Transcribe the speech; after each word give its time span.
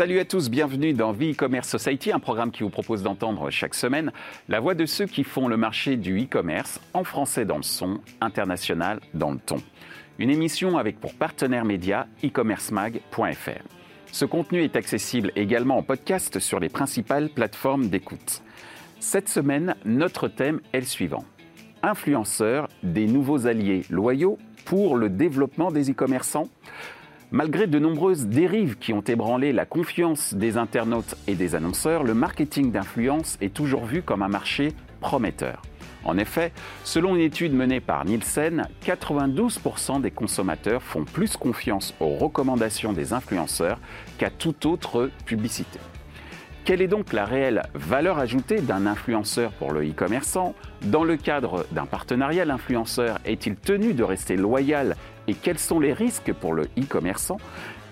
Salut 0.00 0.18
à 0.18 0.24
tous, 0.24 0.48
bienvenue 0.48 0.94
dans 0.94 1.12
Vie 1.12 1.32
E-Commerce 1.32 1.68
Society, 1.68 2.10
un 2.10 2.20
programme 2.20 2.52
qui 2.52 2.62
vous 2.62 2.70
propose 2.70 3.02
d'entendre 3.02 3.50
chaque 3.50 3.74
semaine 3.74 4.12
la 4.48 4.58
voix 4.58 4.74
de 4.74 4.86
ceux 4.86 5.04
qui 5.04 5.24
font 5.24 5.46
le 5.46 5.58
marché 5.58 5.98
du 5.98 6.22
e-commerce 6.22 6.80
en 6.94 7.04
français 7.04 7.44
dans 7.44 7.58
le 7.58 7.62
son, 7.62 8.00
international 8.22 9.00
dans 9.12 9.30
le 9.30 9.38
ton. 9.38 9.58
Une 10.18 10.30
émission 10.30 10.78
avec 10.78 10.98
pour 11.00 11.12
partenaire 11.12 11.66
média 11.66 12.06
e-commercemag.fr. 12.24 13.62
Ce 14.10 14.24
contenu 14.24 14.62
est 14.62 14.74
accessible 14.74 15.32
également 15.36 15.76
en 15.76 15.82
podcast 15.82 16.38
sur 16.38 16.60
les 16.60 16.70
principales 16.70 17.28
plateformes 17.28 17.88
d'écoute. 17.88 18.40
Cette 19.00 19.28
semaine, 19.28 19.74
notre 19.84 20.28
thème 20.28 20.62
est 20.72 20.80
le 20.80 20.86
suivant. 20.86 21.26
Influenceurs, 21.82 22.70
des 22.82 23.06
nouveaux 23.06 23.46
alliés 23.46 23.84
loyaux 23.90 24.38
pour 24.64 24.96
le 24.96 25.10
développement 25.10 25.70
des 25.70 25.90
e-commerçants 25.90 26.48
Malgré 27.32 27.68
de 27.68 27.78
nombreuses 27.78 28.26
dérives 28.26 28.76
qui 28.76 28.92
ont 28.92 29.02
ébranlé 29.02 29.52
la 29.52 29.64
confiance 29.64 30.34
des 30.34 30.56
internautes 30.56 31.14
et 31.28 31.36
des 31.36 31.54
annonceurs, 31.54 32.02
le 32.02 32.12
marketing 32.12 32.72
d'influence 32.72 33.38
est 33.40 33.54
toujours 33.54 33.84
vu 33.84 34.02
comme 34.02 34.22
un 34.22 34.28
marché 34.28 34.72
prometteur. 35.00 35.62
En 36.02 36.18
effet, 36.18 36.50
selon 36.82 37.14
une 37.14 37.22
étude 37.22 37.54
menée 37.54 37.78
par 37.78 38.04
Nielsen, 38.04 38.66
92% 38.84 40.00
des 40.00 40.10
consommateurs 40.10 40.82
font 40.82 41.04
plus 41.04 41.36
confiance 41.36 41.94
aux 42.00 42.16
recommandations 42.16 42.92
des 42.92 43.12
influenceurs 43.12 43.78
qu'à 44.18 44.30
toute 44.30 44.66
autre 44.66 45.08
publicité. 45.24 45.78
Quelle 46.64 46.82
est 46.82 46.88
donc 46.88 47.12
la 47.12 47.24
réelle 47.24 47.62
valeur 47.74 48.18
ajoutée 48.18 48.60
d'un 48.60 48.86
influenceur 48.86 49.52
pour 49.52 49.72
le 49.72 49.88
e-commerçant? 49.88 50.54
Dans 50.82 51.04
le 51.04 51.16
cadre 51.16 51.64
d'un 51.72 51.86
partenariat, 51.86 52.44
l'influenceur 52.44 53.18
est-il 53.24 53.56
tenu 53.56 53.94
de 53.94 54.02
rester 54.02 54.36
loyal 54.36 54.96
et 55.30 55.34
quels 55.34 55.60
sont 55.60 55.78
les 55.78 55.92
risques 55.92 56.32
pour 56.32 56.54
le 56.54 56.64
e-commerçant? 56.76 57.36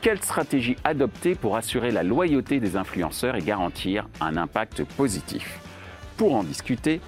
Quelle 0.01 0.21
stratégie 0.21 0.77
adopter 0.83 1.37
pour 1.37 1.57
assurer 1.57 1.93
la 1.93 2.03
loyauté 2.03 2.59
des 2.59 2.77
influenceurs 2.77 3.37
et 3.37 3.43
garantir 3.43 4.09
un 4.21 4.37
impact 4.37 4.83
positif? 4.83 5.61
Pour 6.17 6.35
en 6.35 6.43
discuter, 6.43 7.01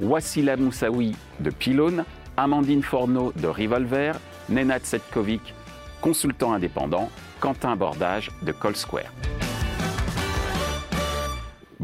Wassila 0.00 0.56
Moussaoui 0.56 1.14
de 1.38 1.50
Pylone, 1.50 2.04
Amandine 2.36 2.82
Forneau 2.82 3.32
de 3.36 3.46
Revolver, 3.46 4.14
Nenad 4.48 4.84
Setkovic, 4.84 5.54
consultant 6.00 6.52
indépendant, 6.52 7.08
Quentin 7.38 7.76
Bordage 7.76 8.32
de 8.42 8.50
Call 8.50 8.74
Square. 8.74 9.12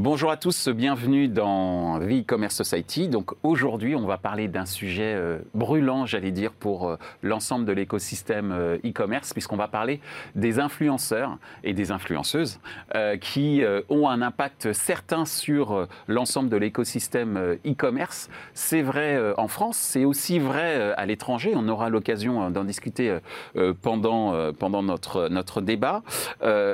Bonjour 0.03 0.33
à 0.33 0.37
tous, 0.37 0.69
bienvenue 0.69 1.29
dans 1.29 2.01
Vie 2.01 2.25
Commerce 2.25 2.57
Society. 2.57 3.07
Donc 3.07 3.35
aujourd'hui, 3.45 3.95
on 3.95 4.05
va 4.05 4.19
parler 4.19 4.49
d'un 4.49 4.67
sujet 4.67 5.15
euh, 5.15 5.39
brûlant, 5.55 6.07
j'allais 6.07 6.33
dire, 6.33 6.51
pour 6.51 6.89
euh, 6.89 6.97
l'ensemble 7.23 7.67
de 7.67 7.73
l'écosystème 7.73 8.51
euh, 8.51 8.79
e-commerce, 8.85 9.33
puisqu'on 9.33 9.57
va 9.57 9.69
parler 9.69 10.01
des 10.35 10.59
influenceurs 10.59 11.39
et 11.63 11.73
des 11.73 11.93
influenceuses 11.93 12.59
qui 13.21 13.63
ont 13.89 14.09
un 14.09 14.23
impact 14.23 14.73
certain 14.73 15.25
sur 15.25 15.87
l'ensemble 16.09 16.49
de 16.49 16.57
l'écosystème 16.57 17.57
e-commerce. 17.65 18.29
C'est 18.55 18.83
vrai 18.83 19.35
en 19.37 19.49
France, 19.49 19.77
c'est 19.77 20.05
aussi 20.05 20.39
vrai 20.39 20.93
à 20.97 21.07
l'étranger. 21.07 21.53
On 21.55 21.69
aura 21.69 21.89
l'occasion 21.89 22.51
d'en 22.51 22.65
discuter 22.65 23.19
pendant, 23.83 24.53
pendant 24.53 24.83
notre, 24.83 25.29
notre 25.29 25.61
débat. 25.61 26.03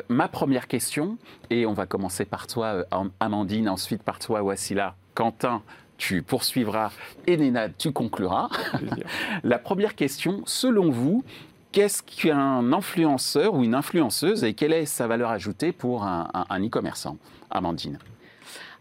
ma 0.08 0.28
première 0.28 0.66
question, 0.66 1.18
et 1.50 1.66
on 1.66 1.72
va 1.72 1.86
commencer 1.86 2.24
par 2.24 2.46
toi, 2.46 2.84
Amandine, 3.20 3.68
ensuite 3.68 4.02
par 4.02 4.18
toi, 4.18 4.42
Wassila, 4.42 4.94
Quentin, 5.14 5.62
tu 5.96 6.22
poursuivras. 6.22 6.92
Et 7.26 7.36
Nénad, 7.36 7.72
tu 7.76 7.92
concluras. 7.92 8.48
La 9.42 9.58
première 9.58 9.94
question, 9.94 10.42
selon 10.46 10.90
vous, 10.90 11.24
qu'est-ce 11.72 12.02
qu'un 12.02 12.72
influenceur 12.72 13.54
ou 13.54 13.64
une 13.64 13.74
influenceuse 13.74 14.44
et 14.44 14.54
quelle 14.54 14.72
est 14.72 14.86
sa 14.86 15.06
valeur 15.06 15.30
ajoutée 15.30 15.72
pour 15.72 16.04
un, 16.04 16.28
e-commerçant? 16.50 17.18
Amandine. 17.50 17.98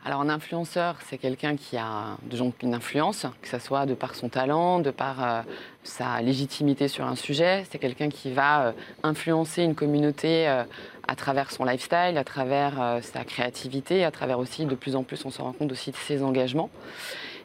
Alors 0.05 0.21
un 0.21 0.29
influenceur, 0.29 0.95
c'est 1.05 1.17
quelqu'un 1.17 1.57
qui 1.57 1.75
a 1.75 2.17
une 2.61 2.73
influence, 2.73 3.25
que 3.41 3.47
ce 3.47 3.59
soit 3.59 3.85
de 3.85 3.93
par 3.93 4.15
son 4.15 4.29
talent, 4.29 4.79
de 4.79 4.91
par 4.91 5.23
euh, 5.23 5.41
sa 5.87 6.21
légitimité 6.21 6.87
sur 6.87 7.05
un 7.05 7.15
sujet. 7.15 7.63
C'est 7.71 7.79
quelqu'un 7.79 8.09
qui 8.09 8.31
va 8.31 8.67
euh, 8.67 8.71
influencer 9.03 9.63
une 9.63 9.75
communauté 9.75 10.47
euh, 10.47 10.63
à 11.07 11.15
travers 11.15 11.51
son 11.51 11.63
lifestyle, 11.63 12.17
à 12.17 12.23
travers 12.23 12.81
euh, 12.81 13.01
sa 13.01 13.23
créativité, 13.23 14.03
à 14.03 14.11
travers 14.11 14.39
aussi, 14.39 14.65
de 14.65 14.75
plus 14.75 14.95
en 14.95 15.03
plus, 15.03 15.25
on 15.25 15.31
se 15.31 15.41
rend 15.41 15.53
compte 15.53 15.71
aussi 15.71 15.91
de 15.91 15.95
ses 15.95 16.21
engagements. 16.21 16.69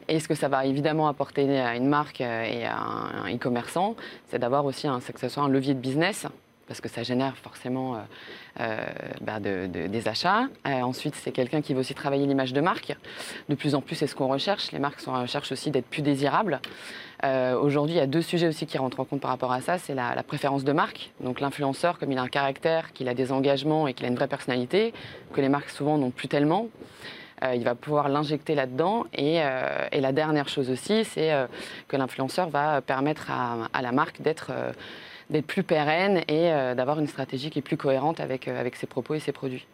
Et 0.09 0.19
ce 0.19 0.27
que 0.27 0.35
ça 0.35 0.49
va 0.49 0.65
évidemment 0.65 1.07
apporter 1.07 1.59
à 1.59 1.75
une 1.77 1.87
marque 1.87 2.19
et 2.19 2.65
à 2.65 2.77
un 2.77 3.33
e-commerçant, 3.33 3.95
c'est 4.27 4.37
d'avoir 4.37 4.65
aussi 4.65 4.85
un, 4.85 4.99
que 4.99 5.19
ce 5.19 5.29
soit 5.29 5.43
un 5.43 5.47
levier 5.47 5.73
de 5.73 5.79
business, 5.79 6.27
parce 6.67 6.81
que 6.81 6.89
ça 6.89 7.03
génère 7.03 7.37
forcément 7.37 7.97
bah, 9.21 9.39
des 9.39 10.07
achats. 10.09 10.49
ensuite, 10.65 11.15
c'est 11.15 11.31
quelqu'un 11.31 11.61
qui 11.61 11.73
veut 11.73 11.79
aussi 11.79 11.93
travailler 11.93 12.25
l'image 12.25 12.51
de 12.51 12.59
marque. 12.59 12.97
De 13.47 13.55
plus 13.55 13.75
en 13.75 13.81
plus, 13.81 13.95
c'est 13.95 14.07
ce 14.07 14.13
qu'on 14.13 14.27
recherche. 14.27 14.73
Les 14.73 14.79
marques 14.79 14.99
sont, 14.99 15.13
recherchent 15.13 15.53
aussi 15.53 15.71
d'être 15.71 15.87
plus 15.87 16.01
désirables. 16.01 16.59
Euh, 17.23 17.57
aujourd'hui, 17.57 17.95
il 17.95 17.97
y 17.97 18.01
a 18.01 18.07
deux 18.07 18.21
sujets 18.21 18.47
aussi 18.47 18.65
qui 18.65 18.77
rentrent 18.77 18.99
en 18.99 19.05
compte 19.05 19.21
par 19.21 19.31
rapport 19.31 19.51
à 19.51 19.61
ça. 19.61 19.77
C'est 19.77 19.95
la, 19.95 20.21
préférence 20.23 20.63
de 20.63 20.71
marque. 20.71 21.11
Donc 21.21 21.39
l'influenceur, 21.39 21.97
comme 21.97 22.11
il 22.11 22.17
a 22.17 22.21
un 22.21 22.27
caractère, 22.27 22.91
qu'il 22.93 23.07
a 23.07 23.13
des 23.13 23.31
engagements 23.31 23.87
et 23.87 23.93
qu'il 23.93 24.05
a 24.05 24.09
une 24.09 24.15
vraie 24.15 24.27
personnalité, 24.27 24.93
que 25.31 25.41
les 25.41 25.49
marques 25.49 25.69
souvent 25.69 25.97
n'ont 25.97 26.11
plus 26.11 26.27
tellement, 26.27 26.67
euh, 27.43 27.55
il 27.55 27.63
va 27.63 27.75
pouvoir 27.75 28.09
l'injecter 28.09 28.55
là-dedans. 28.55 29.05
Et, 29.13 29.41
euh, 29.41 29.87
la 29.93 30.11
dernière 30.11 30.49
chose 30.49 30.69
aussi, 30.69 31.05
c'est 31.05 31.31
que 31.87 31.95
l'influenceur 31.95 32.49
va 32.49 32.81
permettre 32.81 33.31
à, 33.31 33.81
la 33.81 33.91
marque 33.91 34.21
d'être 34.21 34.51
plus 35.47 35.63
pérenne 35.63 36.23
et 36.27 36.49
d'avoir 36.75 36.99
une 36.99 37.07
stratégie 37.07 37.49
qui 37.49 37.59
est 37.59 37.63
plus 37.63 37.77
cohérente 37.77 38.19
avec 38.19 38.75
ses 38.75 38.87
propos 38.87 39.13
et 39.13 39.19
ses 39.19 39.31
produits. 39.31 39.65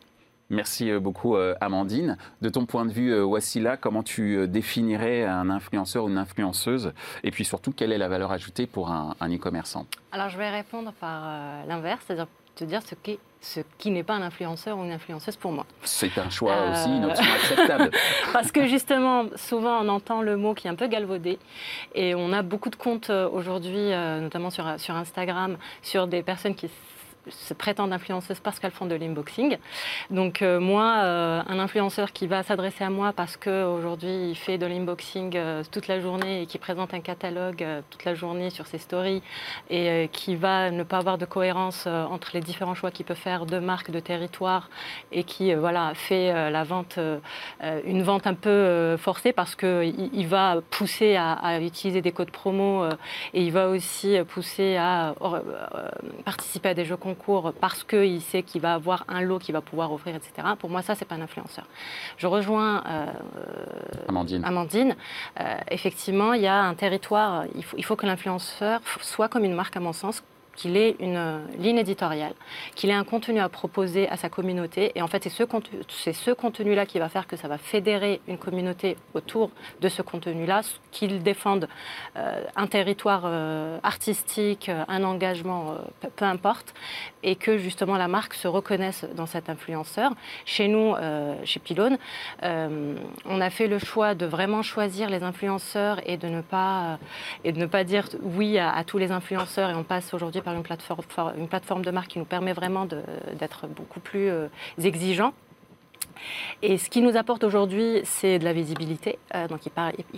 Merci 0.49 0.89
euh, 0.89 0.99
beaucoup, 0.99 1.35
euh, 1.35 1.53
Amandine. 1.61 2.17
De 2.41 2.49
ton 2.49 2.65
point 2.65 2.85
de 2.85 2.91
vue, 2.91 3.13
euh, 3.13 3.23
Wassila, 3.23 3.77
comment 3.77 4.01
tu 4.01 4.47
définirais 4.47 5.23
un 5.23 5.49
influenceur 5.49 6.05
ou 6.05 6.09
une 6.09 6.17
influenceuse? 6.17 6.91
Et 7.23 7.31
puis 7.31 7.45
surtout, 7.45 7.71
quelle 7.71 7.91
est 7.91 7.97
la 7.97 8.07
valeur 8.07 8.31
ajoutée 8.31 8.65
pour 8.65 8.89
un, 8.89 9.15
e-commerçant? 9.21 9.85
Alors, 10.11 10.29
je 10.29 10.37
vais 10.37 10.49
répondre 10.49 10.91
par 10.99 11.21
l'inverse, 11.67 12.03
c'est-à-dire 12.07 12.27
te 12.55 12.63
dire 12.63 12.81
ce 12.81 12.95
qui, 12.95 13.19
ce 13.41 13.61
qui 13.77 13.91
n'est 13.91 14.03
pas 14.03 14.15
un 14.15 14.21
influenceur 14.21 14.77
ou 14.77 14.83
une 14.83 14.91
influenceuse 14.91 15.35
pour 15.35 15.51
moi. 15.51 15.65
C'est 15.83 16.17
un 16.17 16.29
choix 16.29 16.71
aussi, 16.71 16.89
une 16.89 17.05
option 17.05 17.31
acceptable. 17.31 17.91
Parce 18.33 18.51
que 18.51 18.65
justement, 18.67 19.25
souvent 19.35 19.81
on 19.81 19.87
entend 19.87 20.21
le 20.21 20.35
mot 20.35 20.53
qui 20.55 20.67
est 20.67 20.69
un 20.69 20.75
peu 20.75 20.87
galvaudé 20.87 21.37
et 21.95 22.15
on 22.15 22.33
a 22.33 22.41
beaucoup 22.41 22.69
de 22.69 22.75
comptes 22.75 23.09
aujourd'hui, 23.09 23.91
notamment 23.91 24.49
sur, 24.49 24.79
sur 24.79 24.95
Instagram, 24.95 25.57
sur 25.83 26.07
des 26.07 26.23
personnes 26.23 26.55
qui 26.55 26.69
se 27.31 27.53
prétendent 27.53 27.93
influenceuses 27.93 28.39
parce 28.39 28.59
qu'elles 28.59 28.71
font 28.71 28.85
de 28.85 28.95
l'inboxing. 28.95 29.57
Donc 30.09 30.41
euh, 30.41 30.59
moi, 30.59 31.01
euh, 31.03 31.41
un 31.47 31.59
influenceur 31.59 32.11
qui 32.11 32.27
va 32.27 32.43
s'adresser 32.43 32.83
à 32.83 32.89
moi 32.89 33.13
parce 33.13 33.37
qu'aujourd'hui 33.37 34.29
il 34.29 34.35
fait 34.35 34.57
de 34.57 34.65
l'inboxing 34.65 35.35
euh, 35.35 35.63
toute 35.71 35.87
la 35.87 35.99
journée 35.99 36.43
et 36.43 36.45
qui 36.45 36.57
présente 36.57 36.93
un 36.93 36.99
catalogue 36.99 37.65
toute 37.89 38.05
la 38.05 38.15
journée 38.15 38.49
sur 38.49 38.67
ses 38.67 38.77
stories 38.77 39.21
et 39.69 40.09
qui 40.11 40.35
va 40.35 40.71
ne 40.71 40.83
pas 40.83 40.97
avoir 40.97 41.17
de 41.17 41.25
cohérence 41.25 41.87
entre 41.87 42.31
les 42.33 42.39
différents 42.39 42.75
choix 42.75 42.91
qu'il 42.91 43.05
peut 43.05 43.13
faire 43.13 43.45
de 43.45 43.59
marque, 43.59 43.91
de 43.91 43.99
territoire 43.99 44.69
et 45.11 45.23
qui 45.23 45.53
voilà 45.53 45.93
fait 45.93 46.49
la 46.49 46.63
vente, 46.63 46.99
une 47.85 48.03
vente 48.03 48.27
un 48.27 48.33
peu 48.33 48.97
forcée 48.97 49.33
parce 49.33 49.55
qu'il 49.55 50.09
il 50.13 50.27
va 50.27 50.61
pousser 50.69 51.15
à, 51.15 51.33
à, 51.33 51.59
utiliser 51.59 52.01
des 52.01 52.11
codes 52.11 52.31
promo 52.31 52.85
et 53.33 53.43
il 53.43 53.51
va 53.51 53.69
aussi 53.69 54.17
pousser 54.27 54.77
à 54.77 55.13
participer 56.25 56.69
à 56.69 56.73
des 56.73 56.85
jeux 56.85 56.97
concours 56.97 57.18
parce 57.59 57.83
qu'il 57.83 58.21
sait 58.21 58.43
qu'il 58.43 58.61
va 58.61 58.73
avoir 58.73 59.05
un 59.07 59.21
lot 59.21 59.39
qu'il 59.39 59.53
va 59.53 59.61
pouvoir 59.61 59.91
offrir, 59.91 60.15
etc. 60.15 60.47
Pour 60.57 60.69
moi, 60.69 60.81
ça, 60.81 60.95
c'est 60.95 61.05
pas 61.05 61.15
un 61.15 61.21
influenceur. 61.21 61.65
Je 62.17 62.27
rejoins 62.27 62.83
euh, 62.87 63.05
Amandine. 64.07 64.43
Amandine. 64.45 64.95
Euh, 65.39 65.57
effectivement, 65.69 66.33
il 66.33 66.41
y 66.41 66.47
a 66.47 66.61
un 66.63 66.73
territoire. 66.73 67.45
Il 67.55 67.63
faut, 67.63 67.77
il 67.77 67.85
faut 67.85 67.95
que 67.95 68.05
l'influenceur 68.05 68.81
soit 69.01 69.27
comme 69.27 69.43
une 69.43 69.53
marque, 69.53 69.75
à 69.77 69.79
mon 69.79 69.93
sens, 69.93 70.23
qu'il 70.59 70.75
ait 70.75 70.97
une 70.99 71.39
ligne 71.57 71.77
éditoriale, 71.77 72.33
qu'il 72.75 72.89
ait 72.89 72.93
un 72.93 73.05
contenu 73.05 73.39
à 73.39 73.47
proposer 73.47 74.09
à 74.09 74.17
sa 74.17 74.27
communauté. 74.27 74.91
Et 74.95 75.01
en 75.01 75.07
fait, 75.07 75.23
c'est 75.23 75.29
ce, 75.29 75.43
contenu, 75.43 75.79
ce 75.87 76.31
contenu-là 76.31 76.85
qui 76.85 76.99
va 76.99 77.07
faire 77.07 77.27
que 77.27 77.37
ça 77.37 77.47
va 77.47 77.57
fédérer 77.57 78.19
une 78.27 78.37
communauté 78.37 78.97
autour 79.13 79.51
de 79.79 79.87
ce 79.87 80.01
contenu-là, 80.01 80.61
qu'il 80.91 81.23
défende 81.23 81.69
euh, 82.17 82.43
un 82.57 82.67
territoire 82.67 83.21
euh, 83.23 83.79
artistique, 83.83 84.69
un 84.69 85.03
engagement, 85.05 85.75
peu, 86.17 86.25
importe, 86.25 86.73
et 87.23 87.35
que 87.35 87.57
justement 87.57 87.97
la 87.97 88.07
marque 88.07 88.33
se 88.33 88.47
reconnaisse 88.47 89.05
dans 89.15 89.25
cet 89.25 89.49
influenceur. 89.49 90.13
Chez 90.45 90.67
nous, 90.67 90.95
chez 91.43 91.59
Pylone, 91.59 91.97
on 92.41 93.41
a 93.41 93.49
fait 93.49 93.67
le 93.67 93.79
choix 93.79 94.15
de 94.15 94.25
vraiment 94.25 94.61
choisir 94.61 95.09
les 95.09 95.23
influenceurs 95.23 95.99
et 96.05 96.17
de 96.17 96.27
ne 96.27 96.41
pas, 96.41 96.99
et 97.43 97.51
de 97.51 97.59
ne 97.59 97.65
pas 97.65 97.83
dire 97.83 98.07
oui 98.21 98.57
à, 98.57 98.83
tous 98.83 98.97
les 98.97 99.11
influenceurs 99.11 99.69
et 99.69 99.75
on 99.75 99.83
passe 99.83 100.13
aujourd'hui 100.13 100.41
une 100.45 100.63
plateforme, 100.63 101.01
une 101.37 101.47
plateforme 101.47 101.83
de 101.83 101.91
marque 101.91 102.09
qui 102.09 102.19
nous 102.19 102.25
permet 102.25 102.53
vraiment 102.53 102.85
d'être 102.85 103.67
beaucoup 103.67 103.99
plus 103.99 104.29
euh, 104.29 104.47
exigeants 104.81 105.33
Et 106.61 106.77
ce 106.77 106.89
qui 106.89 107.01
nous 107.01 107.15
apporte 107.17 107.43
aujourd'hui, 107.43 108.01
c'est 108.03 108.39
de 108.39 108.43
la 108.43 108.53
visibilité. 108.53 109.19
donc 109.49 109.65
il 109.65 109.71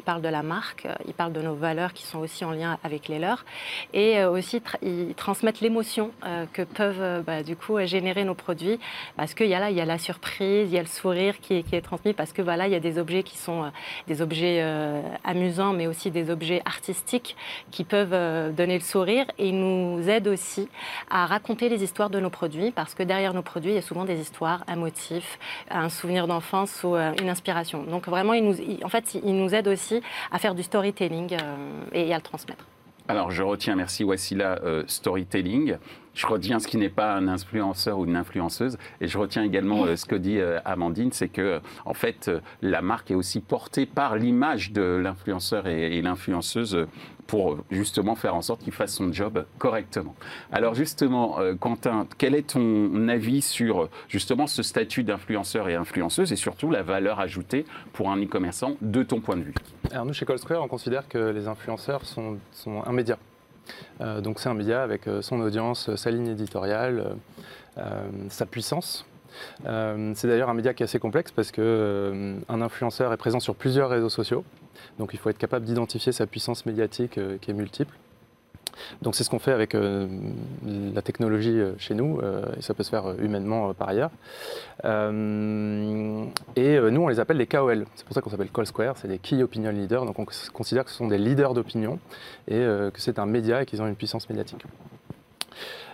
parle, 0.03 0.21
de 0.21 0.27
la 0.27 0.43
marque, 0.43 0.87
il 1.07 1.13
parle 1.13 1.33
de 1.33 1.41
nos 1.41 1.55
valeurs 1.55 1.93
qui 1.93 2.03
sont 2.03 2.19
aussi 2.19 2.43
en 2.45 2.51
lien 2.51 2.77
avec 2.83 3.07
les 3.07 3.19
leurs. 3.19 3.45
Et 3.93 4.23
aussi, 4.23 4.61
ils 4.81 5.13
transmettent 5.15 5.61
l'émotion 5.61 6.11
que 6.53 6.63
peuvent 6.63 7.23
bah, 7.23 7.43
du 7.43 7.55
coup 7.55 7.79
générer 7.85 8.23
nos 8.23 8.35
produits. 8.35 8.79
Parce 9.17 9.33
qu'il 9.33 9.47
y 9.47 9.53
a 9.53 9.59
là, 9.59 9.69
il 9.69 9.77
y 9.77 9.81
a 9.81 9.85
la 9.85 9.97
surprise, 9.97 10.71
il 10.71 10.75
y 10.75 10.79
a 10.79 10.81
le 10.81 10.87
sourire 10.87 11.39
qui 11.39 11.55
est, 11.55 11.63
qui 11.63 11.75
est 11.75 11.81
transmis. 11.81 12.13
Parce 12.13 12.33
que 12.33 12.41
voilà, 12.41 12.67
il 12.67 12.73
y 12.73 12.75
a 12.75 12.79
des 12.79 12.97
objets 12.97 13.23
qui 13.23 13.37
sont 13.37 13.71
des 14.07 14.21
objets 14.21 14.61
amusants, 15.23 15.73
mais 15.73 15.87
aussi 15.87 16.11
des 16.11 16.29
objets 16.29 16.61
artistiques 16.65 17.35
qui 17.69 17.83
peuvent 17.83 18.53
donner 18.53 18.75
le 18.75 18.83
sourire. 18.83 19.25
Et 19.37 19.49
ils 19.49 19.59
nous 19.59 20.09
aident 20.09 20.29
aussi 20.29 20.67
à 21.09 21.25
raconter 21.25 21.69
les 21.69 21.83
histoires 21.83 22.09
de 22.09 22.19
nos 22.19 22.29
produits. 22.29 22.71
Parce 22.71 22.95
que 22.95 23.03
derrière 23.03 23.33
nos 23.33 23.43
produits, 23.43 23.71
il 23.71 23.75
y 23.75 23.79
a 23.79 23.83
souvent 23.83 24.05
des 24.05 24.19
histoires, 24.19 24.63
un 24.67 24.75
motif, 24.75 25.39
un 25.69 25.89
souvenir 25.91 26.27
d'enfance 26.27 26.83
ou 26.83 26.95
euh, 26.95 27.13
une 27.21 27.29
inspiration. 27.29 27.83
Donc 27.83 28.07
vraiment, 28.07 28.33
il 28.33 28.43
nous, 28.43 28.55
en 28.83 28.89
fait, 28.89 29.17
il 29.23 29.35
nous 29.35 29.53
aide 29.53 29.67
aussi 29.67 30.01
à 30.31 30.39
faire 30.39 30.55
du 30.55 30.63
storytelling 30.63 31.33
euh, 31.33 31.83
et 31.93 32.13
à 32.13 32.17
le 32.17 32.23
transmettre. 32.23 32.65
Alors 33.07 33.31
je 33.31 33.43
retiens, 33.43 33.75
merci 33.75 34.03
Wassila, 34.03 34.59
euh, 34.63 34.83
storytelling. 34.87 35.75
Je 36.13 36.27
retiens 36.27 36.59
ce 36.59 36.67
qui 36.67 36.77
n'est 36.77 36.89
pas 36.89 37.13
un 37.13 37.27
influenceur 37.27 37.99
ou 37.99 38.05
une 38.05 38.15
influenceuse, 38.15 38.77
et 38.99 39.07
je 39.07 39.17
retiens 39.17 39.43
également 39.43 39.95
ce 39.95 40.05
que 40.05 40.15
dit 40.15 40.39
Amandine, 40.65 41.11
c'est 41.11 41.29
que 41.29 41.61
en 41.85 41.93
fait 41.93 42.29
la 42.61 42.81
marque 42.81 43.11
est 43.11 43.15
aussi 43.15 43.39
portée 43.39 43.85
par 43.85 44.17
l'image 44.17 44.71
de 44.71 44.81
l'influenceur 44.81 45.67
et 45.67 46.01
l'influenceuse 46.01 46.85
pour 47.31 47.59
justement 47.69 48.15
faire 48.15 48.35
en 48.35 48.41
sorte 48.41 48.61
qu'il 48.61 48.73
fasse 48.73 48.93
son 48.93 49.13
job 49.13 49.45
correctement. 49.57 50.15
Alors 50.51 50.75
justement, 50.75 51.39
euh, 51.39 51.55
Quentin, 51.55 52.05
quel 52.17 52.35
est 52.35 52.49
ton 52.49 53.07
avis 53.07 53.41
sur 53.41 53.87
justement 54.09 54.47
ce 54.47 54.63
statut 54.63 55.03
d'influenceur 55.03 55.69
et 55.69 55.75
influenceuse 55.75 56.33
et 56.33 56.35
surtout 56.35 56.69
la 56.69 56.83
valeur 56.83 57.21
ajoutée 57.21 57.65
pour 57.93 58.11
un 58.11 58.21
e-commerçant 58.21 58.75
de 58.81 59.01
ton 59.03 59.21
point 59.21 59.37
de 59.37 59.43
vue? 59.43 59.53
Alors 59.91 60.05
nous, 60.05 60.13
chez 60.13 60.25
Call 60.25 60.39
Square, 60.39 60.61
on 60.61 60.67
considère 60.67 61.07
que 61.07 61.17
les 61.17 61.47
influenceurs 61.47 62.05
sont, 62.05 62.37
sont 62.51 62.83
un 62.85 62.91
média. 62.91 63.17
Euh, 64.01 64.21
donc 64.21 64.39
c'est 64.39 64.49
un 64.49 64.53
média 64.53 64.83
avec 64.83 65.07
euh, 65.07 65.21
son 65.21 65.39
audience, 65.41 65.95
sa 65.95 66.11
ligne 66.11 66.27
éditoriale, 66.27 67.15
sa 68.29 68.45
puissance. 68.45 69.05
c'est 69.63 70.27
d'ailleurs 70.27 70.49
un 70.49 70.53
média 70.53 70.73
qui 70.73 70.83
est 70.83 70.85
assez 70.85 70.99
complexe 70.99 71.31
parce 71.31 71.51
qu'un 71.51 72.61
influenceur 72.61 73.13
est 73.13 73.17
présent 73.17 73.39
sur 73.39 73.55
plusieurs 73.55 73.89
réseaux 73.89 74.09
sociaux. 74.09 74.43
Donc 74.99 75.11
il 75.13 75.19
faut 75.19 75.29
être 75.29 75.37
capable 75.37 75.65
d'identifier 75.65 76.11
sa 76.11 76.27
puissance 76.27 76.65
médiatique 76.65 77.17
euh, 77.17 77.37
qui 77.39 77.51
est 77.51 77.53
multiple. 77.53 77.95
Donc 79.01 79.15
c'est 79.15 79.23
ce 79.23 79.29
qu'on 79.29 79.39
fait 79.39 79.51
avec 79.51 79.75
euh, 79.75 80.07
la 80.63 81.01
technologie 81.01 81.59
euh, 81.59 81.73
chez 81.77 81.95
nous, 81.95 82.19
et 82.57 82.61
ça 82.61 82.73
peut 82.73 82.83
se 82.83 82.89
faire 82.89 83.13
humainement 83.19 83.73
par 83.73 83.89
ailleurs. 83.89 84.11
et 84.83 84.87
nous, 84.87 87.01
on 87.01 87.07
les 87.07 87.19
appelle 87.19 87.37
les 87.37 87.47
KOL. 87.47 87.85
C'est 87.95 88.05
pour 88.05 88.13
ça 88.13 88.21
qu'on 88.21 88.29
s'appelle 88.29 88.51
Call 88.51 88.65
Square, 88.65 88.97
c'est 88.97 89.07
des 89.07 89.19
Key 89.19 89.41
Opinion 89.43 89.71
Leaders. 89.71 90.05
Donc 90.05 90.19
on 90.19 90.25
considère 90.53 90.85
que 90.85 90.91
ce 90.91 90.97
sont 90.97 91.07
des 91.07 91.17
leaders 91.17 91.53
d'opinion 91.53 91.99
et 92.47 92.59
que 92.59 92.91
c'est 92.97 93.19
un 93.19 93.25
média 93.25 93.61
et 93.61 93.65
qu'ils 93.65 93.81
ont 93.81 93.87
une 93.87 93.95
puissance 93.95 94.29
médiatique. 94.29 94.63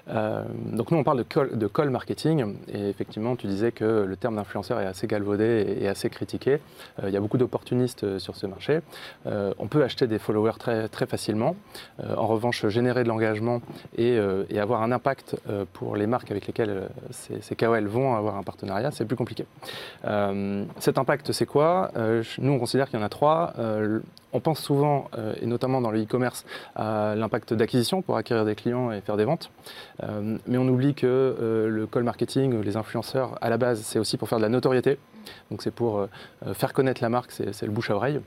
Euh, 0.09 0.43
donc 0.71 0.91
nous, 0.91 0.97
on 0.97 1.03
parle 1.03 1.17
de 1.17 1.67
call, 1.67 1.89
marketing, 1.89 2.55
et 2.71 2.89
effectivement, 2.89 3.35
tu 3.35 3.47
disais 3.47 3.71
que 3.71 4.05
le 4.07 4.15
terme 4.15 4.35
d'influenceur 4.35 4.79
est 4.79 4.85
assez 4.85 5.07
galvaudé 5.07 5.77
et, 5.81 5.87
assez 5.87 6.09
critiqué. 6.09 6.59
Euh, 7.01 7.09
il 7.09 7.13
y 7.13 7.17
a 7.17 7.19
beaucoup 7.19 7.37
d'opportunistes 7.37 8.03
euh, 8.03 8.19
sur 8.19 8.35
ce 8.35 8.47
marché. 8.47 8.79
on 9.25 9.67
peut 9.67 9.83
acheter 9.83 10.07
des 10.07 10.19
followers 10.19 10.57
très, 10.59 10.87
très 10.87 11.05
facilement. 11.05 11.55
en 11.99 12.27
revanche, 12.27 12.67
générer 12.67 13.03
de 13.03 13.09
l'engagement 13.09 13.61
et, 13.97 14.17
avoir 14.57 14.81
un 14.81 14.91
impact 14.91 15.35
pour 15.73 15.95
les 15.95 16.07
marques 16.07 16.31
avec 16.31 16.47
lesquelles 16.47 16.89
ces, 17.11 17.41
ces, 17.41 17.55
KOL 17.55 17.85
vont 17.85 18.15
avoir 18.15 18.35
un 18.37 18.43
partenariat, 18.43 18.91
c'est 18.91 19.05
plus 19.05 19.15
compliqué. 19.15 19.45
cet 20.79 20.97
impact, 20.97 21.31
c'est 21.31 21.45
quoi? 21.45 21.91
Nous, 22.39 22.51
on 22.51 22.59
considère 22.59 22.89
qu'il 22.89 22.99
y 22.99 23.01
en 23.01 23.05
a 23.05 23.09
trois. 23.09 23.53
On 24.33 24.39
pense 24.39 24.59
souvent, 24.59 25.09
et 25.41 25.45
notamment 25.45 25.81
dans 25.81 25.91
le 25.91 26.03
e-commerce, 26.03 26.45
à 26.75 27.15
l'impact 27.15 27.53
d'acquisition 27.53 28.01
pour 28.01 28.17
acquérir 28.17 28.45
des 28.45 28.55
clients 28.55 28.91
et 28.91 29.01
faire 29.01 29.17
des 29.17 29.25
ventes. 29.25 29.51
Euh, 30.03 30.37
mais 30.47 30.57
on 30.57 30.67
oublie 30.67 30.93
que 30.93 31.07
euh, 31.07 31.69
le 31.69 31.87
call 31.87 32.03
marketing, 32.03 32.61
les 32.61 32.77
influenceurs, 32.77 33.37
à 33.41 33.49
la 33.49 33.57
base, 33.57 33.81
c'est 33.81 33.99
aussi 33.99 34.17
pour 34.17 34.29
faire 34.29 34.37
de 34.37 34.43
la 34.43 34.49
notoriété. 34.49 34.97
Donc 35.51 35.61
c'est 35.61 35.71
pour 35.71 35.99
euh, 35.99 36.07
faire 36.53 36.73
connaître 36.73 37.01
la 37.01 37.09
marque, 37.09 37.31
c'est 37.31 37.63
le 37.63 37.71
bouche 37.71 37.89
à 37.89 37.95
oreille. 37.95 38.21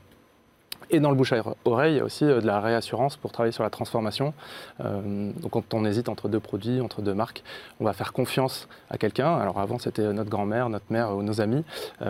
Et 0.91 0.99
dans 0.99 1.09
le 1.09 1.15
bouche 1.15 1.33
à 1.33 1.41
oreille, 1.65 1.93
il 1.93 1.97
y 1.97 1.99
a 1.99 2.03
aussi 2.03 2.25
de 2.25 2.45
la 2.45 2.59
réassurance 2.59 3.17
pour 3.17 3.31
travailler 3.31 3.51
sur 3.51 3.63
la 3.63 3.69
transformation. 3.69 4.33
donc 4.79 5.51
quand 5.51 5.73
on 5.73 5.85
hésite 5.85 6.09
entre 6.09 6.27
deux 6.27 6.39
produits, 6.39 6.81
entre 6.81 7.01
deux 7.01 7.13
marques, 7.13 7.43
on 7.79 7.85
va 7.85 7.93
faire 7.93 8.13
confiance 8.13 8.67
à 8.89 8.97
quelqu'un. 8.97 9.37
Alors 9.37 9.59
avant, 9.59 9.79
c'était 9.79 10.11
notre 10.13 10.29
grand-mère, 10.29 10.69
notre 10.69 10.85
mère 10.89 11.15
ou 11.15 11.23
nos 11.23 11.39
amis. 11.39 11.63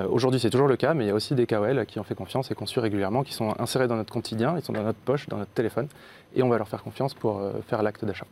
Aujourd'hui, 0.09 0.39
c'est 0.39 0.49
toujours 0.49 0.67
le 0.67 0.77
cas, 0.77 0.93
mais 0.93 1.05
il 1.05 1.07
y 1.07 1.11
a 1.11 1.13
aussi 1.13 1.35
des 1.35 1.45
KOL 1.45 1.85
qui 1.85 1.99
ont 1.99 2.03
fait 2.03 2.15
confiance 2.15 2.49
et 2.49 2.55
qu'on 2.55 2.65
suit 2.65 2.81
régulièrement, 2.81 3.23
qui 3.23 3.33
sont 3.33 3.53
insérés 3.59 3.87
dans 3.87 3.97
notre 3.97 4.13
quotidien, 4.13 4.55
ils 4.57 4.63
sont 4.63 4.73
dans 4.73 4.83
notre 4.83 4.99
poche, 4.99 5.27
dans 5.29 5.37
notre 5.37 5.51
téléphone, 5.51 5.87
et 6.35 6.41
on 6.41 6.49
va 6.49 6.57
leur 6.57 6.67
faire 6.67 6.81
confiance 6.81 7.13
pour 7.13 7.41
faire 7.67 7.83
l'acte 7.83 8.03
d'achat. 8.03 8.25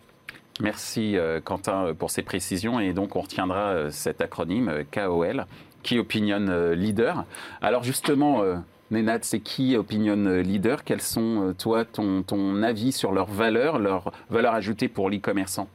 Merci 0.62 1.18
euh, 1.18 1.40
Quentin 1.40 1.86
euh, 1.86 1.94
pour 1.94 2.12
ces 2.12 2.22
précisions 2.22 2.82
et 2.82 2.92
donc 2.92 3.16
on 3.16 3.22
retiendra 3.22 3.70
euh, 3.70 3.90
cet 3.92 4.20
acronyme 4.20 4.84
KOL, 4.92 5.46
Key 5.84 6.00
Opinion 6.00 6.74
Leader. 6.74 7.24
Alors 7.62 7.84
justement, 7.84 8.44
Nénad, 8.92 9.24
c'est 9.24 9.40
qui 9.40 9.76
Opinion 9.78 10.42
Leader? 10.42 10.84
Quels 10.84 11.02
sont, 11.02 11.54
toi, 11.58 11.86
ton, 11.86 12.24
ton 12.24 12.64
avis 12.64 12.92
sur 12.92 13.12
leurs 13.12 13.30
valeurs, 13.30 13.80
leurs 13.80 14.12
valeurs 14.30 14.54
ajoutées 14.54 14.88
pour 14.88 15.10
l'e-commerçant? 15.10 15.68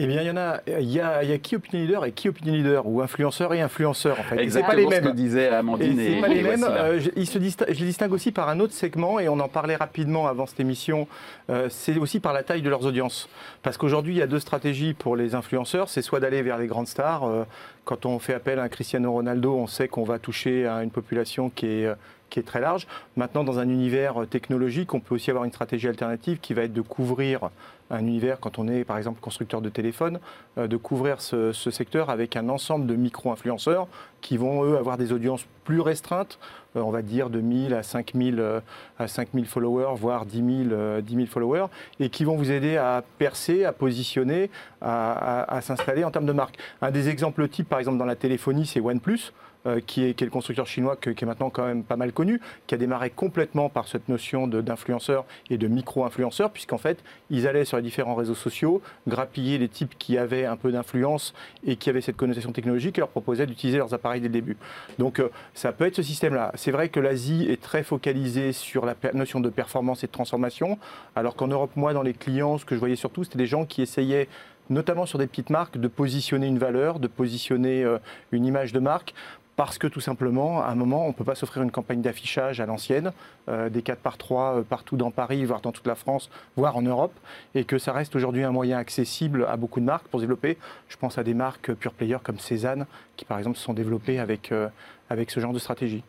Eh 0.00 0.06
bien, 0.06 0.22
il 0.22 0.28
y 0.28 0.30
en 0.30 0.36
a, 0.36 0.60
il 0.68 0.92
y 0.92 1.00
a, 1.00 1.24
il 1.24 1.30
y 1.30 1.32
a 1.32 1.38
qui 1.38 1.56
opinion 1.56 1.82
leader 1.82 2.04
et 2.04 2.12
qui 2.12 2.28
opinion 2.28 2.52
leader, 2.52 2.86
ou 2.86 3.02
influenceur 3.02 3.52
et 3.52 3.60
influenceur, 3.60 4.20
en 4.20 4.22
fait. 4.22 4.38
Exactement 4.38 4.70
pas 4.70 4.76
les 4.76 4.86
mêmes. 4.86 5.04
ce 5.04 5.08
que 5.08 5.14
disait 5.16 5.48
Amandine 5.48 5.98
et, 5.98 6.18
et 6.18 6.20
pas 6.20 6.28
les 6.28 6.40
mêmes. 6.40 6.62
Euh, 6.62 7.00
je, 7.00 7.24
se 7.24 7.38
je 7.40 7.80
les 7.80 7.86
distingue 7.86 8.12
aussi 8.12 8.30
par 8.30 8.48
un 8.48 8.60
autre 8.60 8.74
segment, 8.74 9.18
et 9.18 9.28
on 9.28 9.40
en 9.40 9.48
parlait 9.48 9.74
rapidement 9.74 10.28
avant 10.28 10.46
cette 10.46 10.60
émission, 10.60 11.08
euh, 11.50 11.66
c'est 11.68 11.98
aussi 11.98 12.20
par 12.20 12.32
la 12.32 12.44
taille 12.44 12.62
de 12.62 12.70
leurs 12.70 12.86
audiences. 12.86 13.28
Parce 13.64 13.76
qu'aujourd'hui, 13.76 14.14
il 14.14 14.18
y 14.18 14.22
a 14.22 14.28
deux 14.28 14.38
stratégies 14.38 14.94
pour 14.94 15.16
les 15.16 15.34
influenceurs, 15.34 15.88
c'est 15.88 16.02
soit 16.02 16.20
d'aller 16.20 16.42
vers 16.42 16.58
les 16.58 16.68
grandes 16.68 16.86
stars, 16.86 17.24
euh, 17.24 17.42
quand 17.88 18.04
on 18.04 18.18
fait 18.18 18.34
appel 18.34 18.58
à 18.58 18.64
un 18.64 18.68
Cristiano 18.68 19.10
Ronaldo, 19.10 19.54
on 19.54 19.66
sait 19.66 19.88
qu'on 19.88 20.04
va 20.04 20.18
toucher 20.18 20.66
à 20.66 20.82
une 20.82 20.90
population 20.90 21.48
qui 21.48 21.64
est 21.64 21.88
est 22.36 22.42
très 22.42 22.60
large. 22.60 22.86
Maintenant, 23.16 23.44
dans 23.44 23.58
un 23.58 23.68
univers 23.68 24.26
technologique, 24.28 24.92
on 24.92 25.00
peut 25.00 25.14
aussi 25.14 25.30
avoir 25.30 25.44
une 25.44 25.50
stratégie 25.50 25.88
alternative 25.88 26.38
qui 26.40 26.54
va 26.54 26.62
être 26.62 26.72
de 26.72 26.82
couvrir 26.82 27.50
un 27.90 28.00
univers, 28.00 28.38
quand 28.38 28.58
on 28.58 28.68
est 28.68 28.84
par 28.84 28.98
exemple 28.98 29.18
constructeur 29.20 29.62
de 29.62 29.70
téléphone, 29.70 30.20
euh, 30.58 30.66
de 30.66 30.76
couvrir 30.76 31.22
ce, 31.22 31.52
secteur 31.52 32.10
avec 32.10 32.36
un 32.36 32.50
ensemble 32.50 32.86
de 32.86 32.94
micro-influenceurs 32.94 33.88
qui 34.20 34.36
vont, 34.36 34.64
eux, 34.64 34.76
avoir 34.76 34.96
des 34.96 35.12
audiences 35.12 35.46
plus 35.64 35.80
restreintes, 35.80 36.38
euh, 36.76 36.80
on 36.80 36.90
va 36.90 37.02
dire 37.02 37.30
de 37.30 37.40
1000 37.40 37.74
à 37.74 37.82
5000, 37.82 38.40
euh, 38.40 38.60
à 38.98 39.08
5000 39.08 39.46
followers, 39.46 39.94
voire 39.96 40.26
10 40.26 40.68
000, 40.68 41.00
10 41.00 41.14
000 41.14 41.26
followers, 41.26 41.66
et 42.00 42.08
qui 42.08 42.24
vont 42.24 42.36
vous 42.36 42.50
aider 42.50 42.76
à 42.76 43.02
percer, 43.18 43.64
à 43.64 43.72
positionner, 43.72 44.50
à, 44.80 45.60
s'installer 45.62 46.04
en 46.04 46.10
termes 46.10 46.26
de 46.26 46.32
marque. 46.32 46.58
Un 46.82 46.90
des 46.90 47.08
exemples 47.08 47.48
types, 47.48 47.68
par 47.68 47.78
exemple, 47.78 47.98
dans 47.98 48.04
la 48.04 48.16
téléphonie, 48.16 48.66
c'est 48.66 48.80
OnePlus. 48.80 49.32
Euh, 49.68 49.80
qui, 49.86 50.02
est, 50.04 50.20
le 50.20 50.30
constructeur 50.30 50.66
chinois 50.66 50.96
qui 50.96 51.10
est 51.10 51.24
maintenant 51.24 51.50
quand 51.50 51.66
même 51.66 51.82
pas 51.82 51.96
mal 51.96 52.12
connu, 52.12 52.40
qui 52.66 52.74
a 52.74 52.78
démarré 52.78 53.10
complètement 53.10 53.68
par 53.68 53.88
cette 53.88 54.08
notion 54.08 54.46
d'influenceur 54.46 55.24
et 55.50 55.58
de 55.58 55.68
micro-influenceur, 55.68 56.50
puisqu'en 56.50 56.78
fait, 56.78 56.98
ils 57.30 57.46
allaient 57.46 57.64
sur 57.64 57.76
les 57.76 57.82
différents 57.82 58.14
réseaux 58.14 58.34
sociaux, 58.34 58.82
grappiller 59.06 59.58
les 59.58 59.68
types 59.68 59.96
qui 59.98 60.18
avaient 60.18 60.44
un 60.44 60.56
peu 60.56 60.72
d'influence 60.72 61.34
et 61.66 61.76
qui 61.76 61.90
avaient 61.90 62.00
cette 62.00 62.16
connotation 62.16 62.52
technologique 62.52 62.98
et 62.98 63.00
leur 63.00 63.08
proposaient 63.08 63.46
d'utiliser 63.46 63.78
leurs 63.78 63.94
appareils 63.94 64.20
dès 64.20 64.28
le 64.28 64.32
début. 64.32 64.56
Donc 64.98 65.20
euh, 65.20 65.28
ça 65.54 65.72
peut 65.72 65.86
être 65.86 65.96
ce 65.96 66.02
système-là. 66.02 66.52
C'est 66.54 66.72
vrai 66.72 66.88
que 66.88 67.00
l'Asie 67.00 67.46
est 67.48 67.60
très 67.60 67.82
focalisée 67.82 68.52
sur 68.52 68.86
la 68.86 68.94
notion 69.14 69.40
de 69.40 69.50
performance 69.50 70.04
et 70.04 70.06
de 70.06 70.12
transformation, 70.12 70.78
alors 71.14 71.36
qu'en 71.36 71.48
Europe, 71.48 71.72
moi, 71.76 71.92
dans 71.92 72.02
les 72.02 72.14
clients, 72.14 72.58
ce 72.58 72.64
que 72.64 72.74
je 72.74 72.80
voyais 72.80 72.96
surtout, 72.96 73.24
c'était 73.24 73.38
des 73.38 73.46
gens 73.46 73.64
qui 73.64 73.82
essayaient 73.82 74.28
notamment 74.70 75.06
sur 75.06 75.18
des 75.18 75.26
petites 75.26 75.50
marques, 75.50 75.78
de 75.78 75.88
positionner 75.88 76.46
une 76.46 76.58
valeur, 76.58 76.98
de 76.98 77.08
positionner 77.08 77.84
euh, 77.84 77.98
une 78.32 78.44
image 78.44 78.72
de 78.72 78.80
marque 78.80 79.14
parce 79.58 79.76
que 79.76 79.88
tout 79.88 79.98
simplement, 79.98 80.62
à 80.62 80.68
un 80.68 80.76
moment, 80.76 81.06
on 81.06 81.08
ne 81.08 81.12
peut 81.12 81.24
pas 81.24 81.34
s'offrir 81.34 81.64
une 81.64 81.72
campagne 81.72 82.00
d'affichage 82.00 82.60
à 82.60 82.66
l'ancienne, 82.66 83.10
euh, 83.48 83.68
des 83.68 83.82
4 83.82 83.98
par 83.98 84.16
3 84.16 84.58
euh, 84.58 84.62
partout 84.62 84.96
dans 84.96 85.10
Paris, 85.10 85.44
voire 85.44 85.60
dans 85.60 85.72
toute 85.72 85.88
la 85.88 85.96
France, 85.96 86.30
voire 86.54 86.76
en 86.76 86.82
Europe, 86.82 87.12
et 87.56 87.64
que 87.64 87.76
ça 87.76 87.92
reste 87.92 88.14
aujourd'hui 88.14 88.44
un 88.44 88.52
moyen 88.52 88.78
accessible 88.78 89.44
à 89.50 89.56
beaucoup 89.56 89.80
de 89.80 89.84
marques 89.84 90.06
pour 90.06 90.20
se 90.20 90.22
développer. 90.22 90.58
Je 90.88 90.96
pense 90.96 91.18
à 91.18 91.24
des 91.24 91.34
marques 91.34 91.72
pure 91.74 91.92
player 91.92 92.18
comme 92.22 92.38
Cézanne, 92.38 92.86
qui 93.16 93.24
par 93.24 93.36
exemple 93.36 93.56
se 93.56 93.64
sont 93.64 93.74
développées 93.74 94.20
avec, 94.20 94.52
euh, 94.52 94.68
avec 95.10 95.28
ce 95.32 95.40
genre 95.40 95.52
de 95.52 95.58
stratégie. 95.58 96.04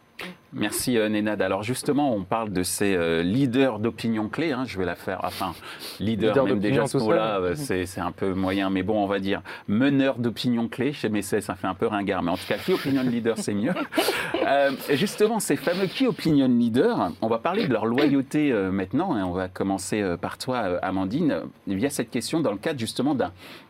Merci 0.54 0.98
euh, 0.98 1.10
Nénad. 1.10 1.42
Alors 1.42 1.64
justement, 1.64 2.14
on 2.16 2.24
parle 2.24 2.52
de 2.52 2.64
ces 2.64 2.96
euh, 2.96 3.22
leaders 3.22 3.80
d'opinion 3.80 4.30
clés. 4.30 4.52
hein. 4.52 4.64
Je 4.66 4.78
vais 4.80 4.86
la 4.86 4.96
faire. 4.96 5.20
Enfin, 5.24 5.54
leader, 6.00 6.30
Leader 6.32 6.46
même 6.46 6.60
déjà 6.60 6.88
ce 6.88 6.98
tout 6.98 7.04
mot-là, 7.04 7.40
euh, 7.40 7.56
c'est 7.56 8.00
un 8.00 8.12
peu 8.12 8.34
moyen, 8.34 8.70
mais 8.70 8.82
bon, 8.82 9.04
on 9.04 9.08
va 9.08 9.20
dire 9.20 9.42
meneur 9.68 10.18
d'opinion 10.18 10.68
clés. 10.68 10.92
Chez 10.94 11.10
Messet, 11.10 11.42
ça 11.42 11.56
fait 11.56 11.68
un 11.68 11.76
peu 11.76 11.86
ringard, 11.88 12.24
mais 12.24 12.32
en 12.32 12.38
tout 12.38 12.48
cas, 12.48 12.58
key 12.58 12.74
opinion 12.74 13.04
leader, 13.04 13.38
c'est 13.38 13.54
mieux. 13.54 13.74
Euh, 14.48 14.72
justement, 14.94 15.40
ces 15.40 15.56
fameux 15.56 15.86
key 15.86 16.08
opinion 16.08 16.48
leaders, 16.48 17.12
on 17.22 17.28
va 17.28 17.38
parler 17.38 17.68
de 17.68 17.74
leur 17.74 17.86
loyauté 17.86 18.52
euh, 18.52 18.72
maintenant. 18.72 19.16
et 19.18 19.22
on 19.22 19.32
va 19.32 19.48
commencer 19.48 20.02
euh, 20.02 20.18
par 20.18 20.38
toi, 20.40 20.58
euh, 20.66 20.80
Amandine, 20.82 21.32
euh, 21.32 21.42
via 21.68 21.90
cette 21.92 22.10
question 22.10 22.40
dans 22.40 22.52
le 22.52 22.58
cadre 22.58 22.80
justement 22.80 23.16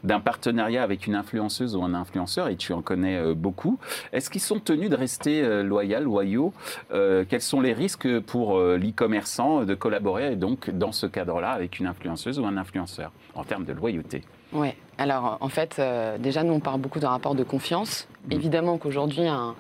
d'un 0.03 0.19
partenariat 0.21 0.81
avec 0.83 1.05
une 1.07 1.15
influenceuse 1.15 1.75
ou 1.75 1.83
un 1.83 1.93
influenceur, 1.93 2.48
et 2.48 2.55
tu 2.55 2.71
en 2.71 2.81
connais 2.81 3.17
euh, 3.17 3.33
beaucoup. 3.33 3.77
Est-ce 4.13 4.29
qu'ils 4.29 4.39
sont 4.41 4.59
tenus 4.59 4.89
de 4.89 4.95
rester 4.95 5.41
euh, 5.43 5.63
loyaux, 5.63 6.00
loyaux 6.00 6.53
Euh, 6.92 7.26
Quels 7.30 7.42
sont 7.42 7.62
les 7.62 7.74
risques 7.74 8.20
pour 8.22 8.58
euh, 8.58 8.78
l'e-commerçant 8.78 9.64
de 9.64 9.76
collaborer 9.76 10.36
donc 10.36 10.70
dans 10.70 10.92
ce 10.92 11.06
cadre-là 11.06 11.52
avec 11.52 11.80
une 11.80 11.88
influenceuse 11.88 12.40
ou 12.40 12.46
un 12.46 12.58
influenceur 12.58 13.12
en 13.36 13.44
termes 13.44 13.66
de 13.66 13.74
loyauté? 13.74 14.24
Oui, 14.54 14.70
alors 14.98 15.38
en 15.42 15.50
fait, 15.50 15.78
euh, 15.80 16.18
déjà, 16.18 16.44
nous, 16.44 16.54
on 16.54 16.60
parle 16.60 16.82
beaucoup 16.82 17.00
d'un 17.00 17.10
rapport 17.10 17.36
de 17.36 17.44
confiance. 17.44 18.08
Évidemment 18.32 18.78
qu'aujourd'hui, 18.78 19.28
un, 19.28 19.56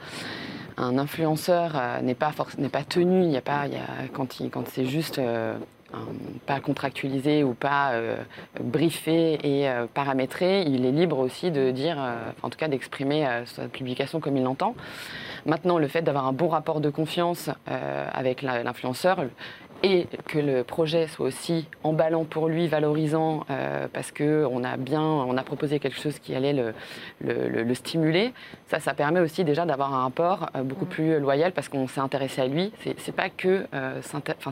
un 0.77 0.97
influenceur 0.97 1.73
euh, 1.75 2.01
n'est 2.01 2.15
pas, 2.15 2.31
pas 2.71 2.83
tenu, 2.83 3.23
il 3.23 3.31
y 3.31 3.37
a 3.37 3.41
pas, 3.41 3.67
il 3.67 3.73
y 3.73 3.77
a, 3.77 4.07
quand, 4.13 4.39
il- 4.39 4.49
quand 4.49 4.67
c'est 4.67 4.85
juste 4.85 5.19
euh, 5.19 5.55
pas 6.45 6.59
contractualisé 6.59 7.43
ou 7.43 7.53
pas 7.53 7.91
euh, 7.91 8.15
briefé 8.59 9.39
et 9.43 9.69
euh, 9.69 9.87
paramétré, 9.91 10.63
il 10.63 10.85
est 10.85 10.91
libre 10.91 11.19
aussi 11.19 11.51
de 11.51 11.71
dire, 11.71 11.97
euh, 11.99 12.31
en 12.43 12.49
tout 12.49 12.57
cas 12.57 12.67
d'exprimer 12.67 13.27
euh, 13.27 13.45
sa 13.45 13.67
publication 13.67 14.19
comme 14.19 14.37
il 14.37 14.43
l'entend. 14.43 14.75
Maintenant, 15.45 15.77
le 15.77 15.87
fait 15.87 16.01
d'avoir 16.01 16.27
un 16.27 16.33
bon 16.33 16.49
rapport 16.49 16.81
de 16.81 16.89
confiance 16.89 17.49
euh, 17.69 18.07
avec 18.13 18.41
l'influenceur 18.41 19.25
et 19.81 20.07
que 20.27 20.39
le 20.39 20.63
projet 20.63 21.07
soit 21.07 21.25
aussi 21.27 21.67
emballant 21.83 22.25
pour 22.25 22.47
lui, 22.49 22.67
valorisant, 22.67 23.45
euh, 23.49 23.87
parce 23.93 24.11
qu'on 24.11 24.63
a 24.63 24.75
bien, 24.77 25.01
on 25.01 25.37
a 25.37 25.43
proposé 25.43 25.79
quelque 25.79 25.99
chose 25.99 26.19
qui 26.19 26.35
allait 26.35 26.51
le, 26.53 26.73
le- 27.21 27.47
le- 27.47 27.63
le 27.63 27.73
stimuler, 27.73 28.33
ça, 28.67 28.79
ça 28.79 28.93
permet 28.93 29.19
aussi 29.21 29.43
déjà 29.45 29.65
d'avoir 29.65 29.93
un 29.93 30.01
rapport 30.03 30.49
euh, 30.55 30.63
beaucoup 30.63 30.85
plus 30.85 31.19
loyal 31.19 31.53
parce 31.53 31.69
qu'on 31.69 31.87
s'est 31.87 32.01
intéressé 32.01 32.41
à 32.41 32.47
lui. 32.47 32.73
C'est 32.97 33.15
pas 33.15 33.29
que, 33.29 33.65
euh, 33.73 34.01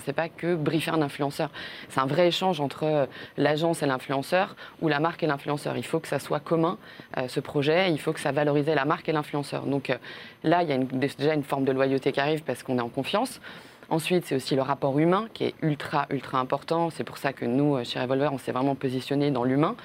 c'est 0.05 0.13
pas 0.13 0.29
que 0.29 0.55
briefer 0.55 0.91
un 0.91 1.01
influenceur. 1.01 1.49
C'est 1.89 1.99
un 1.99 2.05
vrai 2.07 2.27
échange 2.29 2.61
entre 2.61 2.83
euh, 2.85 3.05
l'agence 3.37 3.83
et 3.83 3.85
l'influenceur 3.85 4.55
ou 4.81 4.87
la 4.87 4.99
marque 4.99 5.23
et 5.23 5.27
l'influenceur. 5.27 5.75
Il 5.77 5.85
faut 5.85 5.99
que 5.99 6.07
ça 6.07 6.19
soit 6.19 6.39
commun 6.39 6.77
euh, 7.17 7.27
ce 7.27 7.39
projet. 7.41 7.91
Il 7.91 7.99
faut 7.99 8.13
que 8.13 8.19
ça 8.21 8.31
valorise 8.31 8.67
la 8.67 8.85
marque 8.85 9.09
et 9.09 9.11
l'influenceur. 9.11 9.65
Donc 9.65 9.89
euh, 9.89 9.95
là, 10.43 10.63
il 10.63 10.69
y 10.69 10.71
a 10.71 10.75
une- 10.75 10.85
déjà 10.87 11.33
une 11.33 11.43
forme 11.43 11.65
de 11.65 11.71
loyauté 11.73 12.11
qui 12.13 12.19
arrive 12.21 12.43
parce 12.43 12.63
qu'on 12.63 12.77
est 12.77 12.81
en 12.81 12.89
confiance. 12.89 13.41
Ensuite, 13.89 14.25
c'est 14.25 14.35
aussi 14.35 14.55
le 14.55 14.61
rapport 14.61 14.99
humain 14.99 15.27
qui 15.33 15.45
est 15.45 15.55
ultra, 15.61 16.07
ultra 16.09 16.39
important. 16.39 16.89
C'est 16.89 17.05
pour 17.05 17.17
ça 17.17 17.31
que 17.31 17.45
nous, 17.45 17.77
euh, 17.77 17.83
chez 17.85 17.99
Revolver, 17.99 18.33
on 18.33 18.37
s'est 18.37 18.51
vraiment 18.51 18.75
positionné 18.75 19.31
dans 19.31 19.45
l'humain. 19.45 19.75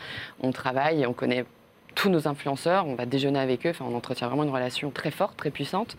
On 0.40 0.50
travaille, 0.50 1.06
on 1.06 1.12
connaît 1.12 1.44
tous 1.94 2.08
nos 2.08 2.26
influenceurs, 2.26 2.86
on 2.86 2.94
va 2.94 3.06
déjeuner 3.06 3.38
avec 3.38 3.66
eux, 3.66 3.72
on 3.80 3.94
entretient 3.94 4.26
vraiment 4.26 4.44
une 4.44 4.50
relation 4.50 4.90
très 4.90 5.10
forte, 5.10 5.36
très 5.36 5.50
puissante. 5.50 5.96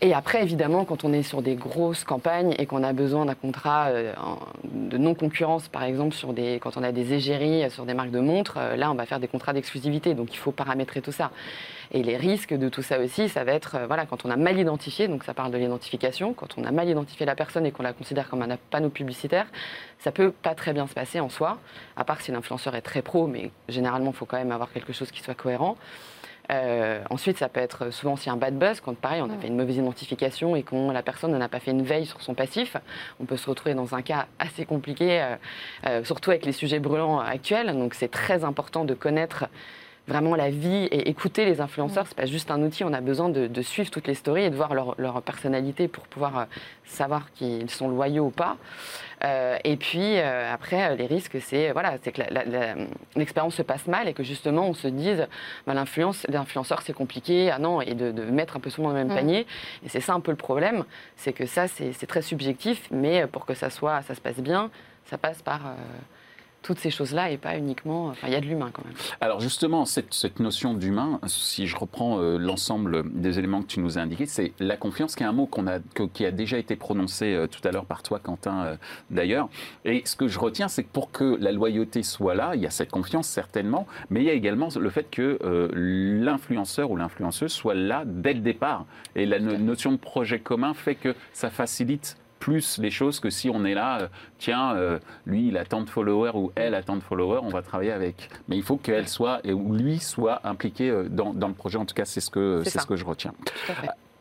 Et 0.00 0.14
après, 0.14 0.42
évidemment, 0.42 0.84
quand 0.84 1.04
on 1.04 1.12
est 1.12 1.22
sur 1.22 1.42
des 1.42 1.54
grosses 1.54 2.04
campagnes 2.04 2.54
et 2.58 2.66
qu'on 2.66 2.82
a 2.82 2.92
besoin 2.92 3.24
d'un 3.26 3.34
contrat 3.34 3.88
euh, 3.88 4.12
de 4.64 4.98
non-concurrence, 4.98 5.68
par 5.68 5.84
exemple, 5.84 6.14
sur 6.14 6.32
des, 6.32 6.58
quand 6.60 6.76
on 6.76 6.82
a 6.82 6.92
des 6.92 7.12
égéries 7.12 7.64
euh, 7.64 7.70
sur 7.70 7.86
des 7.86 7.94
marques 7.94 8.10
de 8.10 8.20
montres, 8.20 8.56
euh, 8.58 8.76
là, 8.76 8.90
on 8.90 8.94
va 8.94 9.06
faire 9.06 9.20
des 9.20 9.28
contrats 9.28 9.52
d'exclusivité. 9.52 10.14
Donc, 10.14 10.34
il 10.34 10.38
faut 10.38 10.52
paramétrer 10.52 11.00
tout 11.00 11.12
ça. 11.12 11.30
Et 11.92 12.02
les 12.02 12.16
risques 12.16 12.54
de 12.54 12.68
tout 12.68 12.82
ça 12.82 12.98
aussi, 12.98 13.28
ça 13.28 13.44
va 13.44 13.52
être, 13.52 13.78
voilà, 13.86 14.06
quand 14.06 14.24
on 14.24 14.30
a 14.30 14.36
mal 14.36 14.58
identifié, 14.58 15.06
donc 15.06 15.22
ça 15.22 15.34
parle 15.34 15.52
de 15.52 15.58
l'identification, 15.58 16.34
quand 16.34 16.58
on 16.58 16.64
a 16.64 16.72
mal 16.72 16.88
identifié 16.88 17.24
la 17.24 17.36
personne 17.36 17.64
et 17.64 17.70
qu'on 17.70 17.84
la 17.84 17.92
considère 17.92 18.28
comme 18.28 18.42
un 18.42 18.56
panneau 18.70 18.90
publicitaire, 18.90 19.46
ça 20.00 20.10
peut 20.10 20.32
pas 20.32 20.56
très 20.56 20.72
bien 20.72 20.88
se 20.88 20.94
passer 20.94 21.20
en 21.20 21.28
soi, 21.28 21.58
à 21.96 22.04
part 22.04 22.20
si 22.20 22.32
l'influenceur 22.32 22.74
est 22.74 22.82
très 22.82 23.02
pro, 23.02 23.28
mais 23.28 23.52
généralement, 23.68 24.10
il 24.10 24.16
faut 24.16 24.26
quand 24.26 24.36
même 24.36 24.50
avoir 24.50 24.72
quelque 24.72 24.92
chose 24.92 25.12
qui 25.12 25.22
soit 25.22 25.34
cohérent. 25.34 25.76
Euh, 26.50 27.02
ensuite, 27.10 27.38
ça 27.38 27.48
peut 27.48 27.60
être 27.60 27.90
souvent 27.90 28.14
aussi 28.14 28.30
un 28.30 28.36
bad 28.36 28.58
buzz, 28.58 28.80
quand 28.80 28.96
pareil, 28.96 29.22
on 29.22 29.30
a 29.30 29.36
fait 29.38 29.48
une 29.48 29.56
mauvaise 29.56 29.76
identification 29.76 30.56
et 30.56 30.62
qu'on 30.62 30.90
la 30.90 31.02
personne 31.02 31.36
n'a 31.36 31.48
pas 31.48 31.60
fait 31.60 31.72
une 31.72 31.82
veille 31.82 32.06
sur 32.06 32.22
son 32.22 32.34
passif. 32.34 32.76
On 33.20 33.24
peut 33.24 33.36
se 33.36 33.48
retrouver 33.48 33.74
dans 33.74 33.94
un 33.94 34.02
cas 34.02 34.26
assez 34.38 34.64
compliqué, 34.64 35.20
euh, 35.20 35.36
euh, 35.86 36.04
surtout 36.04 36.30
avec 36.30 36.46
les 36.46 36.52
sujets 36.52 36.78
brûlants 36.78 37.18
actuels. 37.18 37.72
Donc, 37.72 37.94
c'est 37.94 38.10
très 38.10 38.44
important 38.44 38.84
de 38.84 38.94
connaître 38.94 39.46
vraiment 40.08 40.36
la 40.36 40.50
vie 40.50 40.86
et 40.90 41.08
écouter 41.08 41.44
les 41.44 41.60
influenceurs. 41.60 42.06
C'est 42.06 42.16
pas 42.16 42.26
juste 42.26 42.50
un 42.50 42.62
outil. 42.62 42.84
On 42.84 42.92
a 42.92 43.00
besoin 43.00 43.28
de, 43.28 43.46
de 43.46 43.62
suivre 43.62 43.90
toutes 43.90 44.06
les 44.06 44.14
stories 44.14 44.44
et 44.44 44.50
de 44.50 44.56
voir 44.56 44.74
leur, 44.74 44.94
leur 44.98 45.20
personnalité 45.22 45.88
pour 45.88 46.06
pouvoir 46.06 46.38
euh, 46.38 46.44
savoir 46.84 47.32
qu'ils 47.32 47.70
sont 47.70 47.88
loyaux 47.88 48.26
ou 48.26 48.30
pas. 48.30 48.56
Euh, 49.24 49.56
et 49.64 49.76
puis 49.76 50.18
euh, 50.18 50.52
après, 50.52 50.94
les 50.96 51.06
risques, 51.06 51.38
c'est 51.40 51.72
voilà, 51.72 51.96
c'est 52.02 52.12
que 52.12 52.22
l'expérience 53.16 53.54
se 53.54 53.62
passe 53.62 53.86
mal 53.86 54.08
et 54.08 54.12
que 54.12 54.22
justement 54.22 54.68
on 54.68 54.74
se 54.74 54.88
dise, 54.88 55.26
bah, 55.66 55.74
l'influence, 55.74 56.26
l'influenceur 56.28 56.82
c'est 56.82 56.92
compliqué, 56.92 57.50
ah 57.50 57.58
non, 57.58 57.80
et 57.80 57.94
de, 57.94 58.12
de 58.12 58.22
mettre 58.24 58.56
un 58.56 58.60
peu 58.60 58.70
tout 58.70 58.82
dans 58.82 58.90
le 58.90 58.94
même 58.94 59.08
panier. 59.08 59.46
Et 59.84 59.88
c'est 59.88 60.00
ça 60.00 60.12
un 60.12 60.20
peu 60.20 60.30
le 60.30 60.36
problème, 60.36 60.84
c'est 61.16 61.32
que 61.32 61.46
ça 61.46 61.66
c'est 61.66 61.92
c'est 61.92 62.06
très 62.06 62.22
subjectif, 62.22 62.88
mais 62.90 63.26
pour 63.26 63.46
que 63.46 63.54
ça 63.54 63.70
soit, 63.70 64.02
ça 64.02 64.14
se 64.14 64.20
passe 64.20 64.38
bien, 64.38 64.70
ça 65.06 65.16
passe 65.16 65.40
par 65.40 65.66
euh, 65.66 65.74
toutes 66.66 66.78
ces 66.78 66.90
choses-là 66.90 67.30
et 67.30 67.36
pas 67.38 67.56
uniquement. 67.56 68.08
Enfin, 68.08 68.26
il 68.26 68.32
y 68.32 68.36
a 68.36 68.40
de 68.40 68.46
l'humain 68.46 68.70
quand 68.72 68.84
même. 68.84 68.94
Alors 69.20 69.40
justement, 69.40 69.84
cette, 69.84 70.12
cette 70.12 70.40
notion 70.40 70.74
d'humain, 70.74 71.20
si 71.26 71.66
je 71.66 71.76
reprends 71.76 72.18
euh, 72.20 72.38
l'ensemble 72.38 73.04
des 73.18 73.38
éléments 73.38 73.62
que 73.62 73.66
tu 73.68 73.80
nous 73.80 73.98
as 73.98 74.00
indiqués, 74.02 74.26
c'est 74.26 74.52
la 74.58 74.76
confiance, 74.76 75.14
qui 75.14 75.22
est 75.22 75.26
un 75.26 75.32
mot 75.32 75.46
qu'on 75.46 75.66
a, 75.66 75.78
que- 75.94 76.02
qui 76.04 76.26
a 76.26 76.30
déjà 76.30 76.58
été 76.58 76.76
prononcé 76.76 77.32
euh, 77.34 77.46
tout 77.46 77.60
à 77.66 77.70
l'heure 77.70 77.84
par 77.86 78.02
toi, 78.02 78.18
Quentin, 78.18 78.64
euh, 78.64 78.76
d'ailleurs. 79.10 79.48
Et 79.84 80.02
ce 80.04 80.16
que 80.16 80.26
je 80.28 80.38
retiens, 80.38 80.68
c'est 80.68 80.82
que 80.82 80.92
pour 80.92 81.10
que 81.12 81.36
la 81.40 81.52
loyauté 81.52 82.02
soit 82.02 82.34
là, 82.34 82.52
il 82.54 82.60
y 82.62 82.66
a 82.66 82.70
cette 82.70 82.90
confiance 82.90 83.28
certainement, 83.28 83.86
mais 84.10 84.20
il 84.20 84.26
y 84.26 84.30
a 84.30 84.34
également 84.34 84.68
le 84.78 84.90
fait 84.90 85.08
que 85.10 85.38
l'influenceur 85.74 86.90
ou 86.90 86.96
l'influenceuse 86.96 87.52
soit 87.52 87.74
là 87.74 88.02
dès 88.06 88.32
le 88.34 88.40
départ. 88.40 88.86
Et 89.14 89.26
la 89.26 89.38
no- 89.38 89.56
notion 89.56 89.92
de 89.92 89.96
projet 89.96 90.40
commun 90.40 90.74
fait 90.74 90.94
que 90.94 91.14
ça 91.32 91.50
facilite 91.50 92.16
plus 92.38 92.78
les 92.78 92.90
choses 92.90 93.20
que 93.20 93.30
si 93.30 93.50
on 93.50 93.64
est 93.64 93.74
là, 93.74 94.02
euh, 94.02 94.08
tiens, 94.38 94.74
euh, 94.74 94.98
lui 95.26 95.48
il 95.48 95.56
a 95.56 95.64
tant 95.64 95.82
de 95.82 95.90
followers 95.90 96.32
ou 96.34 96.52
elle 96.54 96.74
a 96.74 96.82
tant 96.82 96.96
de 96.96 97.02
followers, 97.02 97.40
on 97.42 97.48
va 97.48 97.62
travailler 97.62 97.92
avec. 97.92 98.28
Mais 98.48 98.56
il 98.56 98.62
faut 98.62 98.76
qu'elle 98.76 99.08
soit, 99.08 99.40
et 99.44 99.52
ou 99.52 99.74
lui 99.74 99.98
soit 99.98 100.40
impliqué 100.44 100.90
euh, 100.90 101.08
dans, 101.08 101.32
dans 101.32 101.48
le 101.48 101.54
projet, 101.54 101.78
en 101.78 101.86
tout 101.86 101.94
cas 101.94 102.04
c'est 102.04 102.20
ce 102.20 102.30
que, 102.30 102.62
C'est 102.64 102.78
ce 102.78 102.86
que 102.86 102.96
je 102.96 103.04
retiens. 103.04 103.32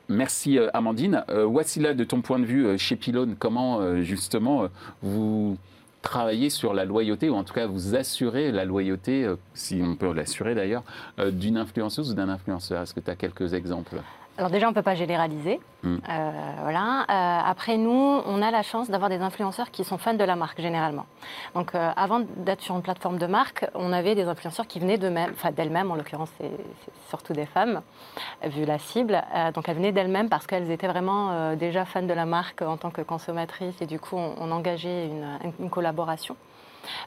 Merci 0.07 0.59
Amandine. 0.73 1.23
Euh, 1.29 1.45
Wassila, 1.45 1.93
de 1.93 2.03
ton 2.03 2.21
point 2.21 2.39
de 2.39 2.45
vue 2.45 2.77
chez 2.77 2.95
Pylone, 2.95 3.35
comment 3.37 4.01
justement 4.03 4.67
vous 5.01 5.57
travaillez 6.03 6.51
sur 6.51 6.75
la 6.75 6.85
loyauté, 6.85 7.29
ou 7.29 7.35
en 7.35 7.43
tout 7.43 7.55
cas 7.55 7.65
vous 7.65 7.95
assurez 7.95 8.51
la 8.51 8.65
loyauté, 8.65 9.27
si 9.55 9.81
on 9.83 9.95
peut 9.95 10.13
l'assurer 10.13 10.53
d'ailleurs, 10.53 10.83
d'une 11.31 11.57
influenceuse 11.57 12.11
ou 12.11 12.13
d'un 12.13 12.29
influenceur 12.29 12.83
Est-ce 12.83 12.93
que 12.93 12.99
tu 12.99 13.09
as 13.09 13.15
quelques 13.15 13.55
exemples? 13.55 13.95
Alors 14.37 14.49
déjà, 14.49 14.67
on 14.67 14.71
ne 14.71 14.75
peut 14.75 14.81
pas 14.81 14.95
généraliser. 14.95 15.61
Mm. 15.83 15.95
Euh, 16.09 16.31
voilà. 16.61 17.05
Euh, 17.09 17.49
après, 17.49 17.77
nous, 17.77 18.21
on 18.25 18.41
a 18.41 18.51
la 18.51 18.63
chance 18.63 18.89
d'avoir 18.89 19.09
des 19.09 19.19
influenceurs 19.19 19.71
qui 19.71 19.83
sont 19.85 19.97
fans 19.97 20.13
de 20.13 20.23
la 20.23 20.35
marque, 20.35 20.59
généralement. 20.59 21.05
Donc, 21.53 21.73
euh, 21.73 21.91
avant 21.95 22.19
d'être 22.19 22.61
sur 22.61 22.75
une 22.75 22.81
plateforme 22.81 23.17
de 23.17 23.27
marque, 23.27 23.65
on 23.75 23.93
avait 23.93 24.13
des 24.13 24.23
influenceurs 24.23 24.67
qui 24.67 24.79
venaient 24.79 24.97
d'eux-mêmes, 24.97 25.31
enfin 25.33 25.51
d'elles-mêmes, 25.51 25.89
en 25.89 25.95
l'occurrence, 25.95 26.29
c'est 26.37 26.51
surtout 27.07 27.33
des 27.33 27.45
femmes, 27.45 27.81
vu 28.43 28.65
la 28.65 28.77
cible. 28.77 29.23
Donc, 29.53 29.69
elles 29.69 29.75
venaient 29.75 29.93
d'elles-mêmes 29.93 30.29
parce 30.29 30.47
qu'elles 30.47 30.69
étaient 30.69 30.87
vraiment 30.87 31.55
déjà 31.55 31.85
fans 31.85 32.03
de 32.03 32.13
la 32.13 32.25
marque 32.25 32.61
en 32.61 32.77
tant 32.77 32.91
que 32.91 33.01
consommatrices. 33.01 33.81
Et 33.81 33.85
du 33.85 33.99
coup, 33.99 34.17
on, 34.17 34.35
on 34.39 34.51
engageait 34.51 35.05
une, 35.07 35.53
une 35.59 35.69
collaboration. 35.69 36.35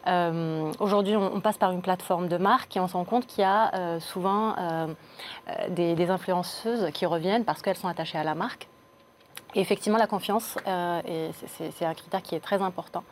Euh, 0.07 0.73
Aujourd'hui, 0.81 1.17
on, 1.17 1.41
passe 1.41 1.59
par 1.59 1.73
une 1.73 1.83
plateforme 1.83 2.29
de 2.29 2.37
marque 2.37 2.77
et 2.77 2.81
on 2.81 2.89
se 2.89 2.95
rend 2.95 3.05
compte 3.05 3.27
qu'il 3.27 3.43
y 3.43 3.45
a 3.45 3.75
euh, 3.75 4.01
souvent 4.01 4.55
euh, 4.59 4.87
des 5.71 6.11
influenceuses 6.11 6.91
qui 6.93 7.07
reviennent 7.07 7.45
parce 7.45 7.63
qu'elles 7.63 7.77
sont 7.77 7.89
attachées 7.89 8.19
à 8.19 8.25
la 8.25 8.35
marque. 8.35 8.69
Effectivement, 9.55 9.97
la 9.99 10.07
confiance, 10.07 10.59
euh, 10.67 11.31
c'est- 11.73 11.85
un 11.87 11.95
critère 11.95 12.23
qui 12.23 12.35
est 12.35 12.41
très 12.41 12.61
important. 12.61 13.03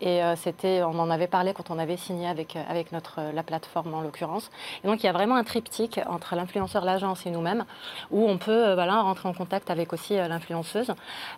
Et 0.00 0.22
euh, 0.22 0.36
c'était, 0.36 0.82
on 0.82 0.98
en 0.98 1.10
avait 1.10 1.26
parlé 1.26 1.52
quand 1.52 1.70
on 1.70 1.78
avait 1.78 1.98
signé 1.98 2.26
avec, 2.26 2.56
euh, 2.56 3.32
la 3.32 3.42
plateforme 3.42 3.92
en 3.92 4.00
l'occurrence. 4.00 4.50
Et 4.82 4.86
donc, 4.88 5.02
il 5.02 5.06
y 5.06 5.08
a 5.08 5.12
vraiment 5.12 5.36
un 5.36 5.44
triptyque 5.44 6.00
entre 6.08 6.34
l'influenceur, 6.34 6.84
l'agence 6.86 7.26
et 7.26 7.30
nous-mêmes, 7.30 7.66
où 8.10 8.26
on 8.26 8.38
peut 8.38 8.72
voilà, 8.72 9.02
rentrer 9.02 9.28
en 9.28 9.34
contact 9.34 9.70
avec 9.70 9.92
aussi 9.92 10.14
l'influenceuse. 10.16 10.92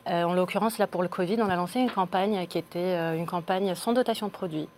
En 0.07 0.33
l'occurrence, 0.35 0.79
là, 0.79 0.87
pour 0.87 1.03
le 1.03 1.09
Covid, 1.09 1.39
on 1.43 1.51
a 1.51 1.57
lancé 1.57 1.81
une 1.81 1.91
campagne 1.91 2.47
qui 2.47 2.59
était 2.59 3.17
une 3.17 3.27
campagne 3.27 3.75
sans 3.75 3.93
dotation 3.93 4.29
de 4.29 4.33
produits 4.33 4.69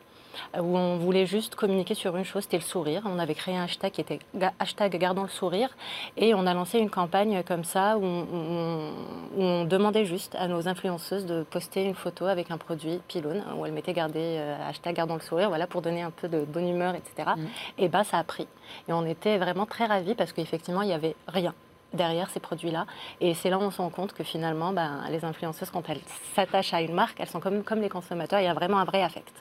où 0.61 0.77
on 0.77 0.97
voulait 0.99 1.27
juste 1.27 1.55
communiquer 1.55 1.95
sur 1.95 2.17
une 2.17 2.25
chose, 2.25 2.43
c'était 2.45 2.57
le 2.59 2.63
sourire. 2.63 3.03
On 3.07 3.19
avait 3.19 3.35
créé 3.35 3.57
un 3.57 3.65
hashtag 3.65 3.93
qui 3.93 4.01
était 4.01 4.19
hashtag 4.59 4.97
gardons 4.99 5.23
le 5.23 5.29
sourire 5.29 5.71
et 6.17 6.35
on 6.35 6.47
a 6.47 6.55
lancé 6.55 6.79
une 6.79 6.91
campagne 6.91 7.43
comme 7.43 7.65
ça 7.65 7.97
où 7.99 8.05
on, 8.05 8.27
on- 8.33 8.91
où 9.37 9.43
on 9.43 9.65
demandait 9.65 10.05
juste 10.05 10.35
à 10.37 10.49
nos 10.49 10.69
influenceuses 10.69 11.27
de 11.27 11.43
poster 11.43 11.85
une 11.85 11.95
photo 11.95 12.27
avec 12.27 12.51
un 12.51 12.59
produit 12.59 13.01
pylône 13.09 13.43
où 13.57 13.67
elles 13.67 13.73
mettaient 13.73 13.93
garder 13.93 14.21
euh, 14.39 14.69
hashtag 14.69 14.95
gardons 14.97 15.15
le 15.15 15.21
sourire, 15.21 15.49
voilà 15.49 15.67
pour 15.67 15.83
donner 15.83 16.03
un 16.03 16.11
peu 16.11 16.29
de 16.29 16.41
bonne 16.45 16.69
humeur, 16.69 16.95
etc. 16.95 17.31
Mhm. 17.37 17.49
Et 17.79 17.89
bah 17.89 18.05
ça 18.05 18.19
a 18.19 18.25
pris 18.25 18.47
et 18.89 18.93
on 18.93 19.05
était 19.07 19.39
vraiment 19.39 19.67
très 19.67 19.87
ravis 19.87 20.15
parce 20.15 20.33
qu'effectivement 20.33 20.83
il 20.83 20.89
y 20.89 20.93
avait 20.93 21.15
rien 21.29 21.55
derrière 21.93 22.29
ces 22.31 22.41
produits-là. 22.41 22.85
Et 23.21 23.33
c'est 23.35 23.49
là 23.49 23.59
où 23.59 23.63
on 23.63 23.71
se 23.71 23.81
rend 23.81 23.89
compte 23.91 24.13
que 24.13 24.25
finalement, 24.25 24.73
ben, 24.73 25.03
les 25.09 25.25
influenceuses, 25.25 25.71
quand 25.71 25.89
elles 25.89 26.01
s'attachent 26.35 26.75
à 26.75 26.83
une 26.83 26.93
marque, 26.93 27.19
elles 27.21 27.29
sont 27.29 27.41
comme, 27.41 27.63
comme 27.63 27.81
les 27.81 27.89
consommateurs, 27.89 28.41
il 28.41 28.45
y 28.45 28.49
a 28.49 28.55
vraiment 28.55 28.79
un 28.79 28.85
vrai 28.85 29.03
affect. 29.03 29.33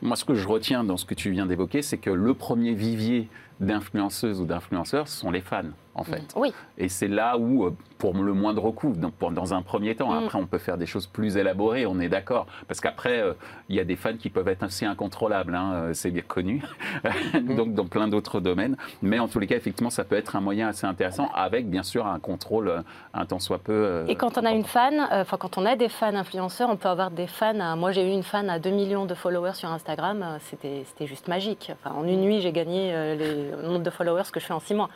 Moi, 0.00 0.16
ce 0.16 0.24
que 0.24 0.34
je 0.34 0.46
retiens 0.46 0.84
dans 0.84 0.96
ce 0.96 1.04
que 1.04 1.14
tu 1.14 1.30
viens 1.30 1.46
d'évoquer, 1.46 1.82
c'est 1.82 1.98
que 1.98 2.10
le 2.10 2.34
premier 2.34 2.74
vivier 2.74 3.28
d'influenceuses 3.60 4.40
ou 4.40 4.44
d'influenceurs, 4.44 5.08
ce 5.08 5.18
sont 5.20 5.30
les 5.30 5.40
fans, 5.40 5.62
en 5.94 6.04
fait. 6.04 6.22
Oui. 6.36 6.52
Et 6.78 6.88
c'est 6.88 7.08
là 7.08 7.36
où, 7.38 7.64
euh, 7.66 7.74
pour 7.98 8.14
le 8.14 8.32
moindre 8.32 8.70
coût, 8.72 8.92
donc 8.96 9.12
pour- 9.14 9.30
dans 9.30 9.54
un 9.54 9.62
premier 9.62 9.94
temps, 9.94 10.10
Mm. 10.12 10.24
après 10.24 10.38
on 10.38 10.46
peut 10.46 10.58
faire 10.58 10.76
des 10.76 10.86
choses 10.86 11.06
plus 11.06 11.36
élaborées, 11.36 11.86
on 11.86 12.00
est 12.00 12.08
d'accord. 12.08 12.46
Parce 12.66 12.80
qu'après, 12.80 13.20
euh, 13.20 13.34
il 13.68 13.76
y 13.76 13.80
a 13.80 13.84
des 13.84 13.94
fans 13.94 14.16
qui 14.18 14.28
peuvent 14.30 14.48
être 14.48 14.64
assez 14.64 14.84
incontrôlables, 14.84 15.54
hein, 15.54 15.72
euh, 15.74 15.94
c'est 15.94 16.10
bien 16.10 16.22
connu, 16.26 16.62
donc 17.56 17.74
dans 17.74 17.86
plein 17.86 18.08
d'autres 18.08 18.40
domaines. 18.40 18.76
Mais 19.02 19.18
en 19.18 19.28
tous 19.28 19.38
les 19.38 19.46
cas, 19.46 19.56
effectivement, 19.56 19.90
ça 19.90 20.04
peut 20.04 20.16
être 20.16 20.34
un 20.36 20.40
moyen 20.40 20.68
assez 20.68 20.86
intéressant, 20.86 21.28
avec 21.34 21.68
bien 21.70 21.82
sûr 21.84 22.06
un 22.06 22.18
contrôle 22.18 22.82
un 23.14 23.26
tant 23.26 23.38
soit 23.38 23.58
peu. 23.58 23.72
euh, 23.72 24.06
Et 24.08 24.16
quand 24.16 24.38
on 24.38 24.44
a 24.44 24.50
une 24.50 24.64
fan, 24.64 24.94
euh, 25.12 25.22
enfin 25.22 25.36
quand 25.36 25.58
on 25.58 25.64
a 25.66 25.76
des 25.76 25.88
fans 25.88 26.14
influenceurs, 26.14 26.68
on 26.70 26.76
peut 26.76 26.88
avoir 26.88 27.10
des 27.10 27.26
fans. 27.26 27.60
à- 27.60 27.76
moi, 27.76 27.92
j'ai 27.92 28.04
eu 28.08 28.12
une 28.12 28.22
fan 28.22 28.50
à 28.50 28.58
2 28.58 28.70
millions 28.70 29.04
de 29.06 29.14
followers 29.14 29.54
sur 29.54 29.70
Instagram. 29.70 30.38
C'était, 30.40 30.84
juste 31.06 31.28
magique. 31.28 31.70
Enfin, 31.72 31.94
en 31.96 32.04
une 32.06 32.20
nuit, 32.22 32.40
j'ai 32.40 32.52
gagné 32.52 32.92
les- 33.16 33.41
le 33.50 33.68
nombre 33.68 33.82
de 33.82 33.90
followers 33.90 34.22
que 34.32 34.40
je 34.40 34.46
fais 34.46 34.52
en 34.54 34.60
6 34.60 34.74
mois. 34.74 34.88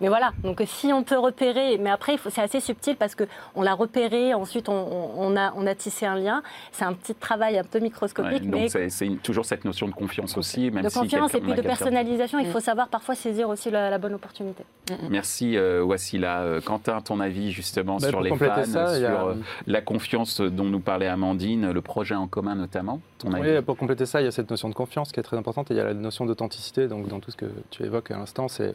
Mais 0.00 0.08
voilà. 0.08 0.32
Donc, 0.42 0.60
euh, 0.60 0.64
si 0.66 0.92
on 0.92 1.02
peut 1.04 1.18
repérer, 1.18 1.78
mais 1.78 1.90
après, 1.90 2.16
c'est 2.30 2.42
assez 2.42 2.60
subtil 2.60 2.96
parce 2.96 3.14
que 3.14 3.24
on 3.54 3.62
l'a 3.62 3.74
repéré. 3.74 4.34
Ensuite, 4.34 4.68
on, 4.68 5.36
a, 5.36 5.52
on 5.56 5.66
a 5.66 5.74
tissé 5.74 6.06
un 6.06 6.16
lien. 6.16 6.42
C'est 6.72 6.84
un 6.84 6.92
petit 6.92 7.14
travail 7.14 7.58
un 7.58 7.64
peu 7.64 7.78
ouais, 7.78 7.84
microscopique, 7.84 8.50
donc 8.50 8.60
mais 8.62 8.68
c'est 8.68 8.88
c'est 8.90 9.06
une- 9.06 9.18
toujours 9.18 9.44
cette 9.44 9.64
notion 9.64 9.86
de 9.88 9.92
confiance 9.94 10.36
aussi, 10.36 10.70
même 10.70 10.84
de 10.84 10.88
si 10.88 10.98
confiance 10.98 11.34
et 11.34 11.40
puis 11.40 11.54
de 11.54 11.62
personnalisation. 11.62 12.38
Il 12.38 12.46
faut 12.48 12.60
savoir 12.60 12.88
parfois 12.88 13.14
saisir 13.14 13.48
aussi 13.48 13.70
la, 13.70 13.90
la 13.90 13.98
bonne 13.98 14.14
opportunité. 14.14 14.64
Merci 15.10 15.56
euh, 15.56 15.82
Wassila. 15.82 16.40
Euh, 16.42 16.60
Quentin, 16.60 17.00
ton 17.00 17.20
avis 17.20 17.52
justement 17.52 17.98
Bah, 17.98 18.08
sur 18.08 18.20
les 18.20 18.34
fans, 18.36 18.64
ça, 18.64 18.84
a- 18.84 18.98
sur 18.98 19.36
la 19.66 19.80
confiance 19.80 20.40
dont 20.40 20.64
nous 20.64 20.80
parlait 20.80 21.06
Amandine, 21.06 21.70
le 21.70 21.80
projet 21.80 22.14
en 22.14 22.26
commun 22.26 22.54
notamment 22.54 23.00
ton 23.18 23.32
avis? 23.32 23.50
Oui, 23.56 23.62
pour 23.62 23.76
compléter 23.76 24.06
ça, 24.06 24.20
il 24.20 24.24
y 24.24 24.28
a 24.28 24.30
cette 24.32 24.50
notion 24.50 24.68
de 24.68 24.74
confiance 24.74 25.12
qui 25.12 25.20
est 25.20 25.22
très 25.22 25.36
importante 25.36 25.70
et 25.70 25.74
il 25.74 25.76
y 25.76 25.80
a 25.80 25.84
la 25.84 25.94
notion 25.94 26.26
d'authenticité. 26.26 26.88
Donc, 26.88 27.08
dans 27.08 27.20
tout 27.20 27.30
ce 27.30 27.36
que 27.36 27.46
tu 27.70 27.84
évoques 27.84 27.91
à 28.10 28.16
l'instant, 28.16 28.48
c'est 28.48 28.74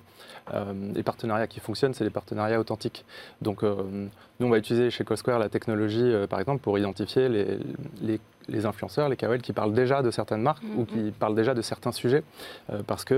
euh, 0.53 0.73
les 0.95 1.03
partenariats 1.03 1.47
qui 1.47 1.59
fonctionnent, 1.59 1.93
c'est 1.93 2.03
les 2.03 2.09
partenariats 2.09 2.59
authentiques. 2.59 3.05
Donc, 3.41 3.63
euh, 3.63 3.75
nous, 4.39 4.47
on 4.47 4.49
va 4.49 4.57
utiliser 4.57 4.89
chez 4.91 5.03
CoSquare 5.03 5.39
la 5.39 5.49
technologie, 5.49 6.01
euh, 6.03 6.27
par 6.27 6.39
exemple, 6.39 6.61
pour 6.61 6.77
identifier 6.77 7.27
les, 7.29 7.57
les- 8.01 8.19
les 8.49 8.65
influenceurs, 8.65 9.09
les 9.09 9.17
KOL 9.17 9.41
qui 9.41 9.51
parlent 9.51 9.73
déjà 9.73 10.01
de 10.01 10.09
certaines 10.09 10.41
marques 10.41 10.63
ou 10.77 10.85
qui 10.85 11.11
parlent 11.11 11.35
déjà 11.35 11.53
de 11.53 11.61
certains 11.61 11.91
sujets, 11.91 12.23
parce 12.85 13.03
qu'il 13.03 13.17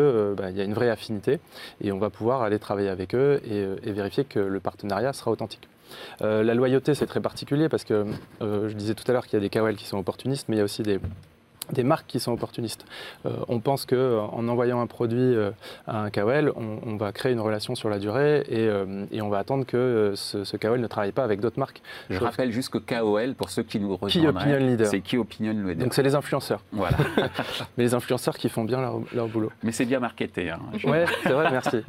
il 0.49 0.57
y 0.57 0.61
a 0.61 0.63
une 0.63 0.73
vraie 0.73 0.89
affinité 0.89 1.39
et 1.81 1.91
on 1.91 1.99
va 1.99 2.09
pouvoir 2.09 2.41
aller 2.41 2.57
travailler 2.57 2.89
avec 2.89 3.13
eux 3.13 3.39
et, 3.45 3.59
et 3.87 3.91
vérifier 3.91 4.23
que 4.25 4.39
le 4.39 4.59
partenariat 4.59 5.13
sera 5.13 5.29
authentique. 5.29 5.69
La 6.21 6.53
loyauté, 6.55 6.95
c'est 6.95 7.05
très 7.05 7.21
particulier 7.21 7.69
parce 7.69 7.83
que 7.83 8.07
je 8.41 8.73
disais 8.73 8.95
tout 8.95 9.03
à 9.07 9.13
l'heure 9.13 9.27
qu'il 9.27 9.37
y 9.37 9.37
a 9.37 9.47
des 9.47 9.51
KOL 9.51 9.75
qui 9.75 9.85
sont 9.85 9.99
opportunistes, 9.99 10.49
mais 10.49 10.55
il 10.55 10.59
y 10.59 10.61
a 10.61 10.65
aussi 10.65 10.81
des, 10.81 10.99
des 11.71 11.83
marques 11.83 12.07
qui 12.07 12.19
sont 12.19 12.31
opportunistes. 12.31 12.85
Euh, 13.25 13.29
on 13.47 13.59
pense 13.59 13.85
qu'en 13.85 14.47
envoyant 14.47 14.81
un 14.81 14.87
produit 14.87 15.19
euh, 15.19 15.51
à 15.87 16.01
un 16.01 16.09
KOL, 16.09 16.51
on, 16.55 16.79
on 16.85 16.95
va 16.97 17.11
créer 17.11 17.31
une 17.31 17.39
relation 17.39 17.75
sur 17.75 17.89
la 17.89 17.99
durée 17.99 18.43
et, 18.49 18.67
euh, 18.67 19.05
et 19.11 19.21
on 19.21 19.29
va 19.29 19.37
attendre 19.39 19.65
que 19.65 19.77
euh, 19.77 20.15
ce, 20.15 20.43
ce 20.43 20.57
KOL 20.57 20.79
ne 20.79 20.87
travaille 20.87 21.11
pas 21.11 21.23
avec 21.23 21.39
d'autres 21.39 21.59
marques. 21.59 21.81
Je 22.09 22.15
Sauf- 22.17 22.23
rappelle 22.29 22.51
juste 22.51 22.69
que 22.69 22.77
KOL, 22.77 23.33
pour 23.35 23.49
ceux 23.49 23.63
qui 23.63 23.79
nous 23.79 23.95
rejoindraient, 23.95 24.85
c'est 24.85 25.01
Key 25.01 25.17
Opinion 25.17 25.53
Leader. 25.53 25.75
Donc 25.83 25.93
c'est 25.93 26.03
les 26.03 26.15
influenceurs, 26.15 26.61
Voilà. 26.71 26.97
mais 27.77 27.83
les 27.83 27.93
influenceurs 27.93 28.37
qui 28.37 28.49
font 28.49 28.63
bien 28.63 28.81
leur, 28.81 28.99
leur 29.13 29.27
boulot. 29.27 29.51
Mais 29.63 29.71
c'est 29.71 29.85
bien 29.85 29.99
marketé. 29.99 30.49
hein. 30.49 30.59
Je- 30.77 30.87
Ouais, 30.87 31.05
c'est 31.23 31.29
vrai, 31.33 31.49
merci. 31.51 31.83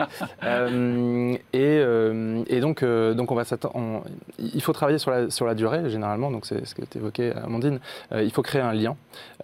Euh, 0.44 1.34
et, 1.52 1.78
euh, 1.80 2.42
et 2.48 2.60
donc, 2.60 2.82
euh, 2.82 3.14
donc 3.14 3.30
on 3.30 3.34
va 3.34 3.44
s'attendre- 3.44 3.76
on- 3.76 4.02
il 4.38 4.60
faut 4.62 4.72
travailler 4.72 4.98
sur 4.98 5.10
la, 5.10 5.30
sur 5.30 5.46
la 5.46 5.54
durée 5.54 5.88
généralement, 5.90 6.30
donc 6.30 6.46
c'est 6.46 6.66
ce 6.66 6.74
que 6.74 6.82
tu 6.84 6.98
évoquais, 6.98 7.32
Amandine. 7.34 7.80
Euh, 8.12 8.22
il 8.22 8.30
faut 8.32 8.42
créer 8.42 8.62
un 8.62 8.72
lien, 8.72 8.96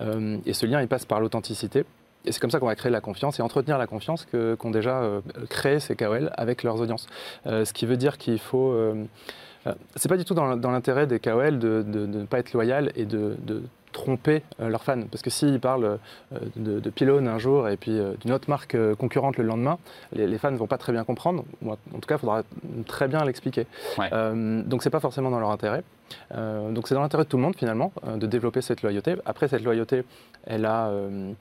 Euh, 0.02 0.18
et 0.46 0.52
ce 0.52 0.66
lien 0.66 0.80
il 0.80 0.88
passe 0.88 1.04
par 1.04 1.20
l'authenticité. 1.20 1.84
Et 2.24 2.32
c'est 2.32 2.40
comme 2.40 2.50
ça 2.50 2.58
qu'on 2.58 2.66
va 2.66 2.74
créer 2.74 2.90
la 2.90 3.00
confiance 3.00 3.38
et 3.38 3.42
entretenir 3.42 3.78
la 3.78 3.86
confiance 3.86 4.26
qu'ont 4.58 4.70
déjà 4.72 4.98
euh, 5.00 5.20
créé 5.48 5.78
ces 5.78 5.94
KOL 5.94 6.30
avec 6.36 6.64
leurs 6.64 6.80
audiences. 6.80 7.06
Euh, 7.46 7.64
ce 7.64 7.72
qui 7.72 7.86
veut 7.86 7.96
dire 7.96 8.18
qu'il 8.18 8.40
faut. 8.40 8.72
euh, 8.72 9.04
euh, 9.68 9.72
c'est 9.94 10.08
pas 10.08 10.16
du 10.16 10.24
tout 10.24 10.34
dans, 10.34 10.56
dans 10.56 10.70
l'intérêt 10.72 11.06
des 11.06 11.20
KOL 11.20 11.58
de, 11.60 11.82
de- 11.86 12.06
de 12.06 12.18
ne 12.20 12.24
pas 12.24 12.38
être 12.40 12.52
loyal 12.52 12.90
et 12.96 13.04
de, 13.04 13.36
de 13.44 13.62
tromper 13.92 14.42
euh, 14.60 14.68
leurs 14.68 14.82
fans. 14.82 15.02
Parce 15.10 15.22
que 15.22 15.30
s'ils 15.30 15.60
parlent 15.60 15.98
euh, 16.32 16.38
de, 16.56 16.80
de 16.80 16.90
pylône 16.90 17.28
un 17.28 17.38
jour 17.38 17.68
et 17.68 17.76
puis 17.76 17.96
euh, 17.96 18.14
d'une 18.20 18.32
autre 18.32 18.50
marque 18.50 18.74
euh, 18.74 18.94
concurrente 18.96 19.36
le 19.38 19.44
lendemain, 19.44 19.78
les, 20.12 20.26
les 20.26 20.38
fans 20.38 20.50
ne 20.50 20.56
vont 20.56 20.66
pas 20.66 20.78
très 20.78 20.92
bien 20.92 21.04
comprendre. 21.04 21.44
En 21.64 21.76
tout 22.00 22.08
cas, 22.08 22.16
il 22.16 22.18
faudra 22.18 22.42
très 22.88 23.06
bien 23.06 23.24
l'expliquer. 23.24 23.66
Ouais. 23.98 24.08
Euh, 24.12 24.62
donc, 24.64 24.82
c'est 24.82 24.90
pas 24.90 25.00
forcément 25.00 25.30
dans 25.30 25.40
leur 25.40 25.50
intérêt. 25.50 25.82
Euh, 26.32 26.72
donc, 26.72 26.88
c'est 26.88 26.94
dans 26.94 27.02
l'intérêt 27.02 27.24
de 27.24 27.28
tout 27.28 27.36
le 27.36 27.42
monde 27.42 27.56
finalement 27.56 27.92
euh, 28.06 28.16
de 28.16 28.26
développer 28.26 28.60
cette 28.60 28.82
loyauté. 28.82 29.16
Après, 29.24 29.48
cette 29.48 29.64
loyauté, 29.64 30.04
euh, 30.48 31.32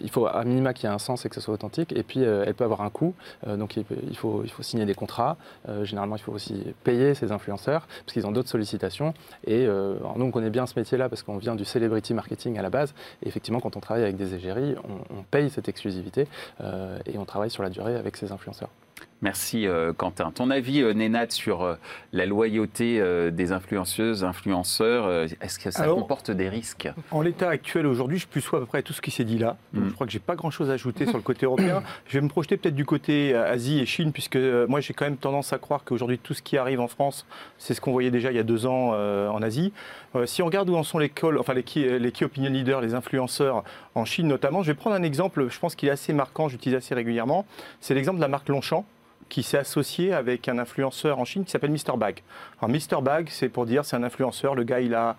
il 0.00 0.10
faut 0.10 0.26
à 0.26 0.44
minima 0.44 0.74
qu'il 0.74 0.88
y 0.88 0.92
ait 0.92 0.94
un 0.94 0.98
sens 0.98 1.24
et 1.24 1.28
que 1.28 1.34
ce 1.34 1.40
soit 1.40 1.54
authentique. 1.54 1.92
Et 1.92 2.02
puis, 2.02 2.22
elle 2.22 2.54
peut 2.54 2.64
avoir 2.64 2.80
un 2.80 2.90
coût. 2.90 3.14
Donc, 3.46 3.76
il, 3.76 4.16
faut, 4.16 4.44
signer 4.60 4.84
des 4.84 4.94
contrats. 4.94 5.36
Généralement, 5.84 6.16
il 6.16 6.22
faut 6.22 6.32
aussi 6.32 6.64
payer 6.82 7.14
ces 7.14 7.30
influenceurs 7.30 7.86
parce 8.04 8.12
qu'ils 8.12 8.26
ont 8.26 8.32
d'autres 8.32 8.48
sollicitations. 8.48 9.14
Et 9.46 9.66
nous, 9.66 10.24
on 10.24 10.30
connaît 10.32 10.50
bien 10.50 10.66
ce 10.66 10.76
métier-là 10.76 11.08
parce 11.08 11.22
qu'on 11.22 11.38
vient 11.38 11.54
du 11.54 11.64
celebrity 11.64 12.12
marketing 12.12 12.58
à 12.58 12.62
la 12.62 12.70
base. 12.70 12.92
Et 13.22 13.28
effectivement, 13.28 13.60
quand 13.60 13.76
on 13.76 13.80
travaille 13.80 14.02
avec 14.02 14.16
des 14.16 14.34
égéries, 14.34 14.74
on, 14.82 15.18
on 15.18 15.22
paye 15.22 15.48
cette 15.48 15.68
exclusivité 15.68 16.26
et 17.06 17.16
on 17.16 17.24
travaille 17.24 17.50
sur 17.50 17.62
la 17.62 17.70
durée 17.70 17.94
avec 17.94 18.16
ces 18.16 18.32
influenceurs. 18.32 18.70
Merci 19.22 19.68
euh, 19.68 19.92
Quentin. 19.92 20.32
Ton 20.32 20.50
avis, 20.50 20.82
euh, 20.82 20.92
Nénat, 20.94 21.30
sur 21.30 21.62
euh, 21.62 21.74
la 22.12 22.26
loyauté 22.26 23.00
euh, 23.00 23.30
des 23.30 23.52
influenceuses, 23.52 24.24
influenceurs, 24.24 25.26
est-ce 25.40 25.60
que 25.60 25.70
ça 25.70 25.84
Alors- 25.84 25.96
comporte 25.96 26.32
des 26.32 26.48
risques? 26.48 26.88
En 27.12 27.22
l'état 27.22 27.48
actuel 27.48 27.86
aujourd'hui, 27.86 28.18
je 28.18 28.26
plus 28.26 28.40
sois 28.40 28.58
à 28.58 28.62
peu 28.62 28.66
près 28.66 28.82
tout 28.82 28.92
ce 28.92 29.00
qui 29.00 29.12
s'est 29.12 29.22
dit 29.24 29.38
là. 29.38 29.56
Donc, 29.72 29.84
Mm. 29.84 29.88
Je 29.88 29.94
crois 29.94 30.06
que 30.06 30.12
j'ai 30.12 30.18
pas 30.18 30.34
grand-chose 30.34 30.70
à 30.70 30.72
ajouter 30.74 31.06
sur 31.06 31.16
le 31.16 31.22
côté 31.22 31.46
européen. 31.46 31.82
Je 32.08 32.18
vais 32.18 32.20
me 32.20 32.28
projeter 32.28 32.56
peut-être 32.56 32.74
du 32.74 32.84
côté 32.84 33.34
Asie 33.34 33.78
et 33.78 33.86
Chine, 33.86 34.12
puisque 34.12 34.36
moi 34.36 34.80
j'ai 34.80 34.92
quand 34.92 35.04
même 35.04 35.16
tendance 35.16 35.52
à 35.52 35.58
croire 35.58 35.84
qu'aujourd'hui 35.84 36.18
tout 36.18 36.34
ce 36.34 36.42
qui 36.42 36.56
arrive 36.58 36.80
en 36.80 36.88
France, 36.88 37.24
c'est 37.58 37.74
ce 37.74 37.80
qu'on 37.80 37.92
voyait 37.92 38.10
déjà 38.10 38.30
il 38.32 38.36
y 38.36 38.40
a 38.40 38.42
deux 38.42 38.66
ans 38.66 38.88
en 38.92 39.42
Asie. 39.42 39.72
Si 40.26 40.42
on 40.42 40.46
regarde 40.46 40.68
où 40.68 40.74
en 40.76 40.82
sont 40.82 40.98
les 40.98 41.08
call, 41.08 41.38
enfin 41.38 41.54
les 41.54 41.62
key, 41.62 41.98
les 41.98 42.12
key 42.12 42.24
opinion 42.24 42.50
leaders, 42.50 42.80
les 42.80 42.94
influenceurs 42.94 43.62
en 43.94 44.04
Chine 44.04 44.26
notamment, 44.26 44.62
je 44.62 44.68
vais 44.72 44.74
prendre 44.76 44.96
un 44.96 45.02
exemple. 45.02 45.46
Je 45.48 45.58
pense 45.58 45.74
qu'il 45.74 45.88
est 45.88 45.92
assez 45.92 46.12
marquant, 46.12 46.48
j'utilise 46.48 46.76
assez 46.76 46.94
régulièrement. 46.94 47.46
C'est 47.80 47.94
l'exemple 47.94 48.16
de 48.16 48.22
la 48.22 48.28
marque 48.28 48.48
Longchamp 48.48 48.84
qui 49.32 49.42
s'est 49.42 49.56
associé 49.56 50.12
avec 50.12 50.46
un 50.48 50.58
influenceur 50.58 51.18
en 51.18 51.24
Chine 51.24 51.44
qui 51.46 51.50
s'appelle 51.50 51.70
Mr 51.70 51.96
Bag. 51.96 52.20
Alors 52.60 52.68
Mr 52.70 53.00
Bag, 53.02 53.28
c'est 53.30 53.48
pour 53.48 53.64
dire, 53.64 53.84
c'est 53.86 53.96
un 53.96 54.02
influenceur. 54.02 54.54
Le 54.54 54.62
gars, 54.62 54.80
il 54.80 54.94
a, 54.94 55.16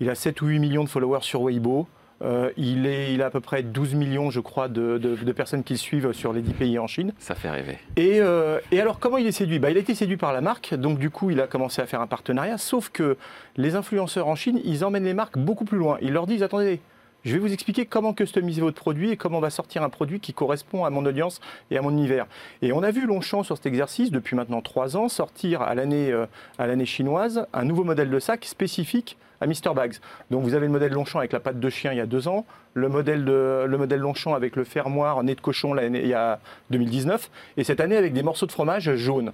il 0.00 0.08
a 0.08 0.14
7 0.14 0.40
ou 0.40 0.46
8 0.46 0.58
millions 0.58 0.82
de 0.82 0.88
followers 0.88 1.20
sur 1.20 1.42
Weibo. 1.42 1.86
Euh, 2.22 2.50
il, 2.56 2.86
est, 2.86 3.12
il 3.12 3.20
a 3.22 3.26
à 3.26 3.30
peu 3.30 3.40
près 3.40 3.62
12 3.62 3.94
millions, 3.94 4.30
je 4.30 4.40
crois, 4.40 4.68
de, 4.68 4.96
de- 4.96 5.14
de 5.14 5.32
personnes 5.32 5.62
qui 5.62 5.74
le 5.74 5.78
suivent 5.78 6.12
sur 6.12 6.32
les 6.32 6.40
10 6.40 6.52
pays 6.54 6.78
en 6.78 6.86
Chine. 6.86 7.12
Ça 7.18 7.34
fait 7.34 7.50
rêver. 7.50 7.78
Et, 7.96 8.20
euh, 8.20 8.58
et 8.72 8.80
alors, 8.80 8.98
comment 8.98 9.18
il 9.18 9.26
est 9.26 9.32
séduit? 9.32 9.58
Bah, 9.58 9.70
Il 9.70 9.76
a 9.76 9.80
été 9.80 9.94
séduit 9.94 10.16
par 10.16 10.32
la 10.32 10.40
marque, 10.40 10.74
donc 10.74 10.98
du 10.98 11.10
coup, 11.10 11.30
il 11.30 11.38
a 11.40 11.46
commencé 11.46 11.82
à 11.82 11.86
faire 11.86 12.00
un 12.00 12.06
partenariat. 12.06 12.56
Sauf 12.56 12.88
que 12.88 13.18
les 13.56 13.74
influenceurs 13.74 14.26
en 14.26 14.36
Chine, 14.36 14.58
ils 14.64 14.84
emmènent 14.86 15.04
les 15.04 15.14
marques 15.14 15.36
beaucoup 15.38 15.64
plus 15.66 15.78
loin. 15.78 15.98
Ils 16.00 16.12
leur 16.14 16.26
disent 16.26 16.42
attendez, 16.42 16.80
je 17.24 17.32
vais 17.32 17.38
vous 17.38 17.52
expliquer 17.52 17.86
comment 17.86 18.12
customiser 18.12 18.60
votre 18.60 18.80
produit 18.80 19.10
et 19.10 19.16
comment 19.16 19.38
on 19.38 19.42
va 19.42 19.50
sortir 19.50 19.82
un 19.82 19.88
produit 19.88 20.20
qui 20.20 20.32
correspond 20.32 20.84
à 20.84 20.90
mon 20.90 21.04
audience 21.04 21.40
et 21.70 21.78
à 21.78 21.82
mon 21.82 21.90
univers. 21.90 22.26
Et 22.62 22.72
on 22.72 22.82
a 22.82 22.90
vu 22.90 23.06
Longchamp 23.06 23.42
sur 23.42 23.56
cet 23.56 23.66
exercice 23.66 24.10
depuis 24.10 24.36
maintenant 24.36 24.62
trois 24.62 24.96
ans 24.96 25.08
sortir 25.08 25.62
à 25.62 25.74
l'année 25.74 26.12
euh, 26.12 26.26
à 26.58 26.66
l'année 26.66 26.86
chinoise 26.86 27.46
un 27.52 27.64
nouveau 27.64 27.84
modèle 27.84 28.10
de 28.10 28.18
sac 28.18 28.44
spécifique 28.44 29.16
à 29.40 29.46
Mr 29.46 29.74
Bags. 29.74 29.96
Donc 30.30 30.42
vous 30.42 30.54
avez 30.54 30.66
le 30.66 30.72
modèle 30.72 30.92
Longchamp 30.92 31.18
avec 31.18 31.32
la 31.32 31.40
patte 31.40 31.58
de 31.58 31.70
chien 31.70 31.92
il 31.92 31.98
y 31.98 32.00
a 32.00 32.06
deux 32.06 32.28
ans, 32.28 32.44
le 32.74 32.88
modèle, 32.88 33.24
de, 33.24 33.64
le 33.66 33.78
modèle 33.78 34.00
Longchamp 34.00 34.34
avec 34.34 34.56
le 34.56 34.64
fermoir 34.64 35.22
nez 35.22 35.34
de 35.34 35.40
cochon 35.40 35.76
il 35.76 36.06
y 36.06 36.14
a 36.14 36.40
2019, 36.70 37.30
et 37.56 37.64
cette 37.64 37.80
année 37.80 37.96
avec 37.96 38.12
des 38.12 38.22
morceaux 38.22 38.46
de 38.46 38.52
fromage 38.52 38.94
jaune. 38.96 39.32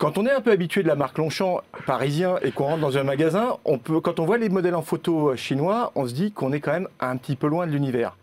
Quand 0.00 0.16
on 0.16 0.24
est 0.24 0.30
un 0.32 0.40
peu 0.40 0.50
habitué 0.50 0.82
de 0.82 0.88
la 0.88 0.94
marque 0.96 1.18
Longchamp 1.18 1.60
parisien 1.84 2.36
et 2.40 2.52
qu'on 2.52 2.64
rentre 2.64 2.80
dans 2.80 2.96
un 2.96 3.04
magasin, 3.04 3.58
on 3.66 3.76
peut, 3.76 4.00
quand 4.00 4.18
on 4.18 4.24
voit 4.24 4.38
les 4.38 4.48
modèles 4.48 4.74
en 4.74 4.80
photo 4.80 5.36
chinois, 5.36 5.92
on 5.94 6.06
se 6.08 6.14
dit 6.14 6.32
qu'on 6.32 6.52
est 6.52 6.60
quand 6.60 6.72
même 6.72 6.88
un 7.00 7.18
petit 7.18 7.36
peu 7.36 7.46
loin 7.48 7.66
de 7.66 7.72
l'univers. 7.72 8.16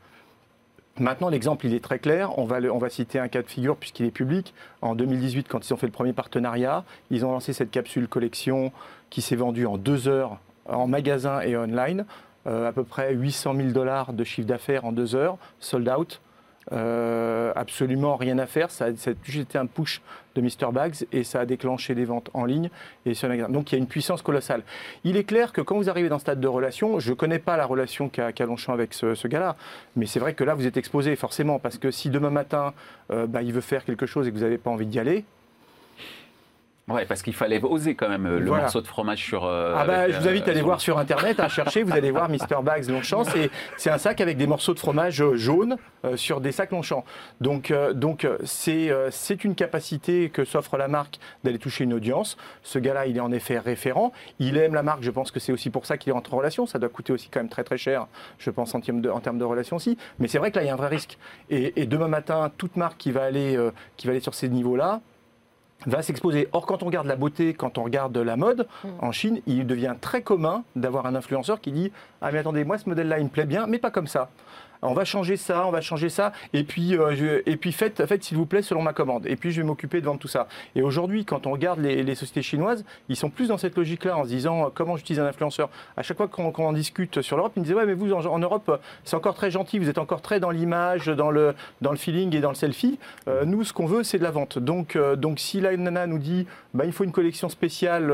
Maintenant, 1.00 1.30
l'exemple, 1.30 1.68
il 1.68 1.76
est 1.76 1.84
très 1.84 2.00
clair. 2.00 2.40
On 2.40 2.46
va, 2.46 2.60
le- 2.60 2.72
on 2.74 2.80
va 2.80 2.90
citer 2.90 3.20
un 3.20 3.28
cas 3.28 3.44
de 3.44 3.48
figure 3.48 3.76
puisqu'il 3.78 4.08
est 4.08 4.12
public. 4.12 4.56
En 4.82 4.96
2018, 4.96 5.48
quand 5.48 5.70
ils 5.70 5.72
ont 5.72 5.78
fait 5.78 5.86
le 5.86 5.92
premier 5.92 6.14
partenariat, 6.14 6.84
ils 7.12 7.24
ont 7.24 7.32
lancé 7.32 7.54
cette 7.54 7.70
capsule 7.70 8.08
collection 8.08 8.72
qui 9.12 9.22
s'est 9.22 9.36
vendue 9.36 9.68
en 9.68 9.78
deux 9.78 10.08
heures 10.08 10.38
en 10.68 10.88
magasin 10.88 11.42
et 11.42 11.56
online. 11.56 12.06
Euh, 12.48 12.68
à 12.70 12.72
peu 12.72 12.84
près 12.86 13.14
800 13.14 13.54
000 13.56 13.68
dollars 13.70 14.14
de 14.14 14.24
chiffre 14.24 14.48
d'affaires 14.48 14.86
en 14.86 14.92
deux 14.94 15.16
heures, 15.16 15.38
sold 15.60 15.88
out. 15.90 16.22
Euh, 16.74 17.54
absolument 17.56 18.16
rien 18.16 18.38
à 18.40 18.46
faire. 18.46 18.72
Ça 18.72 18.86
a, 18.86 18.90
juste 19.24 19.50
été 19.50 19.58
un 19.58 19.68
push 19.68 20.02
de 20.36 20.42
Mr. 20.42 20.72
Bags 20.72 20.96
et 21.12 21.24
ça 21.24 21.40
a 21.40 21.46
déclenché 21.46 21.96
des 21.96 22.06
ventes 22.06 22.30
en 22.34 22.46
ligne 22.46 22.70
et 23.06 23.14
sur. 23.14 23.30
Donc 23.50 23.72
il 23.72 23.76
y 23.76 23.78
a 23.78 23.80
une 23.80 23.88
puissance 23.88 24.22
colossale. 24.22 24.64
Il 25.04 25.18
est 25.18 25.24
clair 25.24 25.54
que 25.54 25.62
quand 25.62 25.78
vous 25.78 25.90
arrivez 25.90 26.10
dans 26.10 26.18
ce 26.18 26.24
stade 26.24 26.40
de 26.40 26.48
relation, 26.48 27.00
je 27.00 27.12
ne 27.12 27.16
connais 27.16 27.40
pas 27.40 27.58
la 27.58 27.66
relation 27.66 28.10
qu'a 28.10 28.32
qu'a 28.34 28.46
Longchamp 28.46 28.74
avec 28.74 28.94
ce, 28.94 29.16
ce 29.16 29.28
gars-là, 29.28 29.56
mais 29.96 30.06
c'est 30.06 30.20
vrai 30.20 30.34
que 30.34 30.44
là 30.44 30.54
vous 30.54 30.68
êtes 30.68 30.78
exposé 30.78 31.16
forcément 31.16 31.60
parce 31.60 31.78
que 31.78 31.90
si 31.90 32.10
demain 32.10 32.30
matin 32.30 32.74
euh, 33.12 33.28
bah, 33.28 33.42
il 33.42 33.54
veut 33.54 33.62
faire 33.62 33.86
quelque 33.86 34.06
chose 34.06 34.28
et 34.28 34.32
que 34.32 34.36
vous 34.36 34.44
n'avez 34.44 34.58
pas 34.58 34.70
envie 34.70 34.86
d'y 34.86 35.00
aller, 35.00 35.26
Ouais, 36.90 37.06
parce 37.06 37.22
qu'il 37.22 37.34
fallait 37.34 37.62
oser 37.62 37.96
quand 37.96 38.08
même 38.08 38.26
euh, 38.26 38.40
le 38.40 38.46
Voilà. 38.46 38.64
morceau 38.64 38.80
de 38.80 38.88
fromage 38.88 39.22
sur. 39.22 39.44
euh, 39.44 39.74
Ah 39.78 39.86
bah, 39.86 40.00
avec, 40.04 40.16
je 40.16 40.22
vous 40.22 40.28
invite 40.30 40.44
à 40.44 40.48
euh, 40.48 40.52
aller 40.52 40.60
sur- 40.60 40.66
voir 40.68 40.80
sur 40.80 40.98
internet, 40.98 41.38
à 41.42 41.50
chercher, 41.50 41.84
vous 41.84 41.92
allez 41.92 42.12
voir 42.12 42.30
Mr 42.30 42.64
Bags 42.64 42.88
Longchamp, 42.88 43.26
c'est 43.26 43.50
c'est 43.76 43.90
un 43.90 43.98
sac 43.98 44.22
avec 44.22 44.38
des 44.38 44.48
morceaux 44.48 44.74
de 44.74 44.80
fromage 44.80 45.22
euh, 45.22 45.36
euh, 46.06 46.16
sur 46.16 46.40
des 46.40 46.54
sacs 46.54 46.72
Longchamp. 46.72 47.04
Donc 47.42 47.72
euh, 47.72 47.92
donc 47.92 48.24
euh, 48.24 48.38
c'est 48.46 48.90
euh, 48.90 49.10
c'est 49.12 49.44
une 49.44 49.54
capacité 49.54 50.30
que 50.30 50.46
s'offre 50.46 50.78
la 50.78 50.88
marque 50.88 51.20
d'aller 51.44 51.60
toucher 51.60 51.84
une 51.84 51.94
audience. 51.94 52.38
Ce 52.64 52.80
gars-là, 52.80 53.06
il 53.06 53.18
est 53.18 53.20
en 53.22 53.34
effet 53.34 53.60
référent, 53.60 54.14
il 54.40 54.56
aime 54.58 54.74
la 54.74 54.82
marque, 54.84 55.04
je 55.04 55.12
pense 55.12 55.32
que 55.32 55.42
c'est 55.42 55.52
aussi 55.52 55.70
pour 55.70 55.86
ça 55.86 55.98
qu'il 55.98 56.14
est 56.14 56.16
entre 56.16 56.34
en 56.34 56.38
relation, 56.38 56.66
ça 56.68 56.80
doit 56.80 56.88
coûter 56.88 57.12
aussi 57.12 57.28
quand 57.28 57.42
même 57.42 57.50
très 57.50 57.66
très 57.66 57.78
cher, 57.78 58.08
je 58.40 58.50
pense 58.50 58.74
en 58.76 58.80
termes 58.80 59.02
de, 59.02 59.10
en 59.10 59.20
termes 59.20 59.40
de 59.40 59.44
relation 59.44 59.76
aussi, 59.76 59.98
mais 60.20 60.30
c'est 60.30 60.38
vrai 60.38 60.52
que 60.52 60.56
là 60.56 60.64
il 60.64 60.68
y 60.68 60.70
a 60.70 60.74
un 60.74 60.78
vrai 60.78 60.88
risque. 60.88 61.18
Et, 61.50 61.82
et 61.82 61.86
demain 61.86 62.08
matin, 62.08 62.50
toute 62.58 62.78
marque 62.78 62.98
qui 62.98 63.12
va 63.12 63.24
aller 63.26 63.58
euh, 63.58 63.72
qui 63.98 64.08
va 64.08 64.12
aller 64.12 64.22
sur 64.22 64.34
ces 64.34 64.48
niveaux-là, 64.48 65.02
va 65.86 66.02
s'exposer. 66.02 66.48
Or, 66.54 66.66
quand 66.66 66.84
on 66.84 66.88
regarde 66.88 67.08
la 67.08 67.16
beauté, 67.16 67.54
quand 67.54 67.78
on 67.78 67.84
regarde 67.84 68.18
la 68.18 68.36
mode, 68.36 68.68
en 69.00 69.12
Chine, 69.12 69.42
il 69.46 69.68
devient 69.68 69.96
très 70.00 70.22
commun 70.22 70.64
d'avoir 70.76 71.06
un 71.06 71.16
influenceur 71.16 71.62
qui 71.62 71.72
dit 71.72 71.92
Ah, 72.22 72.32
mais 72.32 72.40
attendez, 72.40 72.64
moi, 72.64 72.78
ce 72.78 72.90
modèle-là, 72.90 73.20
il 73.20 73.26
me 73.26 73.30
plaît 73.30 73.46
bien, 73.46 73.68
mais 73.68 73.78
pas 73.78 73.92
comme 73.92 74.08
ça. 74.08 74.30
On 74.82 74.94
va 74.94 75.06
changer 75.06 75.38
ça, 75.38 75.66
on 75.68 75.72
va 75.72 75.82
changer 75.82 76.10
ça, 76.10 76.34
et 76.54 76.64
puis, 76.64 76.98
euh, 76.98 77.42
et 77.46 77.58
puis 77.58 77.72
faites, 77.72 78.06
faites 78.06 78.24
s'il 78.24 78.38
vous 78.38 78.46
plaît 78.46 78.62
selon 78.62 78.82
ma 78.82 78.94
commande. 78.94 79.26
Et 79.26 79.36
puis 79.36 79.52
je 79.52 79.62
vais 79.62 79.68
m'occuper 79.68 80.02
de 80.02 80.06
vendre 80.06 80.20
tout 80.20 80.28
ça. 80.28 80.48
Et 80.76 80.82
aujourd'hui, 80.82 81.26
quand 81.26 81.48
on 81.48 81.52
regarde 81.52 81.80
les, 81.80 82.16
sociétés 82.16 82.42
chinoises, 82.42 82.84
ils 83.10 83.16
sont 83.16 83.30
plus 83.30 83.50
dans 83.50 83.58
cette 83.58 83.78
logique-là, 83.78 84.18
en 84.18 84.24
se 84.24 84.30
disant 84.30 84.66
euh, 84.66 84.70
comment 84.74 84.98
j'utilise 84.98 85.20
un 85.20 85.26
influenceur. 85.26 85.70
À 85.96 86.04
chaque 86.04 86.18
fois 86.18 86.28
qu'on 86.28 86.54
en 86.54 86.74
discute 86.74 87.22
sur 87.22 87.38
l'Europe, 87.38 87.54
ils 87.56 87.60
me 87.60 87.66
disaient 87.66 87.76
ouais, 87.76 87.86
mais 87.86 87.94
vous 87.94 88.14
en, 88.14 88.40
Europe, 88.40 88.70
euh, 88.70 88.78
c'est 89.04 89.16
encore 89.16 89.36
très 89.36 89.52
gentil, 89.52 89.80
vous 89.80 89.90
êtes 89.90 89.98
encore 89.98 90.22
très 90.22 90.40
dans 90.40 90.52
l'image, 90.52 91.08
dans 91.08 91.32
le, 91.32 91.54
dans 91.82 91.92
le 91.92 91.98
feeling 91.98 92.36
et 92.36 92.40
dans 92.40 92.50
le 92.50 92.56
selfie. 92.56 93.00
Nous, 93.46 93.64
ce 93.64 93.74
qu'on 93.74 93.86
veut, 93.86 94.04
c'est 94.04 94.18
de 94.18 94.24
la 94.24 94.32
vente. 94.32 94.58
Donc, 94.58 94.96
euh, 94.96 95.16
donc 95.16 95.40
si 95.40 95.60
la 95.60 95.76
nana 95.76 96.08
nous 96.08 96.20
dit 96.20 96.48
bah, 96.74 96.86
il 96.86 96.92
faut 96.92 97.04
une 97.04 97.12
collection 97.12 97.50
spéciale 97.50 98.14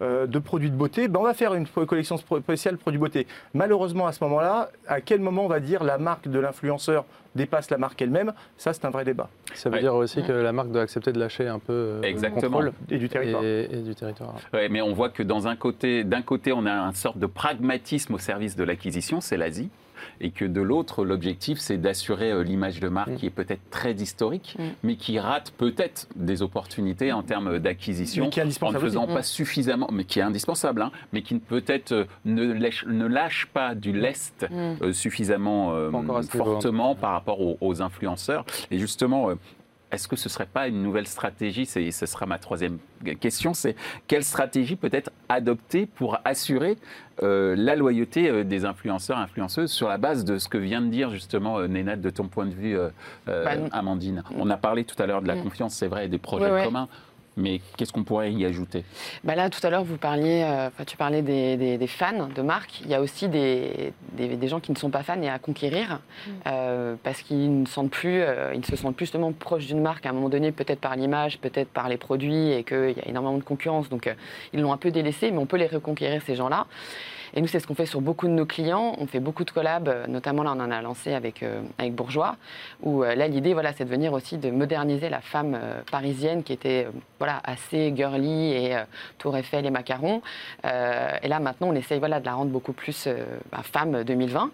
de 0.00 0.38
produits 0.38 0.70
de 0.70 0.76
beauté, 0.76 1.08
bah, 1.08 1.20
on 1.20 1.24
va 1.24 1.34
faire 1.34 1.54
une 1.54 1.66
collection 1.66 2.16
spéciale 2.16 2.76
produits 2.78 2.98
de 2.98 3.04
beauté. 3.04 3.26
Malheureusement, 3.54 4.06
à 4.06 4.12
ce 4.12 4.22
moment-là, 4.24 4.70
à 4.86 5.00
quel 5.00 5.20
moment 5.20 5.44
on 5.44 5.48
va 5.48 5.60
dire 5.60 5.84
la 5.84 5.98
marque 5.98 6.28
de 6.28 6.38
l'influenceur 6.38 7.04
dépasse 7.34 7.70
la 7.70 7.78
marque 7.78 8.00
elle-même? 8.02 8.32
Ça, 8.56 8.72
c'est 8.72 8.84
un 8.84 8.90
vrai 8.90 9.04
débat. 9.04 9.28
Ça 9.54 9.68
veut 9.68 9.76
Ouais. 9.76 9.80
dire 9.82 9.94
aussi 9.94 10.22
que 10.22 10.32
la 10.32 10.52
marque 10.52 10.70
doit 10.70 10.82
accepter 10.82 11.12
de 11.12 11.18
lâcher 11.18 11.46
un 11.48 11.58
peu 11.58 11.72
euh, 11.72 12.00
le 12.02 12.06
Exactement. 12.08 12.40
contrôle 12.42 12.72
Et 12.90 12.98
du 12.98 13.08
territoire. 13.08 13.42
et, 13.44 13.64
et 13.72 13.82
du 13.82 13.94
territoire. 13.94 14.34
Ouais, 14.52 14.68
mais 14.68 14.80
on 14.82 14.92
voit 14.92 15.08
que 15.08 15.22
dans 15.22 15.46
un 15.48 15.56
côté, 15.56 16.04
d'un 16.04 16.22
côté, 16.22 16.52
on 16.52 16.66
a 16.66 16.72
une 16.72 16.92
sorte 16.94 17.18
de 17.18 17.26
pragmatisme 17.26 18.14
au 18.14 18.18
service 18.18 18.56
de 18.56 18.64
l'acquisition, 18.64 19.20
c'est 19.20 19.36
l'Asie, 19.36 19.70
et 20.20 20.30
que 20.30 20.44
de 20.44 20.60
l'autre, 20.60 21.04
l'objectif, 21.04 21.58
c'est 21.58 21.76
d'assurer 21.78 22.30
euh, 22.30 22.42
l'image 22.42 22.80
de 22.80 22.88
marque 22.88 23.10
Mm. 23.10 23.16
qui 23.16 23.26
est 23.26 23.30
peut-être 23.30 23.62
très 23.70 23.92
historique, 23.94 24.56
Mm. 24.58 24.62
mais 24.82 24.96
qui 24.96 25.18
rate 25.18 25.52
peut-être 25.56 26.08
des 26.16 26.42
opportunités 26.42 27.12
en 27.12 27.22
termes 27.22 27.58
d'acquisition, 27.58 28.24
Mais 28.24 28.30
qui 28.30 28.38
est 28.40 28.42
en 28.42 28.44
ne 28.44 28.48
indispensable 28.48 28.84
faisant 28.84 29.04
aussi. 29.04 29.14
pas 29.14 29.22
suffisamment, 29.22 29.88
mais 29.92 30.04
qui 30.04 30.18
est 30.18 30.22
indispensable, 30.22 30.82
hein, 30.82 30.90
mais 31.12 31.22
qui 31.22 31.34
ne 31.34 31.40
peut-être 31.40 31.92
euh, 31.92 32.04
ne 32.24 32.52
lâche, 32.52 32.84
ne 32.86 33.06
lâche 33.06 33.46
pas 33.52 33.74
du 33.74 33.92
lest 33.92 34.46
Mm. 34.50 34.54
euh, 34.82 34.92
suffisamment 34.92 35.74
euh, 35.74 35.90
niveau, 35.90 36.22
fortement 36.22 36.94
par 36.94 37.12
rapport 37.12 37.40
aux, 37.40 37.56
aux 37.60 37.82
influenceurs. 37.82 38.44
Et 38.70 38.78
justement, 38.78 39.30
euh, 39.30 39.34
est-ce 39.94 40.08
que 40.08 40.16
ce 40.16 40.28
ne 40.28 40.30
serait 40.30 40.46
pas 40.46 40.68
une 40.68 40.82
nouvelle 40.82 41.06
stratégie? 41.06 41.66
Ce 41.66 42.06
sera 42.06 42.26
ma 42.26 42.38
troisième 42.38 42.78
question. 43.20 43.54
C'est 43.54 43.76
quelle 44.06 44.24
stratégie 44.24 44.76
peut 44.76 44.90
être 44.92 45.10
adoptée 45.28 45.86
pour 45.86 46.18
assurer 46.24 46.76
euh, 47.22 47.54
la 47.56 47.76
loyauté 47.76 48.28
euh, 48.28 48.44
des 48.44 48.64
influenceurs, 48.64 49.18
influenceuses 49.18 49.70
sur 49.70 49.88
la 49.88 49.98
base 49.98 50.24
de 50.24 50.38
ce 50.38 50.48
que 50.48 50.58
vient 50.58 50.80
de 50.82 50.88
dire 50.88 51.10
justement 51.10 51.58
euh, 51.58 51.68
Nénat 51.68 51.96
de 51.96 52.10
ton 52.10 52.26
point 52.28 52.46
de 52.46 52.54
vue, 52.54 52.76
euh, 52.76 52.90
Bah, 53.26 53.52
Amandine? 53.72 54.22
On 54.36 54.50
a 54.50 54.56
parlé 54.56 54.84
tout 54.84 55.00
à 55.00 55.06
l'heure 55.06 55.22
de 55.22 55.28
la 55.28 55.36
Mm. 55.36 55.42
confiance, 55.42 55.74
c'est 55.74 55.86
vrai, 55.86 56.06
et 56.06 56.08
des 56.08 56.18
projets 56.18 56.46
Ouais, 56.46 56.52
ouais. 56.52 56.64
communs. 56.64 56.88
Mais 57.36 57.60
qu'est-ce 57.76 57.92
qu'on 57.92 58.04
pourrait 58.04 58.32
y 58.32 58.44
ajouter? 58.44 58.84
Bah 59.24 59.34
là, 59.34 59.50
tout 59.50 59.58
à 59.66 59.70
l'heure, 59.70 59.82
vous 59.82 59.96
parliez, 59.96 60.42
euh, 60.46 60.68
tu 60.86 60.96
parlais 60.96 61.20
des, 61.22 61.56
des- 61.56 61.78
des 61.78 61.86
fans 61.88 62.28
de 62.32 62.42
marques. 62.42 62.80
Il 62.82 62.88
y 62.90 62.94
a 62.94 63.00
aussi 63.00 63.28
des, 63.28 63.92
des- 64.12 64.36
des 64.36 64.48
gens 64.48 64.60
qui 64.60 64.70
ne 64.70 64.76
sont 64.76 64.90
pas 64.90 65.02
fans 65.02 65.20
et 65.20 65.28
à 65.28 65.38
conquérir 65.40 66.00
euh, 66.46 66.94
parce 67.02 67.22
qu'ils 67.22 67.62
ne 67.62 67.66
sentent 67.66 67.90
plus, 67.90 68.20
euh, 68.20 68.52
ils 68.54 68.60
ne 68.60 68.64
se 68.64 68.76
sentent 68.76 68.94
plus 68.94 69.06
justement 69.06 69.32
proches 69.32 69.66
d'une 69.66 69.80
marque 69.80 70.06
à 70.06 70.10
un 70.10 70.12
moment 70.12 70.28
donné, 70.28 70.52
peut-être 70.52 70.80
par 70.80 70.94
l'image, 70.94 71.38
peut-être 71.40 71.68
par 71.70 71.88
les 71.88 71.96
produits 71.96 72.52
et 72.52 72.62
qu'il 72.62 72.94
y 72.96 73.00
a 73.00 73.08
énormément 73.08 73.36
de 73.38 73.42
concurrence. 73.42 73.88
Donc, 73.88 74.06
euh, 74.06 74.14
ils 74.52 74.60
l'ont 74.60 74.72
un 74.72 74.76
peu 74.76 74.90
délaissé, 74.92 75.30
mais 75.32 75.38
on 75.38 75.46
peut 75.46 75.56
les 75.56 75.66
reconquérir 75.66 76.22
ces 76.22 76.36
gens-là. 76.36 76.66
Et 77.36 77.40
nous, 77.40 77.48
c'est 77.48 77.58
ce 77.58 77.66
qu'on 77.66 77.74
fait 77.74 77.86
sur 77.86 78.00
beaucoup 78.00 78.28
de 78.28 78.32
nos 78.32 78.46
clients. 78.46 78.94
On 78.98 79.06
fait 79.06 79.18
beaucoup 79.18 79.44
de 79.44 79.50
collabs, 79.50 79.88
euh, 79.88 80.06
notamment 80.06 80.44
là, 80.44 80.52
on 80.56 80.60
en 80.60 80.70
a 80.70 80.80
lancé 80.80 81.14
avec, 81.14 81.42
euh, 81.42 81.62
avec 81.78 81.92
Bourgeois, 81.92 82.36
où 82.80 83.02
euh, 83.02 83.16
là, 83.16 83.26
l'idée, 83.26 83.54
voilà, 83.54 83.72
c'est 83.72 83.84
de 83.84 83.90
venir 83.90 84.12
aussi 84.12 84.38
de 84.38 84.50
moderniser 84.50 85.08
la 85.08 85.20
femme 85.20 85.58
parisienne 85.90 86.44
qui 86.44 86.52
était 86.52 86.86
voilà, 87.18 87.40
assez 87.42 87.92
girly 87.96 88.52
et 88.52 88.76
Tour 89.18 89.36
Eiffel 89.36 89.66
et 89.66 89.70
macarons. 89.70 90.22
Et 90.64 91.28
là, 91.28 91.40
maintenant, 91.40 91.68
on 91.68 91.74
essaye 91.74 91.98
voilà, 91.98 92.20
de 92.20 92.26
la 92.26 92.34
rendre 92.34 92.50
beaucoup 92.50 92.72
plus 92.72 93.08
bah, 93.50 93.62
femme 93.62 94.04
2020. 94.04 94.50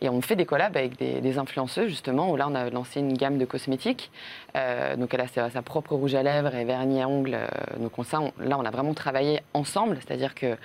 Et 0.00 0.08
on 0.08 0.20
fait 0.20 0.36
des 0.36 0.46
collabs 0.46 0.76
avec 0.76 0.98
des, 0.98 1.38
influenceuses, 1.38 1.88
justement, 1.88 2.30
où 2.30 2.36
là, 2.36 2.46
on 2.48 2.54
a 2.54 2.70
lancé 2.70 3.00
une 3.00 3.14
gamme 3.14 3.38
de 3.38 3.44
cosmétiques. 3.44 4.10
Donc, 4.54 5.14
elle 5.14 5.20
a 5.20 5.28
sa, 5.28 5.62
propre 5.62 5.94
rouge 5.94 6.14
à 6.14 6.22
lèvres 6.22 6.54
et 6.54 6.64
vernis 6.64 7.02
à 7.02 7.08
ongles. 7.08 7.38
Donc, 7.78 7.98
on, 7.98 8.02
ça, 8.02 8.20
là, 8.38 8.58
on 8.58 8.64
a 8.64 8.70
vraiment 8.70 8.94
travaillé 8.94 9.40
ensemble, 9.52 9.98
c'est-à-dire 10.00 10.34
que 10.34 10.56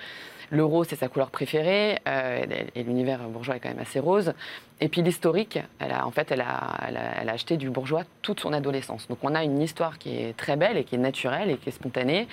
le 0.50 0.64
rose, 0.64 0.86
c'est 0.90 0.96
sa 0.96 1.08
couleur 1.08 1.30
préférée, 1.30 1.98
euh, 2.06 2.44
et 2.74 2.82
l'univers 2.82 3.20
bourgeois 3.28 3.56
est 3.56 3.60
quand 3.60 3.68
même 3.68 3.78
assez 3.78 4.00
rose. 4.00 4.34
Et 4.82 4.88
puis 4.88 5.02
l'historique, 5.02 5.58
elle 5.78 5.92
a, 5.92 6.06
en 6.06 6.10
fait, 6.10 6.32
elle 6.32 6.40
a, 6.40 6.76
elle, 6.88 6.96
a, 6.96 7.00
elle 7.20 7.28
a 7.28 7.32
acheté 7.32 7.56
du 7.58 7.68
bourgeois 7.68 8.02
toute 8.22 8.40
son 8.40 8.52
adolescence. 8.52 9.06
Donc 9.08 9.18
on 9.22 9.34
a 9.34 9.44
une 9.44 9.60
histoire 9.60 9.98
qui 9.98 10.16
est 10.16 10.36
très 10.36 10.56
belle 10.56 10.76
et 10.78 10.84
qui 10.84 10.94
est 10.94 10.98
naturelle 10.98 11.50
et 11.50 11.56
qui 11.58 11.68
est 11.68 11.72
spontanée. 11.72 12.28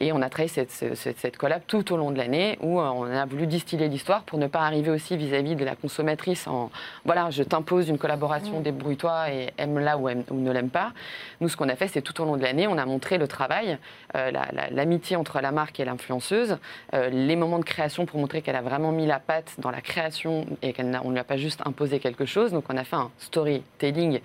Et 0.00 0.12
on 0.12 0.22
a 0.22 0.28
travaillé 0.28 0.48
cette, 0.48 0.70
cette, 0.70 1.18
cette 1.18 1.36
collab 1.36 1.62
tout 1.66 1.92
au 1.92 1.96
long 1.96 2.12
de 2.12 2.18
l'année 2.18 2.56
où 2.60 2.78
euh, 2.78 2.84
on 2.84 3.04
a 3.04 3.24
voulu 3.24 3.46
distiller 3.48 3.88
l'histoire 3.88 4.22
pour 4.22 4.38
ne 4.38 4.46
pas 4.46 4.60
arriver 4.60 4.90
aussi 4.90 5.16
vis-à-vis 5.16 5.56
de 5.56 5.64
la 5.64 5.74
consommatrice 5.74 6.46
en 6.46 6.70
voilà, 7.04 7.30
je 7.30 7.42
t'impose 7.42 7.88
une 7.88 7.98
collaboration, 7.98 8.60
débrouille-toi 8.60 9.30
et 9.32 9.50
aime-la 9.58 9.96
ou, 9.98 10.08
aime- 10.08 10.22
ou 10.30 10.34
ne 10.34 10.52
l'aime 10.52 10.70
pas. 10.70 10.92
Nous, 11.40 11.48
ce 11.48 11.56
qu'on 11.56 11.68
a 11.68 11.74
fait, 11.74 11.88
c'est 11.88 12.02
tout 12.02 12.20
au 12.20 12.24
long 12.26 12.36
de 12.36 12.42
l'année, 12.42 12.68
on 12.68 12.78
a 12.78 12.84
montré 12.86 13.18
le 13.18 13.26
travail, 13.26 13.76
euh, 14.14 14.30
la- 14.30 14.46
la- 14.52 14.70
l'amitié 14.70 15.16
entre 15.16 15.40
la 15.40 15.50
marque 15.50 15.80
et 15.80 15.84
l'influenceuse, 15.84 16.58
euh, 16.94 17.08
les 17.08 17.34
moments 17.34 17.58
de 17.58 17.64
création 17.64 18.06
pour 18.06 18.20
montrer 18.20 18.40
qu'elle 18.42 18.56
a 18.56 18.62
vraiment 18.62 18.92
mis 18.92 19.06
la 19.06 19.18
patte 19.18 19.54
dans 19.58 19.70
la 19.72 19.80
création 19.80 20.46
et 20.62 20.72
qu'on 20.74 20.84
ne 20.84 21.10
lui 21.10 21.18
a 21.18 21.24
pas 21.24 21.36
juste 21.38 21.60
quelque 21.86 22.24
chose. 22.26 22.52
Donc, 22.52 22.64
on 22.68 22.76
a 22.76 22.84
fait 22.84 22.96
un 22.96 23.10
storytelling 23.18 24.20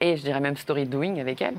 et 0.00 0.16
je 0.16 0.22
dirais 0.22 0.38
même 0.38 0.56
story 0.56 0.86
doing 0.86 1.18
avec 1.18 1.42
elle, 1.42 1.56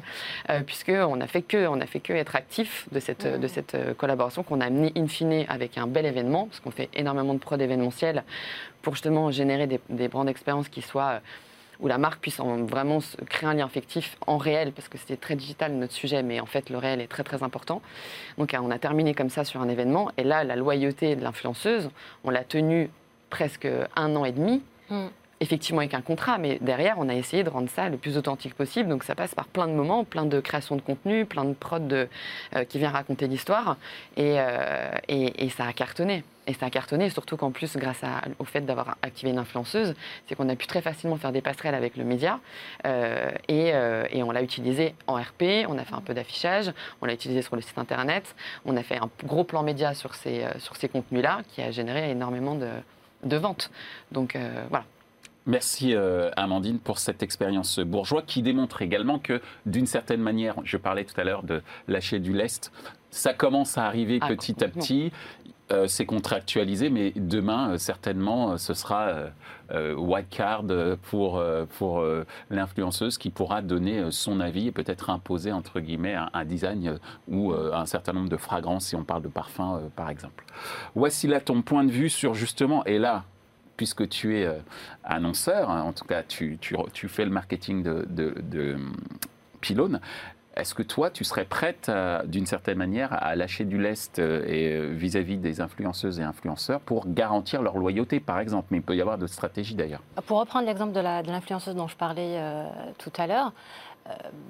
euh, 0.50 0.62
puisque 0.66 0.94
on 0.96 1.20
a 1.20 1.28
fait 1.28 1.42
que 1.42 1.68
on 1.68 1.82
a 1.82 1.86
fait 1.86 2.00
que 2.00 2.14
être 2.14 2.38
actif 2.38 2.88
de 2.92 3.02
cette 3.02 3.28
de 3.28 3.48
cette 3.50 3.76
euh, 3.76 3.94
collaboration 3.94 4.44
qu'on 4.44 4.62
a 4.62 4.68
amené 4.68 4.94
in 4.96 5.08
fine 5.08 5.46
avec 5.50 5.78
un 5.78 5.88
bel 5.88 6.06
événement, 6.06 6.46
parce 6.46 6.62
qu'on 6.62 6.72
fait 6.72 6.88
énormément 6.94 7.34
de 7.34 7.40
prod 7.40 7.62
événementiel 7.62 8.24
pour 8.82 8.94
justement 8.96 9.30
générer 9.30 9.68
des, 9.68 9.82
des 9.90 10.08
grandes 10.08 10.30
expériences 10.30 10.70
qui 10.70 10.82
soient 10.82 11.16
euh, 11.16 11.20
où 11.82 11.88
la 11.88 11.98
marque 11.98 12.22
puisse 12.22 12.40
en- 12.40 12.64
vraiment 12.64 13.00
créer 13.30 13.50
un 13.50 13.54
lien 13.56 13.66
affectif 13.66 14.16
en 14.26 14.38
réel, 14.38 14.72
parce 14.72 14.88
que 14.88 14.98
c'était 14.98 15.18
très 15.18 15.36
digital 15.36 15.74
notre 15.74 15.94
sujet, 15.94 16.24
mais 16.24 16.40
en 16.40 16.46
fait 16.46 16.70
le 16.70 16.78
réel 16.78 17.02
est 17.02 17.08
très 17.08 17.24
très 17.24 17.44
important. 17.44 17.82
Donc 18.38 18.54
euh, 18.54 18.58
on 18.62 18.72
a 18.72 18.80
terminé 18.80 19.14
comme 19.14 19.30
ça 19.30 19.44
sur 19.44 19.60
un 19.62 19.68
événement, 19.68 20.12
et 20.18 20.24
là 20.24 20.46
la 20.46 20.56
loyauté 20.56 21.18
de 21.18 21.24
l'influenceuse, 21.26 21.90
on 22.24 22.30
l'a 22.30 22.46
tenue 22.46 22.90
presque 23.30 23.68
un 23.98 24.16
an 24.16 24.24
et 24.24 24.32
demi. 24.32 24.62
Mm. 24.90 25.08
Effectivement 25.42 25.80
avec 25.80 25.94
un 25.94 26.02
contrat, 26.02 26.38
mais 26.38 26.58
derrière 26.60 26.96
on 26.98 27.08
a 27.08 27.16
essayé 27.16 27.44
de 27.46 27.50
rendre 27.50 27.70
ça 27.70 27.88
le 27.88 27.96
plus 27.96 28.18
authentique 28.18 28.54
possible. 28.56 28.90
Donc 28.90 29.06
ça 29.06 29.16
passe 29.16 29.34
par 29.34 29.48
plein 29.48 29.68
de 29.68 29.72
moments, 29.74 30.04
plein 30.04 30.26
de 30.26 30.42
création 30.42 30.76
de 30.76 30.82
contenu, 30.82 31.24
plein 31.26 31.46
de 31.46 31.54
prod 31.54 31.94
euh, 31.94 32.08
qui 32.68 32.78
vient 32.78 32.90
raconter 32.90 33.26
l'histoire, 33.28 33.78
et, 34.18 34.36
euh, 34.38 34.90
et- 35.08 35.46
et 35.46 35.50
ça 35.50 35.66
a 35.66 35.72
cartonné. 35.72 36.26
Et 36.46 36.54
ça 36.54 36.66
a 36.66 36.70
cartonné, 36.70 37.10
surtout 37.10 37.38
qu'en 37.38 37.52
plus, 37.52 37.78
grâce 37.78 38.02
au 38.40 38.44
fait 38.44 38.62
d'avoir 38.62 38.98
activé 39.02 39.32
une 39.32 39.38
influenceuse, 39.38 39.94
c'est 40.28 40.36
qu'on 40.36 40.50
a 40.50 40.56
pu 40.58 40.68
très 40.68 40.82
facilement 40.82 41.16
faire 41.16 41.32
des 41.32 41.42
passerelles 41.42 41.76
avec 41.76 41.96
le 41.96 42.04
média. 42.04 42.40
euh, 42.86 43.30
et, 43.48 43.72
et 44.12 44.24
on 44.24 44.32
l'a 44.32 44.42
utilisé 44.42 44.94
en 45.08 45.14
RP, 45.16 45.66
on 45.70 45.78
a 45.78 45.86
fait 45.86 45.94
un 45.96 46.02
peu 46.02 46.14
d'affichage, 46.14 46.72
on 47.02 47.06
l'a 47.06 47.14
utilisé 47.14 47.44
sur 47.44 47.56
le 47.56 47.62
site 47.62 47.78
internet, 47.78 48.36
on 48.66 48.76
a 48.76 48.84
fait 48.84 48.98
un 48.98 49.10
gros 49.24 49.46
plan 49.46 49.64
média 49.64 49.94
sur 49.94 50.16
ces, 50.16 50.46
sur 50.58 50.76
ces 50.76 50.90
contenus-là 50.90 51.44
qui 51.54 51.62
a 51.62 51.72
généré 51.72 52.10
énormément 52.12 52.56
de, 52.56 52.68
de 53.24 53.38
ventes. 53.38 53.70
Donc 54.12 54.36
voilà. 54.70 54.84
Merci 55.50 55.96
euh, 55.96 56.30
Amandine 56.36 56.78
pour 56.78 57.00
cette 57.00 57.24
expérience 57.24 57.80
bourgeois 57.80 58.22
qui 58.22 58.44
démontre 58.44 58.84
également 58.84 59.18
que 59.18 59.42
d'une 59.66 59.88
certaine 59.88 60.22
manière, 60.22 60.54
je 60.64 60.78
parlais 60.78 61.06
tout 61.06 61.20
à 61.20 61.24
l'heure 61.24 61.42
de 61.42 61.64
lâcher 61.88 62.20
du 62.20 62.34
lest, 62.34 62.72
ça 63.10 63.34
commence 63.34 63.76
à 63.76 63.86
arriver 63.86 64.20
Ah, 64.22 64.28
petit 64.28 64.64
à 64.64 64.68
petit. 64.68 65.12
Euh, 65.72 65.88
c'est 65.88 66.06
contractualisé, 66.06 66.92
mais 66.92 67.14
demain, 67.16 67.72
euh, 67.72 67.78
certainement, 67.80 68.60
ce 68.60 68.76
sera 68.76 69.12
white 69.98 70.30
card 70.30 70.66
pour, 71.02 71.44
pour 71.78 72.04
l'influenceuse 72.52 73.18
qui 73.18 73.32
pourra 73.32 73.64
donner 73.64 74.12
son 74.12 74.40
avis 74.42 74.68
et 74.68 74.72
peut-être 74.72 75.10
imposer, 75.10 75.52
entre 75.52 75.80
guillemets, 75.80 76.14
un, 76.14 76.30
un 76.34 76.46
design 76.46 77.00
ou 77.28 77.54
un 77.54 77.86
certain 77.88 78.14
nombre 78.14 78.30
de 78.30 78.38
fragrances, 78.38 78.86
si 78.86 78.96
on 78.96 79.04
parle 79.04 79.24
de 79.24 79.28
parfum, 79.28 79.78
euh, 79.78 79.88
par 79.96 80.12
exemple. 80.12 80.46
Voici 80.94 81.28
là 81.28 81.40
ton 81.40 81.64
point 81.64 81.84
de 81.84 81.92
vue 81.92 82.10
sur 82.10 82.36
justement, 82.36 82.86
et 82.86 83.00
là, 83.00 83.26
puisque 83.80 84.10
tu 84.10 84.38
es 84.38 84.46
euh, 84.46 84.60
annonceur, 85.06 85.70
hein, 85.70 85.84
en 85.84 85.94
tout 85.94 86.04
cas 86.04 86.22
tu, 86.22 86.58
tu, 86.60 86.76
tu 86.92 87.08
fais 87.08 87.24
le 87.24 87.32
marketing 87.32 87.82
de, 87.82 88.06
de, 88.10 88.36
de, 88.42 88.74
hum, 88.74 88.94
Pylone, 89.62 90.02
est-ce 90.58 90.76
que 90.76 90.84
toi, 90.84 91.10
tu 91.10 91.24
serais 91.24 91.46
prête, 91.46 91.90
d'une 92.26 92.46
certaine 92.46 92.78
manière, 92.78 93.14
à 93.14 93.34
lâcher 93.38 93.64
du 93.64 93.78
lest 93.78 94.20
et 94.20 94.88
vis-à-vis 94.88 95.38
des 95.38 95.62
influenceuses 95.62 96.20
et 96.20 96.24
influenceurs 96.24 96.82
pour 96.82 97.08
garantir 97.08 97.62
leur 97.62 97.78
loyauté, 97.78 98.20
par 98.20 98.40
exemple? 98.40 98.68
Mais 98.72 98.80
il 98.80 98.84
peut 98.84 98.98
y 98.98 99.00
avoir 99.00 99.18
d'autres 99.18 99.32
stratégies 99.32 99.76
d'ailleurs. 99.76 100.02
Pour 100.26 100.40
reprendre 100.40 100.66
l'exemple 100.66 100.92
de 100.92 101.00
l'influenceuse 101.00 101.76
dont 101.76 101.88
je 101.88 101.96
parlais 101.96 102.42
tout 102.98 103.14
à 103.18 103.28
l'heure, 103.28 103.54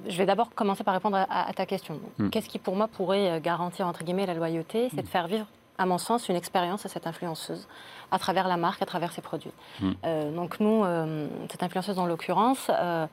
je 0.08 0.18
vais 0.18 0.26
d'abord 0.26 0.50
commencer 0.56 0.84
par 0.84 0.96
répondre 0.96 1.18
à, 1.30 1.54
ta 1.54 1.68
question. 1.68 2.00
Hmm. 2.18 2.30
Qu'est-ce 2.30 2.50
qui, 2.50 2.58
pour 2.58 2.76
moi, 2.76 2.88
pourrait 2.88 3.40
garantir, 3.40 3.86
entre 3.86 4.04
guillemets, 4.04 4.26
la 4.26 4.34
loyauté? 4.34 4.90
C'est 4.96 5.04
de 5.04 5.08
faire 5.08 5.28
vivre 5.28 5.46
à 5.80 5.86
mon 5.86 5.98
sens, 5.98 6.30
une 6.30 6.36
expérience 6.36 6.86
à 6.86 6.90
cette 6.90 7.08
influenceuse, 7.08 7.68
à 8.12 8.20
travers 8.20 8.48
la 8.48 8.58
marque, 8.58 8.82
à 8.82 8.86
travers 8.86 9.14
ses 9.14 9.22
produits. 9.22 9.54
Hmm. 9.80 9.92
Euh, 10.06 10.32
donc 10.32 10.60
nous, 10.60 10.84
euh, 10.84 11.28
cette 11.50 11.64
influenceuse 11.64 11.98
en 11.98 12.06
l'occurrence, 12.06 12.70
euh, 12.70 13.08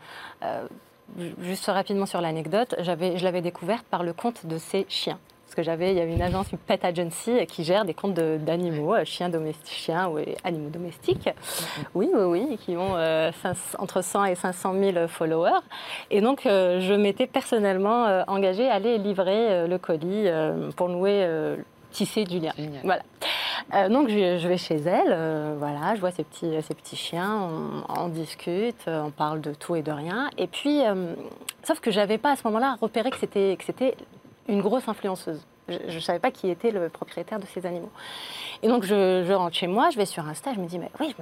juste 1.41 1.67
rapidement 1.67 2.07
sur 2.07 2.21
l'anecdote, 2.21 2.75
je 2.81 3.25
l'avais 3.25 3.41
découverte 3.41 3.87
par 3.87 4.03
le 4.03 4.13
compte 4.13 4.45
de 4.45 4.59
ses 4.59 4.85
chiens. 4.89 5.19
Parce 5.45 5.55
que 5.55 5.63
j'avais, 5.63 5.93
il 5.93 5.97
y 5.97 6.01
avait 6.01 6.13
une 6.13 6.23
agence, 6.23 6.51
une 6.51 6.59
pet 6.59 6.85
agency, 6.85 7.47
qui 7.47 7.63
gère 7.63 7.85
des 7.85 7.95
comptes 7.95 8.15
d'animaux, 8.15 8.97
chiens 9.05 9.29
domestiques, 9.29 9.77
chiens 9.77 10.09
ou 10.09 10.19
animaux 10.43 10.71
domestiques. 10.71 11.29
Oui, 11.95 12.11
oui, 12.13 12.25
oui, 12.25 12.59
qui 12.59 12.77
ont 12.77 12.97
entre 13.79 14.03
100 14.03 14.25
et 14.25 14.35
500 14.35 14.75
000 14.75 15.07
followers. 15.07 15.61
Et 16.11 16.21
donc, 16.21 16.41
je 16.43 16.95
m'étais 16.95 17.29
personnellement 17.29 18.25
engagée 18.27 18.69
à 18.69 18.75
aller 18.75 18.99
livrer 18.99 19.69
le 19.69 19.79
colis 19.79 20.29
pour 20.75 20.89
nouer 20.89 21.57
tisser 21.97 22.25
du 22.25 22.39
lien. 22.39 22.53
Voilà. 22.85 23.03
Euh, 23.75 23.89
donc 23.89 24.09
je, 24.09 24.47
vais 24.47 24.59
chez 24.59 24.77
elle, 24.77 25.09
euh, 25.09 25.57
voilà, 25.59 25.95
je 25.95 26.01
vois 26.01 26.11
ces 26.11 26.25
petits, 26.25 26.53
ces 26.63 26.75
petits 26.75 26.97
chiens, 26.97 27.49
on, 27.89 28.09
discute, 28.09 28.85
on 28.87 29.11
parle 29.11 29.41
de 29.41 29.55
tout 29.55 29.77
et 29.77 29.83
de 29.83 29.91
rien. 29.91 30.31
Et 30.37 30.47
puis, 30.47 30.85
euh, 30.85 31.15
sauf 31.63 31.81
que 31.81 31.91
j'avais 31.91 32.19
pas 32.19 32.33
à 32.33 32.37
ce 32.37 32.43
moment-là 32.45 32.77
repéré 32.81 33.11
que 33.11 33.17
c'était 33.17 33.57
que 33.59 33.65
c'était 33.65 33.97
une 34.47 34.61
grosse 34.61 34.87
influenceuse. 34.89 35.41
Je 35.69 35.95
ne 35.95 36.01
savais 36.01 36.21
pas 36.21 36.31
qui 36.31 36.49
était 36.51 36.71
le 36.71 36.91
propriétaire 36.91 37.41
de 37.41 37.47
ces 37.47 37.65
animaux. 37.67 37.91
Et 38.63 38.69
donc 38.69 38.85
je, 38.85 39.33
rentre 39.33 39.57
chez 39.57 39.67
moi, 39.67 39.89
je 39.91 39.97
vais 39.97 40.07
sur 40.07 40.25
Insta, 40.29 40.53
je 40.55 40.61
me 40.61 40.67
dis 40.67 40.79
mais 40.79 40.91
oui, 41.01 41.15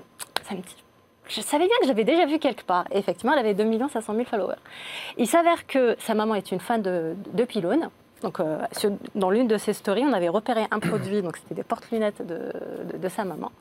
ça 0.43 0.55
me 0.55 0.61
dit 0.61 0.77
je 1.27 1.41
savais 1.41 1.67
bien 1.67 1.77
que 1.81 1.87
j'avais 1.87 2.05
déjà 2.05 2.27
vu 2.27 2.39
quelque 2.39 2.65
part. 2.65 2.85
effectivement, 2.91 3.33
elle 3.33 3.39
avait 3.39 3.55
2 3.55 3.89
500 3.89 4.13
000 4.13 4.27
followers. 4.27 4.59
Il 5.17 5.27
s'avère 5.27 5.67
que 5.67 5.97
sa 5.99 6.13
maman 6.13 6.35
est 6.35 6.53
une 6.53 6.61
fan 6.61 6.83
de, 6.83 7.17
de 7.33 7.45
pylônes. 7.45 7.89
Donc, 8.25 8.41
euh, 8.41 8.59
dans 9.15 9.29
l'une 9.29 9.47
de 9.47 9.59
ces 9.59 9.75
stories, 9.75 10.03
on 10.03 10.15
avait 10.15 10.31
repéré 10.31 10.63
un 10.71 10.79
produit, 10.81 11.21
donc 11.21 11.37
c'était 11.37 11.55
des 11.55 11.63
porte-lunettes 11.63 12.23
de, 12.27 13.09
sa 13.09 13.25
maman. 13.25 13.53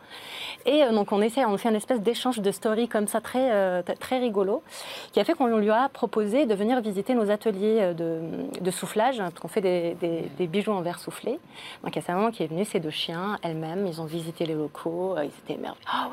Et 0.65 0.83
euh, 0.83 0.93
donc, 0.93 1.11
on 1.11 1.21
essaie, 1.21 1.43
on 1.43 1.57
fait 1.57 1.67
une 1.67 1.75
espèce 1.75 1.99
d'échange 1.99 2.39
de 2.39 2.49
stories 2.49 2.87
comme 2.87 3.07
ça, 3.07 3.19
très, 3.19 3.51
euh, 3.51 3.81
très 3.99 4.19
rigolo, 4.19 4.63
qui 5.11 5.19
a 5.19 5.25
fait 5.25 5.33
qu'on 5.33 5.47
lui 5.57 5.69
a 5.69 5.89
proposé 5.89 6.45
de 6.45 6.55
venir 6.55 6.79
visiter 6.79 7.13
nos 7.13 7.29
ateliers 7.29 7.93
de, 7.93 8.71
soufflage, 8.71 9.19
hein, 9.19 9.25
parce 9.31 9.41
qu'on 9.41 9.49
fait 9.49 9.61
des, 9.61 10.47
bijoux 10.47 10.71
en 10.71 10.81
verre 10.81 10.99
soufflé. 10.99 11.39
Donc, 11.83 11.93
il 11.93 11.95
y 11.97 11.99
a 11.99 12.01
sa 12.01 12.13
maman 12.13 12.31
qui 12.31 12.43
est 12.43 12.47
venue, 12.47 12.63
ses 12.63 12.79
deux 12.79 12.89
chiens, 12.89 13.37
elle-même, 13.43 13.85
ils 13.85 13.99
ont 13.99 14.05
visité 14.05 14.45
les 14.45 14.55
locaux, 14.55 15.17
ils 15.17 15.25
étaient 15.25 15.59
émerveillés. 15.59 15.85
Ah 15.91 16.09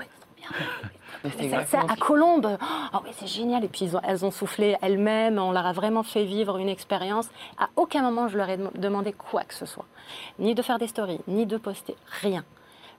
c'est 1.39 1.77
à 1.77 1.97
Colombe. 1.99 2.57
Ah 2.61 3.03
oui, 3.05 3.11
c'est 3.17 3.27
génial. 3.27 3.65
Et 3.65 3.69
puis 3.69 3.91
elles 4.03 4.25
ont 4.25 4.31
soufflé 4.31 4.77
elles-mêmes. 4.83 5.39
On 5.39 5.53
leur 5.53 5.67
a 5.67 5.73
vraiment 5.73 6.03
fait 6.03 6.25
vivre 6.25 6.59
une 6.59 6.69
expérience. 6.69 7.29
À 7.59 7.69
aucun 7.77 8.03
moment 8.03 8.29
je 8.29 8.37
leur 8.37 8.49
ai 8.49 8.59
demandé 8.75 9.13
quoi 9.13 9.43
que 9.45 9.55
ce 9.55 9.67
soit, 9.67 9.87
ni 10.39 10.55
de 10.55 10.63
faire 10.63 10.79
des 10.79 10.89
stories, 10.89 11.21
ni 11.29 11.47
de 11.47 11.57
poster, 11.57 11.97
rien. 12.23 12.45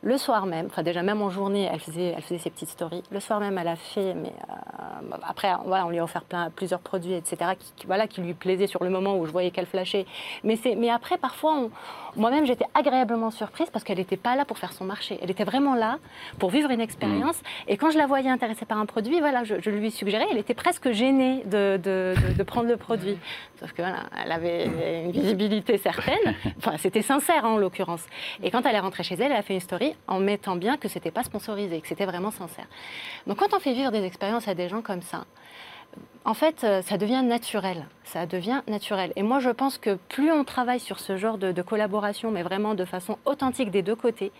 Le 0.04 0.18
soir 0.18 0.48
même, 0.48 0.66
enfin 0.66 0.82
déjà 0.82 1.04
même 1.04 1.22
en 1.22 1.30
journée, 1.30 1.70
elle 1.72 1.80
faisait, 1.80 2.14
elle 2.18 2.24
faisait 2.24 2.40
ses 2.40 2.50
petites 2.50 2.70
stories. 2.70 3.04
Le 3.12 3.20
soir 3.20 3.40
même, 3.40 3.56
elle 3.60 3.68
a 3.68 3.76
fait, 3.76 4.16
mais 4.16 4.34
euh, 4.50 5.18
après, 5.22 5.52
voilà, 5.64 5.86
on 5.86 5.92
lui 5.92 6.00
a 6.00 6.04
offert 6.04 6.24
plein, 6.24 6.50
plusieurs 6.50 6.80
produits, 6.80 7.14
etc., 7.14 7.52
qui, 7.76 7.86
voilà, 7.86 8.08
qui 8.08 8.22
lui 8.22 8.34
plaisaient 8.34 8.66
sur 8.66 8.84
le 8.84 8.90
moment 8.90 9.20
où 9.20 9.28
je 9.28 9.32
voyais 9.32 9.52
qu'elle 9.52 9.68
flashait. 9.68 10.08
Mais, 10.44 10.58
mais 10.76 10.90
après, 10.90 11.20
parfois, 11.20 11.70
moi-même, 12.16 12.48
j'étais 12.48 12.66
agréablement 12.74 13.30
surprise 13.30 13.70
parce 13.72 13.86
qu'elle 13.86 14.00
n'était 14.00 14.18
pas 14.18 14.36
là 14.36 14.44
pour 14.44 14.58
faire 14.58 14.74
son 14.74 14.86
marché. 14.86 15.20
Elle 15.22 15.30
était 15.30 15.44
vraiment 15.44 15.76
là 15.76 16.00
pour 16.40 16.50
vivre 16.50 16.72
une 16.72 16.82
expérience. 16.82 17.40
Mmh. 17.40 17.70
Et 17.70 17.78
quand 17.78 17.92
je 17.92 18.00
la 18.00 18.08
voyais 18.08 18.30
intéressée 18.30 18.66
par 18.66 18.80
un 18.80 18.88
produit, 18.88 19.20
voilà, 19.20 19.44
je, 19.44 19.70
lui 19.70 19.92
suggérais, 19.92 20.26
elle 20.32 20.40
était 20.40 20.56
presque 20.56 20.92
gênée 20.92 21.44
de, 21.46 21.78
de, 21.78 22.16
de, 22.36 22.44
prendre 22.44 22.68
le 22.68 22.78
produit. 22.78 23.20
Sauf 23.60 23.72
que 23.74 23.84
voilà, 23.84 24.00
elle 24.26 24.32
avait 24.32 24.66
une 25.06 25.12
visibilité 25.12 25.78
certaine. 25.78 26.36
Enfin, 26.58 26.78
c'était 26.78 27.02
sincère 27.02 27.46
hein, 27.46 27.52
en 27.52 27.58
l'occurrence. 27.58 28.06
Et 28.44 28.52
quand 28.52 28.66
elle 28.66 28.76
est 28.76 28.80
rentrée 28.80 29.04
chez 29.04 29.16
elle, 29.16 29.32
elle 29.32 29.38
a 29.38 29.42
fait 29.42 29.56
une 29.56 29.60
story 29.60 29.91
en 30.08 30.20
mettant 30.20 30.56
bien 30.56 30.78
que 30.78 30.88
c'était 30.88 31.12
pas 31.12 31.24
sponsorisé, 31.24 31.82
que 31.82 31.88
c'était 31.88 32.06
vraiment 32.06 32.32
sincère. 32.32 32.68
Donc 33.28 33.38
quand 33.38 33.54
on 33.54 33.60
fait 33.60 33.74
vivre 33.74 33.92
des 33.92 34.04
expériences 34.04 34.48
à 34.48 34.54
des 34.54 34.70
gens 34.70 34.82
comme 34.82 35.02
ça, 35.02 35.26
en 36.24 36.34
fait, 36.34 36.64
euh, 36.64 36.82
ça 36.84 36.98
devient 36.98 37.24
naturel. 37.24 37.86
Ça 38.04 38.26
devient 38.26 38.62
naturel. 38.68 39.14
Et 39.16 39.24
moi, 39.24 39.40
je 39.40 39.50
pense 39.50 39.78
que 39.78 39.96
plus 40.10 40.32
on 40.32 40.44
travaille 40.44 40.80
sur 40.80 41.00
ce 41.00 41.18
genre 41.18 41.38
de, 41.38 41.62
collaboration, 41.62 42.30
mais 42.30 42.44
vraiment 42.44 42.74
de 42.74 42.84
façon 42.84 43.18
authentique 43.26 43.72
des 43.72 43.82
deux 43.82 43.96
côtés, 43.96 44.32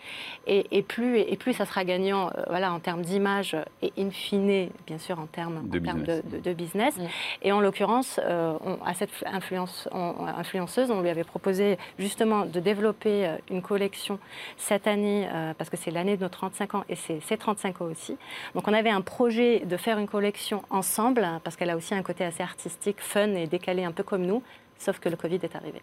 et, 0.46 0.82
plus, 0.82 1.20
et, 1.20 1.38
plus 1.38 1.54
ça 1.54 1.66
sera 1.66 1.86
gagnant 1.86 2.28
euh, 2.28 2.44
voilà, 2.50 2.74
en 2.74 2.80
termes 2.80 3.02
d'image 3.02 3.56
et 3.82 3.94
in 3.98 4.10
fine, 4.10 4.70
bien 4.86 4.98
sûr, 4.98 5.20
en 5.20 5.26
termes 5.26 5.70
de, 5.70 5.80
business. 5.80 6.24
De, 6.26 6.54
business. 6.54 6.98
Et 7.42 7.52
en 7.52 7.62
l'occurrence, 7.62 8.20
euh, 8.24 8.58
à 8.86 8.94
cette 8.94 9.12
influence, 9.26 9.88
influenceuse, 9.94 10.92
on 10.92 11.02
lui 11.02 11.10
avait 11.10 11.24
proposé 11.24 11.78
justement 11.98 12.46
de 12.46 12.60
développer 12.60 13.38
une 13.50 13.62
collection 13.62 14.20
cette 14.58 14.88
année, 14.88 15.28
parce 15.58 15.70
que 15.70 15.78
c'est 15.78 15.92
l'année 15.92 16.18
de 16.18 16.24
nos 16.24 16.30
35 16.30 16.76
ans 16.76 16.84
et 16.90 16.96
c'est 16.96 17.22
ses 17.22 17.38
35 17.38 17.82
ans 17.82 17.86
aussi. 17.86 18.18
Donc 18.54 18.68
on 18.68 18.74
avait 18.74 18.90
un 18.90 19.02
projet 19.02 19.60
de 19.60 19.78
faire 19.78 19.98
une 19.98 20.08
collection 20.08 20.64
ensemble, 20.70 21.28
parce 21.44 21.56
qu'elle 21.56 21.71
a 21.72 21.78
aussi 21.78 21.94
un 21.94 22.04
côté 22.04 22.24
assez 22.24 22.44
artistique, 22.44 22.98
fun 23.00 23.34
et 23.34 23.48
décalé, 23.48 23.84
un 23.84 23.92
peu 23.92 24.04
comme 24.04 24.26
nous, 24.26 24.44
sauf 24.78 25.00
que 25.00 25.10
le 25.10 25.16
Covid 25.16 25.40
est 25.44 25.56
arrivé. 25.56 25.82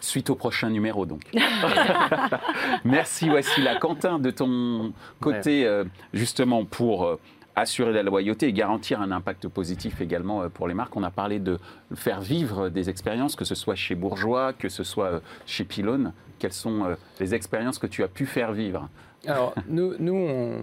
Suite 0.00 0.30
au 0.30 0.34
prochain 0.34 0.70
numéro, 0.70 1.06
donc. 1.06 1.22
Merci, 2.84 3.30
Wassila. 3.30 3.76
Quentin, 3.76 4.18
de 4.18 4.30
ton 4.30 4.92
côté, 5.20 5.66
euh, 5.66 5.84
justement, 6.12 6.64
pour 6.64 7.04
euh, 7.04 7.20
assurer 7.54 7.92
la 7.92 8.02
loyauté 8.02 8.48
et 8.48 8.52
garantir 8.52 9.00
un 9.00 9.10
impact 9.12 9.48
positif 9.48 10.00
également 10.00 10.42
euh, 10.42 10.48
pour 10.48 10.68
les 10.68 10.74
marques, 10.74 10.96
on 10.96 11.02
a 11.02 11.10
parlé 11.10 11.38
de 11.38 11.58
faire 11.94 12.20
vivre 12.20 12.68
des 12.68 12.90
expériences, 12.90 13.36
que 13.36 13.44
ce 13.44 13.54
soit 13.54 13.74
chez 13.74 13.94
Bourgeois, 13.94 14.52
que 14.52 14.68
ce 14.68 14.84
soit 14.84 15.20
chez 15.46 15.64
Pylone. 15.64 16.12
Quelles 16.38 16.52
sont 16.52 16.96
les 17.20 17.36
expériences 17.36 17.78
que 17.78 17.86
tu 17.86 18.02
as 18.02 18.08
pu 18.08 18.26
faire 18.26 18.52
vivre? 18.52 18.88
Alors, 19.28 19.54
nous, 19.68 19.94
nous 20.00 20.14
on, 20.14 20.60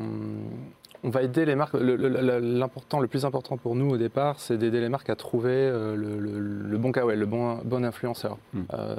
on 1.03 1.09
va 1.09 1.23
aider 1.23 1.45
les 1.45 1.55
marques. 1.55 1.75
L'important, 1.75 2.99
le, 2.99 3.07
plus 3.07 3.25
important 3.25 3.57
pour 3.57 3.75
nous 3.75 3.89
au 3.89 3.97
départ, 3.97 4.39
c'est 4.39 4.57
d'aider 4.57 4.81
les 4.81 4.89
marques 4.89 5.09
à 5.09 5.15
trouver 5.15 5.53
euh, 5.53 5.95
le, 5.95 6.77
bon 6.77 6.91
KOL, 6.91 7.17
le 7.17 7.25
bon, 7.25 7.59
bon 7.63 7.85
influenceur. 7.85 8.38
Hmm. 8.53 8.63
Euh, 8.73 8.95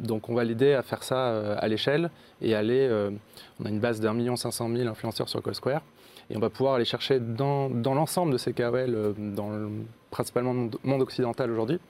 donc 0.00 0.28
on 0.28 0.34
va 0.34 0.44
l'aider 0.44 0.74
à 0.74 0.82
faire 0.82 1.02
ça 1.02 1.28
euh, 1.28 1.56
à 1.58 1.68
l'échelle 1.68 2.10
et 2.42 2.54
aller. 2.54 2.88
on 3.60 3.66
a 3.66 3.68
une 3.68 3.80
base 3.80 4.00
d'un 4.00 4.14
million 4.14 4.36
cinq 4.36 4.52
cent 4.52 4.68
mille 4.68 4.86
influenceurs 4.86 5.28
sur 5.28 5.42
CallSquare 5.42 5.82
et 6.30 6.36
on 6.36 6.40
va 6.40 6.50
pouvoir 6.50 6.74
aller 6.74 6.84
chercher 6.84 7.20
dans, 7.20 7.68
l'ensemble 7.68 8.32
de 8.32 8.38
ces 8.38 8.52
KOL, 8.52 9.14
dans 9.16 9.50
le, 9.50 9.70
principalement 10.10 10.52
le 10.52 10.70
monde 10.84 11.02
occidental 11.02 11.50
aujourd'hui, 11.50 11.80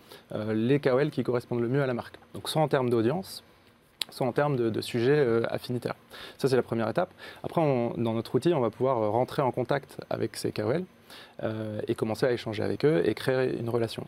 les 0.53 0.79
KOL 0.79 1.11
qui 1.11 1.25
correspondent 1.25 1.61
le 1.61 1.69
mieux 1.69 1.83
à 1.83 1.87
la 1.87 1.95
marque. 1.95 2.15
Donc 2.35 2.49
soit 2.49 2.63
en 2.63 2.69
termes 2.69 2.89
d'audience, 2.89 3.43
soit 4.11 4.27
en 4.27 4.33
termes 4.33 4.57
de, 4.57 4.81
sujets 4.81 5.19
euh, 5.19 5.43
affinitaires. 5.49 5.95
Ça, 6.39 6.49
c'est 6.49 6.57
la 6.57 6.63
première 6.63 6.89
étape. 6.89 7.11
Après, 7.43 7.61
dans 7.61 8.15
notre 8.15 8.35
outil, 8.35 8.53
on 8.55 8.61
va 8.61 8.71
pouvoir 8.71 8.99
euh, 8.99 9.09
rentrer 9.11 9.43
en 9.43 9.51
contact 9.51 9.99
avec 10.11 10.37
ces 10.37 10.53
KOL 10.53 10.85
euh, 11.43 11.81
et 11.89 11.95
commencer 11.95 12.27
à 12.27 12.33
échanger 12.33 12.63
avec 12.63 12.85
eux 12.85 13.03
et 13.05 13.15
créer 13.15 13.59
une 13.59 13.69
relation. 13.69 14.07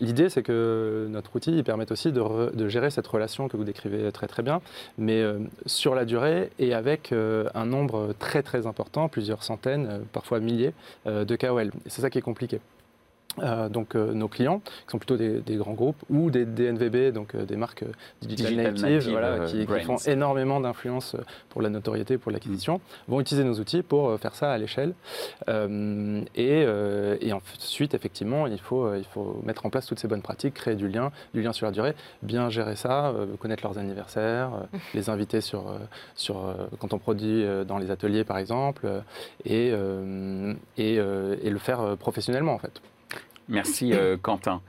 L'idée, 0.00 0.28
c'est 0.28 0.42
que 0.42 1.06
notre 1.10 1.34
outil 1.36 1.62
permet 1.62 1.90
aussi 1.92 2.12
de, 2.12 2.68
gérer 2.68 2.90
cette 2.90 3.06
relation 3.06 3.48
que 3.48 3.56
vous 3.56 3.64
décrivez 3.64 4.10
très 4.12 4.26
très 4.26 4.42
bien, 4.42 4.60
mais 4.98 5.22
sur 5.66 5.94
la 5.94 6.04
durée 6.04 6.50
et 6.58 6.72
avec 6.74 7.12
un 7.12 7.66
nombre 7.66 8.14
très 8.18 8.42
très 8.42 8.66
important, 8.66 9.08
plusieurs 9.08 9.42
centaines, 9.42 10.04
parfois 10.12 10.40
milliers 10.40 10.72
de 11.06 11.36
KOL. 11.36 11.70
C'est 11.86 12.00
ça 12.00 12.10
qui 12.10 12.18
est 12.18 12.22
compliqué. 12.22 12.60
Euh, 13.42 13.68
donc 13.68 13.94
euh, 13.94 14.12
nos 14.12 14.28
clients, 14.28 14.60
qui 14.60 14.90
sont 14.90 14.98
plutôt 14.98 15.16
des, 15.16 15.56
grands 15.56 15.72
groupes, 15.72 16.02
ou 16.08 16.30
des 16.30 16.44
DNVB, 16.44 17.12
donc 17.12 17.34
euh, 17.34 17.44
des 17.44 17.56
marques 17.56 17.84
digital, 18.22 18.54
natives, 18.54 19.16
qui, 19.46 19.84
font 19.84 19.96
énormément 20.06 20.60
d'influence 20.60 21.16
pour 21.48 21.62
la 21.62 21.70
notoriété, 21.70 22.18
pour 22.18 22.32
l'acquisition, 22.32 22.80
vont 23.08 23.20
utiliser 23.20 23.44
nos 23.44 23.54
outils 23.54 23.82
pour 23.82 24.18
faire 24.18 24.34
ça 24.34 24.52
à 24.52 24.58
l'échelle. 24.58 24.94
Et, 25.48 26.66
et, 27.20 27.32
ensuite, 27.32 27.94
effectivement, 27.94 28.46
il 28.46 28.58
faut, 28.58 28.94
il 28.94 29.04
faut 29.04 29.40
mettre 29.44 29.66
en 29.66 29.70
place 29.70 29.86
toutes 29.86 29.98
ces 29.98 30.08
bonnes 30.08 30.22
pratiques, 30.22 30.54
créer 30.54 30.74
du 30.74 30.88
lien, 30.88 31.10
du 31.34 31.42
lien 31.42 31.52
sur 31.52 31.66
la 31.66 31.72
durée, 31.72 31.94
bien 32.22 32.50
gérer 32.50 32.76
ça, 32.76 33.14
connaître 33.38 33.64
leurs 33.64 33.78
anniversaires, 33.78 34.50
les 34.94 35.10
inviter 35.10 35.40
sur, 35.40 35.74
sur, 36.14 36.54
quand 36.78 36.92
on 36.92 36.98
produit 36.98 37.44
dans 37.66 37.78
les 37.78 37.90
ateliers, 37.90 38.24
par 38.24 38.38
exemple, 38.38 38.88
et, 39.44 39.72
et, 40.76 40.94
et 40.94 41.50
le 41.50 41.58
faire 41.58 41.96
professionnellement, 41.98 42.54
en 42.54 42.58
fait. 42.58 42.80
Merci 43.50 43.92
euh, 43.92 44.16
Quentin. 44.16 44.62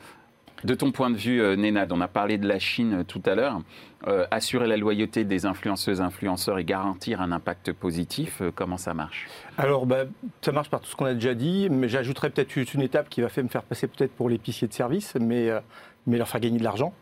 De 0.63 0.75
ton 0.75 0.91
point 0.91 1.09
de 1.09 1.17
vue, 1.17 1.41
euh, 1.41 1.55
Nénad, 1.55 1.91
on 1.91 2.01
a 2.01 2.07
parlé 2.07 2.37
de 2.37 2.47
la 2.47 2.59
Chine 2.59 2.99
euh, 2.99 3.03
tout 3.03 3.21
à 3.25 3.33
l'heure. 3.33 3.61
Euh, 4.07 4.25
assurer 4.29 4.67
la 4.67 4.77
loyauté 4.77 5.23
des 5.23 5.45
influenceuses, 5.47 6.01
influenceurs 6.01 6.59
et 6.59 6.63
garantir 6.63 7.19
un 7.21 7.31
impact 7.31 7.71
positif, 7.73 8.41
comment 8.55 8.77
ça 8.77 8.93
marche? 8.93 9.27
Alors, 9.57 9.85
bah, 9.85 10.03
ça 10.41 10.51
marche 10.51 10.69
par 10.69 10.81
tout 10.81 10.89
ce 10.89 10.95
qu'on 10.95 11.05
a 11.05 11.13
déjà 11.13 11.33
dit, 11.33 11.67
mais 11.69 11.89
j'ajouterais 11.89 12.29
peut-être 12.29 12.55
une 12.73 12.81
étape 12.81 13.09
qui 13.09 13.21
va 13.21 13.29
faire 13.29 13.43
me 13.43 13.49
faire 13.49 13.63
passer 13.63 13.87
peut-être 13.87 14.11
pour 14.11 14.29
l'épicier 14.29 14.67
de 14.67 14.73
service, 14.73 15.15
mais, 15.19 15.49
mais 16.07 16.17
leur 16.17 16.27
faire 16.27 16.41
gagner 16.41 16.59
de 16.59 16.63
l'argent. 16.63 16.93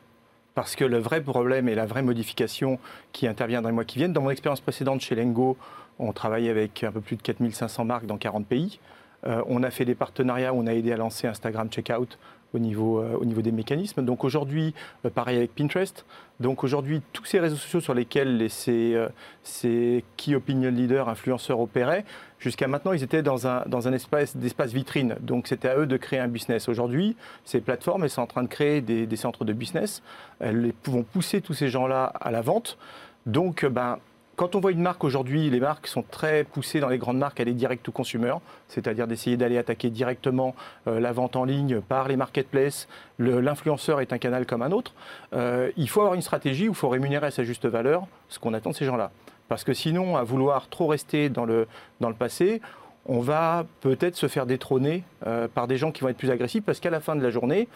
Parce 0.56 0.76
que 0.76 0.84
le 0.84 0.98
vrai 0.98 1.22
problème 1.22 1.70
et 1.70 1.76
la 1.76 1.86
vraie 1.86 2.02
modification 2.02 2.80
qui 3.14 3.28
intervient 3.28 3.62
dans 3.62 3.70
les 3.70 3.76
mois 3.76 3.86
qui 3.86 3.98
viennent, 3.98 4.14
dans 4.14 4.22
mon 4.22 4.30
expérience 4.30 4.62
précédente 4.62 5.00
chez 5.00 5.16
Lengo, 5.16 5.58
on 6.00 6.12
travaillait 6.12 6.50
avec 6.50 6.84
un 6.84 6.92
peu 6.92 7.02
plus 7.02 7.16
de 7.16 7.22
4500 7.22 7.86
marques 7.86 8.06
dans 8.06 8.18
40 8.18 8.46
pays. 8.46 8.80
Euh, 9.28 9.42
on 9.48 9.64
a 9.64 9.70
fait 9.72 9.86
des 9.86 9.96
partenariats, 9.96 10.54
on 10.54 10.68
a 10.68 10.74
aidé 10.74 10.92
à 10.92 10.98
lancer 10.98 11.28
Instagram 11.28 11.70
Checkout 11.70 12.18
au 12.54 12.60
niveau, 12.60 13.00
euh, 13.00 13.42
des 13.42 13.52
mécanismes. 13.52 14.04
Donc 14.04 14.24
aujourd'hui, 14.24 14.74
euh, 15.06 15.10
pareil 15.10 15.38
avec 15.38 15.54
Pinterest. 15.54 16.06
Donc 16.40 16.64
aujourd'hui, 16.64 17.02
tous 17.14 17.26
ces 17.26 17.40
réseaux 17.40 17.58
sociaux 17.58 17.80
sur 17.80 17.94
lesquels 17.94 18.38
les- 18.38 18.50
ces, 18.50 20.04
key 20.18 20.36
opinion 20.36 20.72
leaders, 20.72 21.10
influenceurs 21.10 21.60
opéraient, 21.60 22.06
jusqu'à 22.40 22.68
maintenant, 22.68 22.94
ils 22.94 23.04
étaient 23.04 23.22
dans 23.22 23.46
un, 23.46 23.94
espace 23.94 24.36
vitrine. 24.74 25.16
Donc 25.20 25.48
c'était 25.48 25.70
à 25.70 25.78
eux 25.78 25.86
de 25.86 25.98
créer 25.98 26.20
un 26.20 26.28
business. 26.28 26.70
Aujourd'hui, 26.70 27.16
ces 27.44 27.62
plateformes, 27.62 28.04
elles 28.04 28.10
sont 28.10 28.22
en 28.22 28.28
train 28.28 28.44
de 28.44 28.48
créer 28.48 28.82
des, 28.82 29.06
des 29.06 29.16
centres 29.16 29.46
de 29.46 29.54
business. 29.54 30.02
Elles 30.40 30.62
les- 30.62 30.74
vont 30.86 31.04
pousser 31.04 31.42
tous 31.42 31.54
ces 31.54 31.70
gens-là 31.70 32.06
à 32.06 32.32
la 32.32 32.42
vente. 32.42 32.78
Donc, 33.26 33.66
ben, 33.66 34.00
quand 34.40 34.56
on 34.56 34.62
voit 34.62 34.72
une 34.72 34.82
marque 34.82 35.04
aujourd'hui, 35.04 35.50
les 35.50 35.60
marques 35.60 35.86
sont 35.86 36.02
très 36.02 36.46
poussées 36.46 36.80
dans 36.80 36.88
les 36.88 36.98
grandes 36.98 37.18
marques 37.18 37.42
à 37.42 37.44
aller 37.44 37.54
direct 37.54 37.84
to 37.84 37.92
consumer, 37.92 38.36
c'est-à-dire 38.70 39.06
d'essayer 39.06 39.36
d'aller 39.36 39.58
attaquer 39.58 39.90
directement 39.90 40.56
euh, 40.88 41.02
la 41.02 41.12
vente 41.12 41.36
en 41.36 41.44
ligne 41.44 41.82
par 41.82 42.08
les 42.08 42.16
marketplaces. 42.16 42.88
L'influenceur 43.18 44.00
est 44.00 44.14
un 44.14 44.18
canal 44.18 44.46
comme 44.46 44.62
un 44.62 44.72
autre. 44.72 44.94
Euh, 45.34 45.72
il 45.76 45.90
faut 45.90 46.00
avoir 46.00 46.14
une 46.14 46.22
stratégie 46.22 46.70
où 46.70 46.72
il 46.72 46.76
faut 46.76 46.88
rémunérer 46.88 47.28
à 47.28 47.32
sa 47.32 47.44
juste 47.44 47.66
valeur 47.66 48.08
ce 48.30 48.40
qu'on 48.40 48.54
attend 48.54 48.70
de 48.70 48.76
ces 48.76 48.86
gens-là. 48.86 49.12
Parce 49.50 49.66
que 49.66 49.74
sinon, 49.74 50.16
à 50.16 50.24
vouloir 50.24 50.70
trop 50.70 50.88
rester 50.88 51.28
dans 51.28 51.44
le, 51.44 51.68
dans 52.00 52.08
le 52.08 52.16
passé, 52.16 52.62
on 53.08 53.20
va 53.20 53.66
peut-être 53.82 54.16
se 54.16 54.30
faire 54.30 54.46
détrôner 54.46 55.04
euh, 55.28 55.50
par 55.54 55.68
des 55.68 55.76
gens 55.76 55.92
qui 55.92 56.00
vont 56.00 56.08
être 56.08 56.18
plus 56.18 56.32
agressifs 56.32 56.64
parce 56.64 56.80
qu'à 56.80 56.92
la 56.92 57.02
fin 57.02 57.18
de 57.18 57.22
la 57.22 57.30
journée, 57.30 57.68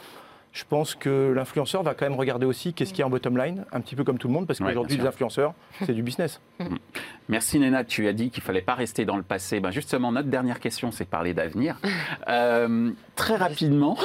je 0.54 0.64
pense 0.70 0.94
que 0.94 1.34
l'influenceur 1.36 1.82
va 1.82 1.96
quand 1.96 2.06
même 2.08 2.18
regarder 2.18 2.46
aussi 2.46 2.74
qu'est-ce 2.74 2.92
qu'il 2.92 3.00
y 3.00 3.02
a 3.02 3.08
en 3.08 3.10
bottom 3.10 3.36
line, 3.36 3.66
un 3.72 3.82
petit 3.82 3.96
peu 3.96 4.04
comme 4.04 4.20
tout 4.20 4.28
le 4.28 4.34
monde, 4.36 4.46
parce 4.46 4.60
Ouais, 4.60 4.68
qu'aujourd'hui, 4.68 4.98
bien 4.98 5.06
les 5.06 5.10
influenceurs, 5.10 5.54
c'est 5.84 5.94
du 5.94 6.04
business. 6.04 6.40
Merci 7.28 7.60
Nénad, 7.60 7.88
tu 7.88 8.08
as 8.08 8.14
dit 8.14 8.30
qu'il 8.30 8.44
fallait 8.44 8.62
pas 8.62 8.76
rester 8.76 9.04
dans 9.04 9.18
le 9.18 9.24
passé. 9.24 9.60
Ben 9.60 9.72
justement, 9.72 10.12
notre 10.12 10.30
dernière 10.30 10.60
question, 10.60 10.92
c'est 10.92 11.06
de 11.06 11.10
parler 11.10 11.34
d'avenir. 11.34 11.78
Euh, 12.30 12.92
très 13.16 13.36
rapidement, 13.36 13.98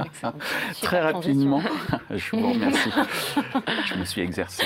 très 0.82 1.00
rapidement, 1.00 1.62
je 2.10 2.36
vous 2.36 2.52
remercie. 2.52 2.90
je 3.84 3.94
me 3.94 4.04
suis 4.04 4.20
exercé. 4.20 4.64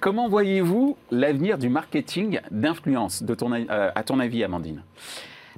Comment 0.00 0.28
voyez-vous 0.28 0.96
l'avenir 1.10 1.56
du 1.56 1.68
marketing 1.70 2.40
d'influence, 2.50 3.22
euh, 3.22 3.90
à 3.94 4.02
ton 4.02 4.20
avis, 4.20 4.44
Amandine? 4.44 4.82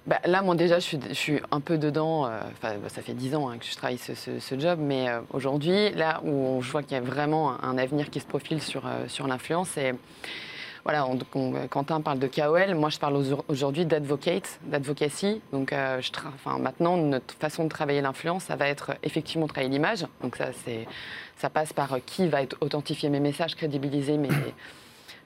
Bah, 0.06 0.18
là, 0.24 0.42
moi 0.42 0.56
déjà, 0.56 0.80
je 0.80 0.98
suis, 1.12 1.40
un 1.52 1.60
peu 1.60 1.78
dedans. 1.78 2.26
euh, 2.26 2.40
Enfin, 2.52 2.74
bah, 2.82 2.88
ça 2.88 3.02
fait 3.02 3.14
10 3.14 3.36
ans 3.36 3.48
hein, 3.48 3.58
que 3.58 3.64
je 3.64 3.76
travaille 3.76 3.98
ce, 3.98 4.58
job, 4.58 4.78
mais 4.82 5.08
euh, 5.08 5.20
aujourd'hui, 5.32 5.90
là 5.90 6.20
où 6.24 6.60
je 6.60 6.70
vois 6.72 6.82
qu'il 6.82 6.92
y 6.92 6.96
a 6.96 7.00
vraiment 7.00 7.62
un, 7.62 7.78
avenir 7.78 8.10
qui 8.10 8.18
se 8.18 8.26
profile 8.26 8.60
sur, 8.60 8.86
euh, 8.86 9.06
sur 9.06 9.28
l'influence, 9.28 9.68
c'est 9.74 9.94
voilà, 10.84 11.06
Quentin 11.70 12.00
parle 12.00 12.18
de 12.18 12.26
KOL, 12.26 12.74
moi 12.74 12.90
je 12.90 12.98
parle 12.98 13.14
au- 13.14 13.44
aujourd'hui 13.46 13.86
d'advocate, 13.86 14.58
d'advocacy. 14.64 15.40
Donc, 15.52 15.72
maintenant, 16.58 16.96
notre 16.96 17.34
façon 17.36 17.62
de 17.62 17.68
travailler 17.68 18.00
l'influence, 18.00 18.42
ça 18.44 18.56
va 18.56 18.66
être 18.66 18.96
effectivement 19.04 19.46
travailler 19.46 19.70
l'image. 19.70 20.04
Donc, 20.22 20.34
ça, 20.34 20.46
ça 21.36 21.50
passe 21.50 21.72
par 21.72 21.98
qui 22.04 22.26
va 22.26 22.42
être 22.42 22.56
authentifier 22.60 23.10
mes 23.10 23.20
messages, 23.20 23.54
crédibiliser 23.54 24.16
mes. 24.16 24.28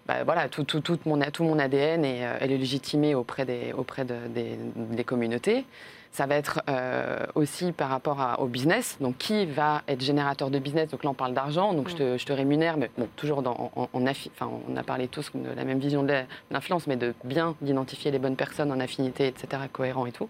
Bah, 0.07 0.25
voilà, 0.25 0.49
tout, 0.49 0.65
tout, 0.65 0.81
tout 0.81 0.99
mon, 1.07 1.19
tout 1.31 1.45
mon 1.45 1.59
ADN 1.59 2.05
et, 2.05 2.25
euh, 2.25 2.39
et 2.41 2.49
le 2.49 2.57
légitimer 2.57 3.15
auprès 3.15 3.45
des, 3.45 3.73
auprès 3.77 4.05
de- 4.05 4.27
des, 4.29 4.57
des 4.77 5.05
communautés. 5.05 5.65
Ça 6.13 6.25
va 6.27 6.37
être 6.37 6.63
euh, 6.71 7.27
aussi 7.35 7.73
par 7.73 7.91
rapport 7.91 8.21
à- 8.21 8.41
au 8.41 8.47
business. 8.47 8.97
Donc, 9.01 9.19
qui 9.19 9.45
va 9.45 9.83
être 9.87 10.01
générateur 10.01 10.49
de 10.51 10.59
business? 10.59 10.89
Donc 10.91 11.05
là, 11.05 11.11
on 11.11 11.15
parle 11.15 11.35
d'argent. 11.35 11.75
Donc, 11.75 11.89
je, 11.91 11.97
te, 11.97 12.17
je 12.19 12.25
te 12.25 12.33
rémunère, 12.33 12.79
mais 12.79 12.91
bon, 12.97 13.07
toujours 13.17 13.43
dans, 13.43 13.71
en, 13.77 13.89
en 13.93 14.01
affi- 14.07 14.31
enfin, 14.35 14.51
on 14.69 14.77
a 14.77 14.83
parlé 14.83 15.09
tous 15.09 15.31
de 15.35 15.51
la 15.55 15.65
même 15.65 15.79
vision 15.79 16.03
de 16.03 16.23
l'influence, 16.51 16.87
mais 16.87 16.97
de 16.97 17.13
bien 17.25 17.55
d'identifier 17.61 18.11
les 18.11 18.19
bonnes 18.19 18.37
personnes 18.37 18.73
en 18.73 18.81
affinité, 18.81 19.27
etc., 19.27 19.65
cohérent 19.73 20.07
et 20.07 20.13
tout. 20.13 20.29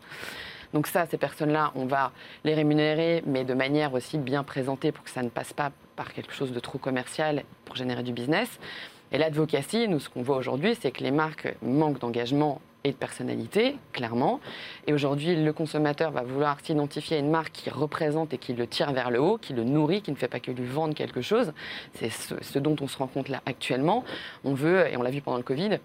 Donc 0.75 0.89
ça, 0.89 1.07
ces 1.07 1.17
personnes-là, 1.19 1.71
on 1.77 1.87
va 1.87 2.11
les 2.43 2.55
rémunérer, 2.55 3.23
mais 3.25 3.45
de 3.45 3.55
manière 3.55 3.95
aussi 3.95 4.19
bien 4.19 4.43
présentée 4.43 4.91
pour 4.91 5.05
que 5.05 5.11
ça 5.11 5.23
ne 5.23 5.29
passe 5.29 5.53
pas 5.53 5.71
par 5.95 6.13
quelque 6.13 6.33
chose 6.35 6.51
de 6.51 6.59
trop 6.59 6.79
commercial 6.79 7.45
pour 7.65 7.77
générer 7.77 8.03
du 8.03 8.13
business. 8.13 8.49
Et 9.13 9.19
l'advocacy, 9.19 9.89
nous, 9.89 10.01
ce 10.01 10.09
qu'on 10.09 10.23
voit 10.23 10.37
aujourd'hui, 10.37 10.77
c'est 10.81 10.91
que 10.91 11.03
les 11.03 11.11
marques 11.11 11.55
manquent 11.63 12.01
d'engagement 12.01 12.61
et 12.85 12.91
de 12.93 12.97
personnalité, 12.97 13.77
clairement. 13.93 14.39
Et 14.87 14.93
aujourd'hui, 14.93 15.35
le 15.43 15.53
consommateur 15.53 16.13
va 16.13 16.23
vouloir 16.23 16.59
s'identifier 16.63 17.17
à 17.17 17.21
une 17.21 17.31
marque 17.31 17.51
qui 17.53 17.69
représente 17.71 18.33
et 18.33 18.39
qui 18.39 18.53
le 18.53 18.67
tire 18.67 18.93
vers 18.93 19.11
le 19.11 19.21
haut, 19.21 19.39
qui 19.39 19.55
le 19.55 19.65
nourrit, 19.65 20.03
qui 20.03 20.13
ne 20.13 20.17
fait 20.17 20.29
pas 20.29 20.39
que 20.39 20.53
lui 20.53 20.67
vendre 20.67 20.95
quelque 20.95 21.21
chose. 21.21 21.53
C'est 21.95 22.11
ce, 22.11 22.35
ce 22.41 22.59
dont 22.61 22.77
on 22.81 22.87
se 22.87 22.97
rend 22.99 23.09
compte 23.09 23.29
là 23.29 23.43
actuellement. 23.47 24.05
On 24.45 24.55
veut, 24.55 24.87
et 24.89 24.97
on 24.97 25.03
l'a 25.03 25.11
vu 25.11 25.21
pendant 25.21 25.37
le 25.39 25.43
Covid, 25.43 25.79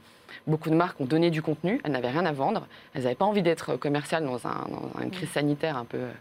Beaucoup 0.48 0.70
de 0.70 0.76
marques 0.76 1.00
ont 1.02 1.06
donné 1.06 1.30
du 1.30 1.42
contenu, 1.42 1.82
elles 1.84 1.92
n'avaient 1.92 2.10
rien 2.10 2.26
à 2.26 2.32
vendre, 2.32 2.66
elles 2.94 3.04
n'avaient 3.04 3.16
pas 3.16 3.26
envie 3.26 3.42
d'être 3.42 3.76
commerciales 3.76 4.26
dans, 4.26 4.48
un- 4.48 4.66
dans 4.70 5.02
une 5.04 5.12
crise 5.12 5.30
sanitaire 5.30 5.76
un 5.76 5.84
peu 5.84 5.98
euh, 5.98 6.12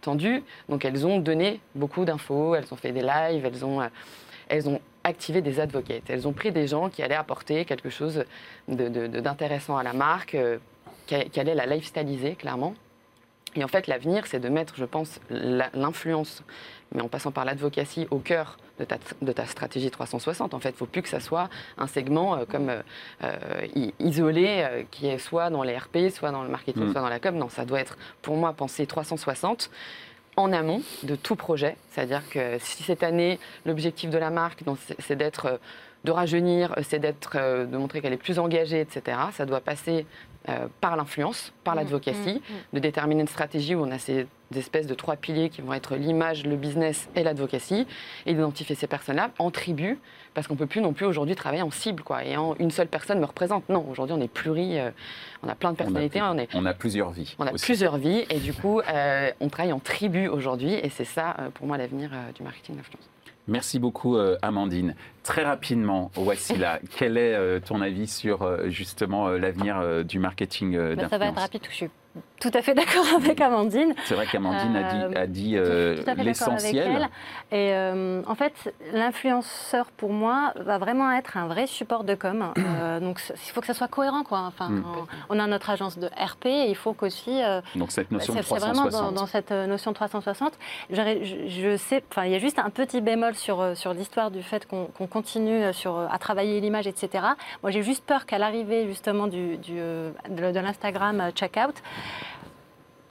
tendue, 0.00 0.42
donc 0.70 0.86
elles 0.86 1.06
ont 1.06 1.18
donné 1.18 1.60
beaucoup 1.74 2.06
d'infos, 2.06 2.54
elles 2.54 2.64
ont 2.72 2.76
fait 2.76 2.92
des 2.92 3.02
lives, 3.02 3.44
elles 3.44 3.64
ont, 3.66 3.82
euh, 3.82 3.88
elles 4.48 4.68
ont 4.70 4.80
activé 5.08 5.42
des 5.42 5.60
advocates, 5.60 6.04
elles 6.08 6.26
ont 6.28 6.32
pris 6.32 6.52
des 6.52 6.66
gens 6.66 6.88
qui 6.88 7.02
allaient 7.02 7.14
apporter 7.14 7.64
quelque 7.64 7.90
chose 7.90 8.24
d'intéressant 8.68 9.76
à 9.76 9.82
la 9.82 9.92
marque, 9.92 10.34
euh, 10.34 10.58
qui, 11.06 11.16
qui 11.30 11.40
allait 11.40 11.54
la 11.54 11.66
lifestyleiser 11.66 12.34
clairement. 12.34 12.74
Et 13.54 13.64
en 13.64 13.68
fait, 13.68 13.86
l'avenir, 13.86 14.26
c'est 14.26 14.40
de 14.40 14.48
mettre, 14.48 14.74
je 14.76 14.84
pense, 14.84 15.20
l'influence, 15.30 16.44
mais 16.92 17.00
en 17.00 17.08
passant 17.08 17.32
par 17.32 17.44
l'advocacy, 17.44 18.06
au 18.10 18.18
cœur 18.18 18.58
de 18.78 18.84
ta, 18.84 18.98
de 19.22 19.32
ta 19.32 19.46
stratégie 19.46 19.90
360. 19.90 20.54
En 20.54 20.60
fait, 20.60 20.70
il 20.70 20.72
ne 20.72 20.76
faut 20.76 20.86
plus 20.86 21.02
que 21.02 21.08
ça 21.08 21.20
soit 21.20 21.48
un 21.76 21.86
segment 21.86 22.36
euh, 22.36 22.44
comme 22.44 22.68
euh, 22.68 22.82
euh, 23.24 23.90
isolé, 23.98 24.46
euh, 24.62 24.82
qui 24.90 25.08
est 25.08 25.18
soit 25.18 25.50
dans 25.50 25.62
les 25.62 25.76
RP, 25.76 26.10
soit 26.10 26.30
dans 26.30 26.42
le 26.42 26.48
marketing, 26.48 26.84
Mm. 26.84 26.92
soit 26.92 27.00
dans 27.00 27.08
la 27.08 27.18
com. 27.18 27.36
Non, 27.36 27.48
ça 27.48 27.64
doit 27.64 27.80
être, 27.80 27.96
pour 28.22 28.36
moi, 28.36 28.52
pensé 28.52 28.86
360 28.86 29.70
en 30.36 30.52
amont 30.52 30.82
de 31.02 31.16
tout 31.16 31.36
projet. 31.36 31.76
C'est-à-dire 31.90 32.22
que 32.30 32.58
si 32.60 32.82
cette 32.82 33.02
année, 33.02 33.38
l'objectif 33.66 34.10
de 34.10 34.18
la 34.18 34.30
marque, 34.30 34.62
c'est 34.98 35.16
d'être, 35.16 35.46
euh, 35.46 35.56
de 36.04 36.10
rajeunir, 36.10 36.72
euh, 36.76 36.82
c'est 36.88 36.98
d'être, 36.98 37.32
euh, 37.36 37.66
de 37.66 37.76
montrer 37.76 38.00
qu'elle 38.00 38.12
est 38.12 38.16
plus 38.16 38.38
engagée, 38.38 38.80
etc. 38.80 39.18
Ça 39.32 39.46
doit 39.46 39.60
passer 39.60 40.06
euh, 40.48 40.66
par 40.80 40.96
l'influence, 40.96 41.52
par 41.64 41.74
Mm, 41.74 41.78
l'advocacy, 41.78 42.34
mm, 42.34 42.54
mm. 42.54 42.74
de 42.74 42.78
déterminer 42.78 43.20
une 43.22 43.28
stratégie 43.28 43.74
où 43.74 43.82
on 43.82 43.90
a 43.90 43.98
ces 43.98 44.26
espèces 44.56 44.86
de 44.86 44.94
trois 44.94 45.16
piliers 45.16 45.50
qui 45.50 45.60
vont 45.60 45.74
être 45.74 45.96
l'image, 45.96 46.44
le 46.46 46.56
business 46.56 47.08
et 47.14 47.22
l'advocacy, 47.22 47.86
et 48.26 48.34
d'identifier 48.34 48.74
ces 48.74 48.86
personnes-là 48.86 49.30
en 49.38 49.50
tribu, 49.50 49.98
parce 50.34 50.46
qu'on 50.46 50.56
peut 50.56 50.66
plus 50.66 50.80
non 50.80 50.92
plus 50.92 51.04
aujourd'hui 51.04 51.34
travailler 51.34 51.62
en 51.62 51.70
cible, 51.70 52.02
quoi, 52.02 52.24
et 52.24 52.36
en 52.36 52.54
une 52.58 52.70
seule 52.70 52.88
personne 52.88 53.20
me 53.20 53.26
représente. 53.26 53.68
Non, 53.68 53.86
aujourd'hui 53.90 54.16
on 54.18 54.20
est 54.20 54.32
pluri, 54.32 54.78
euh, 54.78 54.90
on 55.42 55.48
a 55.48 55.54
plein 55.54 55.72
de 55.72 55.76
personnalités, 55.76 56.22
on, 56.22 56.38
est 56.38 56.54
on 56.54 56.64
a 56.64 56.74
plusieurs 56.74 57.10
vies. 57.10 57.34
on 57.38 57.46
a 57.46 57.52
aussi. 57.52 57.64
plusieurs 57.64 57.98
vies 57.98 58.24
et 58.30 58.38
du 58.38 58.54
coup, 58.54 58.80
euh, 58.80 59.30
on 59.40 59.48
travaille 59.48 59.72
en 59.72 59.80
tribu 59.80 60.28
aujourd'hui 60.28 60.74
et 60.74 60.88
c'est 60.88 61.04
ça, 61.04 61.36
pour 61.54 61.66
moi, 61.66 61.76
l'avenir 61.76 62.10
euh, 62.12 62.32
du 62.32 62.42
marketing 62.42 62.76
d'influence. 62.76 63.08
Merci 63.48 63.78
beaucoup, 63.78 64.16
euh, 64.16 64.36
Amandine. 64.42 64.94
Très 65.22 65.42
rapidement, 65.42 66.10
Wassila, 66.16 66.80
quel 66.96 67.16
est 67.16 67.34
euh, 67.34 67.60
ton 67.60 67.80
avis 67.80 68.06
sur 68.06 68.42
euh, 68.42 68.68
justement 68.68 69.28
l'avenir 69.30 70.04
du 70.04 70.18
marketing 70.18 70.76
euh, 70.76 70.94
Bah, 70.94 71.08
ça 71.08 71.18
va 71.18 71.26
être 71.26 71.34
d'influence? 71.34 71.40
rapide, 71.40 71.60
je 71.70 71.74
suis 71.74 71.90
tout 72.40 72.50
à 72.54 72.62
fait 72.62 72.74
d'accord 72.74 73.04
avec 73.16 73.40
Amandine. 73.40 73.94
C'est 74.04 74.14
vrai 74.14 74.26
qu'Amandine 74.26 74.76
a 74.76 74.82
dit, 75.08 75.16
a 75.16 75.26
dit 75.26 75.52
Je 75.56 75.58
euh, 75.60 75.94
suis 75.96 76.04
tout 76.04 76.10
à 76.10 76.14
fait 76.16 76.24
d'accord 76.24 76.48
avec 76.48 76.62
l'essentiel. 76.62 77.08
elle. 77.50 77.58
Et 77.58 77.72
euh, 77.74 78.22
en 78.26 78.34
fait, 78.34 78.74
l'influenceur, 78.92 79.86
pour 79.96 80.12
moi, 80.12 80.52
va 80.56 80.78
vraiment 80.78 81.10
être 81.12 81.36
un 81.36 81.46
vrai 81.46 81.66
support 81.66 82.04
de 82.04 82.14
com. 82.14 82.52
Euh, 82.78 83.00
donc, 83.00 83.20
il 83.30 83.50
faut 83.52 83.60
que 83.60 83.66
ça 83.66 83.74
soit 83.74 83.88
cohérent. 83.88 84.22
Quoi. 84.22 84.40
Enfin, 84.46 84.68
Mm. 84.68 84.84
on, 85.30 85.36
on 85.36 85.40
a 85.40 85.46
notre 85.46 85.70
agence 85.70 85.98
de 85.98 86.06
RP 86.08 86.46
et 86.46 86.68
il 86.68 86.76
faut 86.76 86.92
qu'aussi... 86.92 87.42
euh, 87.42 87.60
Donc 87.74 87.90
cette 87.90 88.10
notion 88.12 88.34
c'est 88.34 88.40
de 88.40 88.44
c'est 88.44 88.54
vraiment 88.56 88.72
360. 88.86 89.14
dans, 89.14 89.20
dans 89.20 89.26
cette 89.26 89.50
euh, 89.52 89.66
notion 89.66 89.90
de 89.90 89.94
360. 89.96 90.52
J'aurais- 90.90 91.24
Je, 91.24 91.48
je 91.48 91.76
sais, 91.76 92.04
enfin, 92.10 92.24
il 92.26 92.32
y 92.32 92.34
a 92.34 92.38
juste 92.38 92.58
un 92.58 92.70
petit 92.70 93.00
bémol 93.00 93.34
sur, 93.34 93.60
euh, 93.60 93.74
sur 93.74 93.94
l'histoire 93.94 94.30
du 94.30 94.42
fait 94.42 94.66
qu'on 94.66 94.86
continue 95.08 95.62
euh, 95.64 95.72
sur, 95.72 95.96
euh, 95.96 96.06
à 96.10 96.18
travailler 96.18 96.60
l'image, 96.60 96.86
etc. 96.86 97.24
Moi, 97.62 97.70
j'ai 97.72 97.82
juste 97.82 98.04
peur 98.04 98.26
qu'à 98.26 98.38
l'arrivée 98.38 98.86
justement 98.86 99.26
du, 99.26 99.56
du, 99.56 99.76
euh, 99.78 100.10
de, 100.28 100.52
de 100.52 100.60
l'Instagram 100.60 101.20
euh, 101.20 101.30
checkout, 101.32 101.74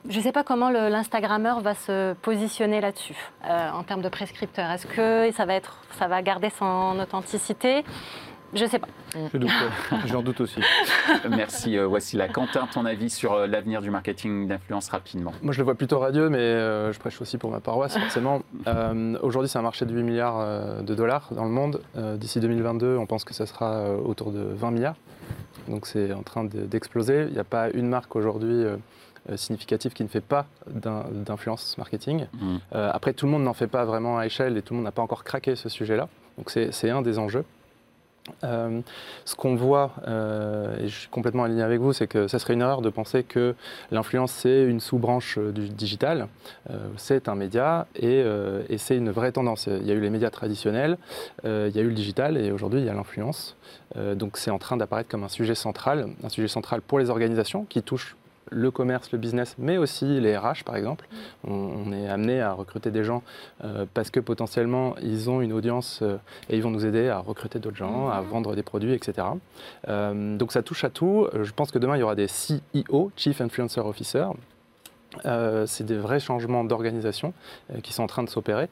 je 0.10 0.18
ne 0.18 0.24
sais 0.24 0.32
pas 0.32 0.44
comment 0.44 0.70
l'Instagrammeur 0.70 1.60
va 1.62 1.74
se 1.76 2.14
positionner 2.14 2.80
là-dessus 2.82 3.16
euh, 3.46 3.70
en 3.72 3.84
termes 3.84 4.02
de 4.02 4.10
prescripteur. 4.10 4.70
Est-ce 4.72 4.88
que 4.88 5.32
ça 5.36 5.46
va, 5.46 5.54
être, 5.56 5.82
ça 6.00 6.08
va 6.08 6.22
garder 6.22 6.50
son 6.58 6.98
authenticité? 7.00 7.84
Je 8.54 8.66
sais 8.66 8.80
pas. 8.80 8.88
Je 9.34 9.38
doute, 9.38 9.50
j'en 10.06 10.22
doute 10.22 10.40
aussi. 10.40 10.62
Merci 11.30 11.78
euh, 11.78 11.86
Wassila. 11.86 12.30
Quentin, 12.30 12.66
ton 12.72 12.86
avis 12.86 13.10
sur 13.10 13.34
euh, 13.34 13.46
l'avenir 13.48 13.82
du 13.82 13.90
marketing 13.92 14.48
d'influence 14.48 14.88
rapidement 14.88 15.34
Moi, 15.42 15.52
je 15.52 15.58
le 15.58 15.66
vois 15.66 15.76
plutôt 15.76 16.00
radieux, 16.00 16.30
mais 16.30 16.38
euh, 16.38 16.94
je 16.94 17.00
prêche 17.00 17.20
aussi 17.22 17.38
pour 17.38 17.52
ma 17.52 17.60
paroisse, 17.60 17.98
forcément. 17.98 18.42
Euh, 18.68 19.18
Aujourd'hui, 19.22 19.50
c'est 19.50 19.60
un 19.60 19.64
marché 19.64 19.86
de 19.86 19.94
8 19.94 20.02
milliards 20.04 20.40
euh, 20.40 20.82
de 20.82 20.96
dollars 20.96 21.28
dans 21.32 21.44
le 21.44 21.50
monde. 21.52 21.82
Euh, 21.98 22.16
D'ici 22.16 22.40
2022, 22.40 22.96
on 22.98 23.06
pense 23.06 23.26
que 23.26 23.34
ça 23.34 23.46
sera 23.46 23.74
euh, 23.80 23.98
autour 23.98 24.32
de 24.32 24.40
20 24.42 24.72
milliards. 24.72 24.96
Donc, 25.68 25.86
c'est 25.86 26.14
en 26.14 26.24
train 26.24 26.46
de- 26.46 26.62
d'exploser. 26.62 27.26
Il 27.28 27.34
n'y 27.34 27.40
a 27.40 27.44
pas 27.44 27.70
une 27.72 27.90
marque 27.90 28.16
aujourd'hui 28.16 28.64
euh, 29.30 29.38
significative 29.38 29.94
qui 29.94 30.04
ne 30.04 30.08
fait 30.10 30.22
pas 30.22 30.46
d'in- 30.70 31.06
d'influence 31.12 31.78
marketing. 31.78 32.26
Mm. 32.34 32.58
Euh, 32.76 32.92
après, 32.94 33.14
tout 33.14 33.26
le 33.26 33.32
monde 33.32 33.44
n'en 33.44 33.54
fait 33.54 33.68
pas 33.68 33.86
vraiment 33.86 34.18
à 34.18 34.26
échelle 34.26 34.58
et 34.58 34.62
tout 34.62 34.74
le 34.74 34.78
monde 34.78 34.86
n'a 34.86 34.92
pas 34.92 35.02
encore 35.02 35.24
craqué 35.24 35.56
ce 35.56 35.70
sujet-là. 35.70 36.08
Donc, 36.38 36.50
c'est 36.52 36.90
un 36.90 37.02
des 37.02 37.18
enjeux. 37.20 37.46
Euh, 38.44 38.82
ce 39.24 39.36
qu'on 39.36 39.56
voit, 39.56 39.94
euh, 40.06 40.78
et 40.84 40.90
je 40.90 41.00
suis 41.00 41.08
complètement 41.08 41.46
aligné 41.46 41.64
avec 41.64 41.80
vous, 41.80 41.94
c'est 41.94 42.08
que 42.08 42.28
ça 42.28 42.40
serait 42.40 42.56
une 42.56 42.62
erreur 42.62 42.82
de 42.82 42.90
penser 42.90 43.24
que 43.24 43.56
l'influence 43.90 44.34
c'est 44.34 44.64
une 44.66 44.82
sous-branche 44.82 45.40
du 45.40 45.70
digital. 45.70 46.28
Euh, 46.70 46.90
c'est 46.98 47.30
un 47.30 47.36
média 47.36 47.88
et, 47.96 48.26
et 48.68 48.78
c'est 48.78 48.98
une 48.98 49.12
vraie 49.12 49.32
tendance. 49.32 49.68
Il 49.68 49.88
y 49.88 49.92
a 49.92 49.94
eu 49.94 50.02
les 50.02 50.10
médias 50.10 50.30
traditionnels, 50.30 50.98
il 51.46 51.72
y 51.74 51.80
a 51.80 51.82
eu 51.82 51.88
le 51.88 51.94
digital 51.94 52.36
et 52.38 52.52
aujourd'hui 52.52 52.82
il 52.82 52.86
y 52.86 52.90
a 52.90 52.94
l'influence. 52.94 53.56
Donc 53.96 54.36
c'est 54.36 54.52
en 54.52 54.60
train 54.60 54.76
d'apparaître 54.76 55.10
comme 55.10 55.24
un 55.24 55.30
sujet 55.30 55.56
central, 55.56 56.10
un 56.22 56.30
sujet 56.30 56.50
central 56.50 56.82
pour 56.82 57.00
les 57.00 57.10
organisations 57.10 57.64
qui 57.64 57.82
touchent 57.82 58.18
le 58.50 58.72
commerce, 58.72 59.12
le 59.12 59.18
business, 59.18 59.56
mais 59.58 59.78
aussi 59.78 60.20
les 60.20 60.38
RH 60.38 60.64
par 60.66 60.76
exemple. 60.76 61.08
On, 61.46 61.54
on 61.54 61.92
est 61.92 62.08
amené 62.08 62.42
à 62.42 62.54
recruter 62.54 62.92
des 62.92 63.04
gens 63.04 63.24
euh, 63.64 63.86
parce 63.94 64.10
que 64.10 64.20
potentiellement 64.20 64.96
ils 65.02 65.30
ont 65.30 65.42
une 65.42 65.54
audience 65.54 66.00
euh, 66.02 66.18
et 66.50 66.58
ils 66.58 66.64
vont 66.64 66.72
nous 66.72 66.86
aider 66.86 67.10
à 67.10 67.20
recruter 67.20 67.60
d'autres 67.60 67.78
gens, 67.78 68.10
à 68.10 68.22
vendre 68.22 68.56
des 68.56 68.64
produits, 68.64 68.94
etc. 68.94 69.28
Euh, 69.88 70.38
donc 70.38 70.52
ça 70.52 70.62
touche 70.62 70.84
à 70.84 70.90
tout. 70.90 71.28
Je 71.42 71.52
pense 71.52 71.72
que 71.72 71.80
demain 71.80 71.96
il 71.98 72.00
y 72.00 72.04
aura 72.04 72.16
des 72.16 72.28
CEO, 72.28 73.12
Chief 73.16 73.42
Influencer 73.42 73.82
Officer. 73.82 74.26
Euh, 75.26 75.66
c'est 75.66 75.86
des 75.86 75.98
vrais 75.98 76.20
changements 76.20 76.64
d'organisation 76.64 77.34
euh, 77.72 77.80
qui 77.82 77.94
sont 77.94 78.04
en 78.04 78.08
train 78.08 78.24
de 78.24 78.30
s'opérer 78.30 78.68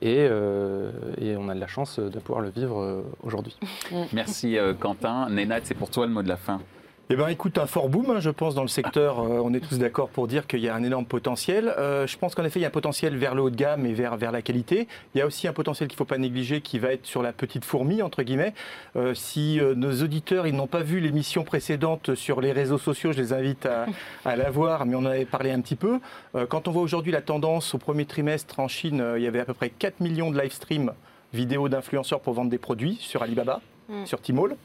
et, 0.00 0.18
euh, 0.30 0.90
et 1.20 1.36
on 1.36 1.48
a 1.48 1.54
de 1.54 1.60
la 1.60 1.66
chance 1.66 1.98
de 1.98 2.18
pouvoir 2.18 2.40
le 2.40 2.50
vivre 2.50 2.80
euh, 2.80 3.02
aujourd'hui. 3.22 3.56
Merci 4.12 4.58
euh, 4.58 4.74
Quentin. 4.74 5.28
Nénat, 5.30 5.60
c'est 5.64 5.74
pour 5.74 5.90
toi 5.90 6.06
le 6.06 6.12
mot 6.12 6.22
de 6.22 6.28
la 6.28 6.36
fin. 6.36 6.60
Eh 7.10 7.16
bien, 7.16 7.28
écoute, 7.28 7.56
un 7.56 7.64
fort 7.64 7.88
boom, 7.88 8.10
hein, 8.10 8.20
je 8.20 8.28
pense, 8.28 8.54
dans 8.54 8.60
le 8.60 8.68
secteur. 8.68 9.20
Euh, 9.20 9.40
on 9.42 9.54
est 9.54 9.66
tous 9.66 9.78
d'accord 9.78 10.10
pour 10.10 10.28
dire 10.28 10.46
qu'il 10.46 10.60
y 10.60 10.68
a 10.68 10.74
un 10.74 10.82
énorme 10.82 11.06
potentiel. 11.06 11.72
Euh, 11.78 12.06
je 12.06 12.18
pense 12.18 12.34
qu'en 12.34 12.44
effet, 12.44 12.58
il 12.58 12.62
y 12.62 12.66
a 12.66 12.68
un 12.68 12.70
potentiel 12.70 13.16
vers 13.16 13.34
le 13.34 13.40
haut 13.40 13.48
de 13.48 13.56
gamme 13.56 13.86
et 13.86 13.94
vers, 13.94 14.18
la 14.18 14.42
qualité. 14.42 14.86
Il 15.14 15.18
y 15.18 15.22
a 15.22 15.26
aussi 15.26 15.48
un 15.48 15.54
potentiel 15.54 15.88
qu'il 15.88 15.94
ne 15.94 15.98
faut 16.00 16.04
pas 16.04 16.18
négliger 16.18 16.60
qui 16.60 16.78
va 16.78 16.92
être 16.92 17.06
sur 17.06 17.22
la 17.22 17.32
petite 17.32 17.64
fourmi, 17.64 18.02
entre 18.02 18.22
guillemets. 18.22 18.52
Euh, 18.96 19.14
si 19.14 19.58
nos 19.74 20.02
auditeurs 20.02 20.44
n'ont 20.52 20.66
pas 20.66 20.82
vu 20.82 21.00
l'émission 21.00 21.44
précédente 21.44 22.14
sur 22.14 22.42
les 22.42 22.52
réseaux 22.52 22.76
sociaux, 22.76 23.12
je 23.12 23.22
les 23.22 23.32
invite 23.32 23.64
à, 23.64 23.86
à 24.26 24.36
la 24.36 24.50
voir, 24.50 24.84
mais 24.84 24.94
on 24.94 24.98
en 24.98 25.06
avait 25.06 25.24
parlé 25.24 25.50
un 25.50 25.62
petit 25.62 25.76
peu. 25.76 26.00
Quand 26.50 26.68
on 26.68 26.72
voit 26.72 26.82
aujourd'hui 26.82 27.12
la 27.12 27.22
tendance 27.22 27.74
au 27.74 27.78
premier 27.78 28.04
trimestre 28.04 28.60
en 28.60 28.68
Chine, 28.68 29.02
il 29.16 29.22
y 29.22 29.26
avait 29.26 29.40
à 29.40 29.46
peu 29.46 29.54
près 29.54 29.70
4 29.70 30.00
millions 30.00 30.30
de 30.30 30.38
live 30.38 30.52
streams 30.52 30.92
vidéo 31.32 31.68
d'influenceurs 31.68 32.20
pour 32.20 32.34
vendre 32.34 32.50
des 32.50 32.58
produits 32.58 32.96
sur 33.00 33.22
Alibaba, 33.22 33.60
Mm. 33.88 34.04
sur 34.04 34.20
Tmall. 34.20 34.56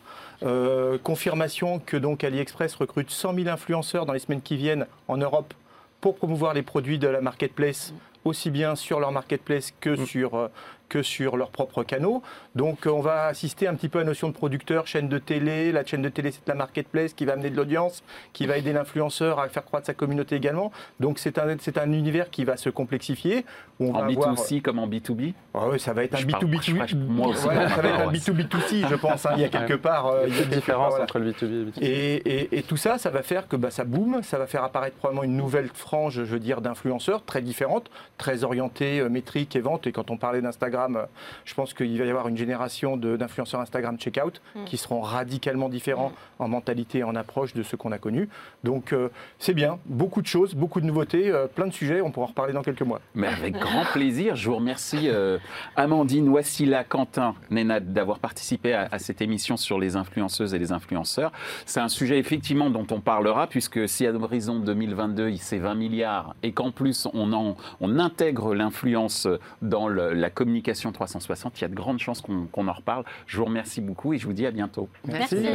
Euh, 0.44 0.98
confirmation 1.02 1.80
que 1.80 1.96
donc 1.96 2.24
AliExpress 2.24 2.76
recrute 2.76 3.10
100 3.10 3.36
000 3.36 3.48
influenceurs 3.48 4.06
dans 4.06 4.14
les 4.14 4.20
semaines 4.20 4.42
qui 4.42 4.58
viennent 4.58 4.86
en 5.08 5.18
Europe 5.18 5.54
pour 6.02 6.16
promouvoir 6.16 6.54
les 6.54 6.64
produits 6.64 7.00
de 7.00 7.08
la 7.08 7.22
marketplace, 7.22 7.94
aussi 8.26 8.52
bien 8.52 8.76
sur 8.76 9.00
leur 9.00 9.14
marketplace 9.14 9.74
que, 9.80 9.96
sur, 9.96 10.36
euh, 10.36 10.50
que 10.94 11.02
sur 11.02 11.38
leurs 11.38 11.50
propres 11.50 11.84
canaux. 11.84 12.22
Donc 12.56 12.86
euh, 12.86 12.92
on 12.92 13.00
va 13.02 13.26
assister 13.26 13.68
un 13.68 13.74
petit 13.74 13.90
peu 13.90 13.98
à 13.98 14.02
la 14.04 14.08
notion 14.08 14.28
de 14.30 14.34
producteur, 14.34 14.86
chaîne 14.86 15.10
de 15.10 15.18
télé. 15.18 15.72
La 15.72 15.84
chaîne 15.84 16.04
de 16.04 16.10
télé, 16.10 16.30
c'est 16.32 16.48
la 16.48 16.54
marketplace 16.54 17.14
qui 17.14 17.26
va 17.26 17.34
amener 17.34 17.50
de 17.50 17.56
l'audience, 17.58 18.04
qui 18.32 18.46
va 18.46 18.58
aider 18.58 18.74
l'influenceur 18.74 19.40
à 19.40 19.50
faire 19.50 19.66
croître 19.66 19.88
sa 19.88 19.96
communauté 19.96 20.36
également. 20.36 20.72
Donc 21.00 21.18
c'est 21.18 21.40
un, 21.40 21.56
c'est 21.60 21.80
un 21.80 21.92
univers 21.92 22.30
qui 22.30 22.44
va 22.44 22.58
se 22.58 22.70
complexifier. 22.70 23.44
Où 23.80 23.86
on 23.88 23.96
En 23.96 24.00
va 24.02 24.06
avoir- 24.06 24.36
B2C 24.36 24.62
comme 24.62 24.78
en 24.78 24.88
B2B 24.88 25.34
Ah 25.56 25.68
ouais, 25.68 25.80
ça 25.80 25.94
va 25.94 26.04
être 26.04 26.14
un 26.14 26.18
Je 26.20 26.28
parle- 26.28 26.46
B2B2. 26.46 26.62
je 26.62 26.76
parle- 26.78 26.96
moi 27.08 27.28
aussi. 27.30 27.44
Voilà, 27.44 27.70
ça 27.70 27.82
va 27.82 27.90
être 27.90 28.00
un 28.02 28.08
Ouais. 28.08 28.14
B2B2C, 28.14 28.88
je 28.88 28.96
pense. 29.08 29.26
hein. 29.26 29.32
Il 29.36 29.42
y 29.42 29.46
a 29.46 29.50
quelque 29.50 29.74
part. 29.74 30.06
euh, 30.06 30.26
Il 30.28 30.36
y 30.36 30.40
a 30.40 30.44
une 30.44 30.50
différence 30.50 30.90
voilà. 30.90 31.06
entre 31.06 31.18
le 31.18 31.32
B2B 31.32 31.44
et 31.46 31.48
le 31.48 31.66
B2C. 31.72 31.82
Et, 31.82 32.16
et- 32.16 32.58
et 32.60 32.62
tout 32.62 32.78
ça, 32.78 33.00
ça 33.00 33.10
va 33.10 33.24
faire 33.24 33.48
que 33.48 33.56
bah, 33.56 33.72
ça 33.72 33.84
boom, 33.84 34.22
ça 34.22 34.38
va 34.38 34.46
faire 34.46 34.64
apparaître 34.64 34.96
probablement 34.98 35.24
une 35.24 35.36
nouvelle 35.36 35.70
frange, 35.74 36.14
je 36.24 36.34
veux 36.34 36.40
dire, 36.40 36.62
d'influenceurs 36.62 37.26
très 37.26 37.42
différente, 37.42 37.90
très 38.20 38.44
orientée 38.44 39.00
euh, 39.00 39.10
métrique 39.10 39.56
et 39.56 39.60
vente. 39.60 39.88
Et 39.88 39.92
quand 39.92 40.12
on 40.12 40.18
parlait 40.18 40.42
d'Instagram, 40.42 40.83
euh, 40.96 41.06
je 41.46 41.54
pense 41.54 41.74
qu'il 41.74 41.98
va 41.98 42.06
y 42.06 42.10
avoir 42.10 42.28
une 42.28 42.38
génération 42.38 42.98
d'influenceurs 42.98 43.60
Instagram 43.62 43.98
checkout 43.98 44.42
qui 44.66 44.78
seront 44.78 45.02
radicalement 45.02 45.70
différents 45.70 46.12
en 46.40 46.48
mentalité 46.48 47.00
et 47.00 47.04
en 47.04 47.16
approche 47.16 47.54
de 47.54 47.64
ce 47.64 47.76
qu'on 47.76 47.92
a 47.92 47.98
connu. 47.98 48.30
Donc 48.64 48.94
euh, 48.94 49.10
c'est 49.40 49.54
bien, 49.54 49.80
beaucoup 49.86 50.22
de 50.22 50.28
choses, 50.28 50.54
beaucoup 50.56 50.82
de 50.82 50.86
nouveautés, 50.86 51.30
euh, 51.30 51.48
plein 51.48 51.68
de 51.68 51.74
sujets. 51.74 52.02
On 52.02 52.12
pourra 52.12 52.26
en 52.26 52.30
reparler 52.30 52.54
dans 52.54 52.62
quelques 52.64 52.82
mois. 52.82 53.00
Mais 53.16 53.28
avec 53.28 53.54
grand 53.58 53.86
plaisir, 53.86 54.36
je 54.36 54.50
vous 54.50 54.56
remercie 54.56 55.10
euh, 55.10 55.38
Amandine, 55.76 56.30
Wassila, 56.30 56.84
Quentin, 56.84 57.36
Nénat 57.50 57.80
d'avoir 57.80 58.20
participé 58.20 58.74
à, 58.74 58.88
à 58.92 59.00
cette 59.00 59.22
émission 59.22 59.58
sur 59.58 59.80
les 59.80 59.96
influenceuses 59.96 60.54
et 60.54 60.60
les 60.60 60.72
influenceurs. 60.72 61.32
C'est 61.66 61.80
un 61.80 61.90
sujet 61.90 62.18
effectivement 62.20 62.70
dont 62.70 62.88
on 62.92 63.00
parlera 63.00 63.48
puisque 63.48 63.88
si 63.88 64.06
à 64.06 64.12
l'horizon 64.12 64.60
2022 64.60 65.30
il 65.30 65.40
c'est 65.40 65.58
20 65.58 65.76
milliards 65.76 66.36
et 66.44 66.52
qu'en 66.52 66.72
plus 66.72 67.08
on, 67.14 67.34
en- 67.34 67.56
on 67.82 68.00
intègre 68.00 68.54
l'influence 68.56 69.28
dans 69.62 69.88
le- 69.88 70.14
la 70.14 70.30
communication 70.30 70.63
360, 70.72 71.60
il 71.60 71.62
y 71.62 71.66
a 71.66 71.68
de 71.68 71.76
grandes 71.76 72.00
chances 72.00 72.22
qu'on 72.22 72.68
en 72.68 72.74
reparle. 72.74 73.04
Je 73.28 73.38
vous 73.38 73.46
remercie 73.46 73.82
beaucoup 73.82 74.14
et 74.14 74.18
je 74.18 74.26
vous 74.26 74.34
dis 74.34 74.46
à 74.46 74.52
bientôt. 74.52 74.90
Merci. 75.06 75.46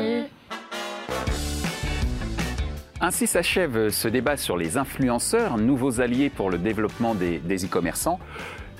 Ainsi 3.01 3.29
s'achève 3.29 3.91
ce 3.91 4.09
débat 4.09 4.37
sur 4.37 4.57
les 4.57 4.77
influenceurs, 4.77 5.57
nouveaux 5.57 6.01
alliés 6.01 6.31
pour 6.31 6.51
le 6.51 6.59
développement 6.59 7.15
des 7.15 7.39
des 7.39 7.65
e-commerçants. 7.65 8.19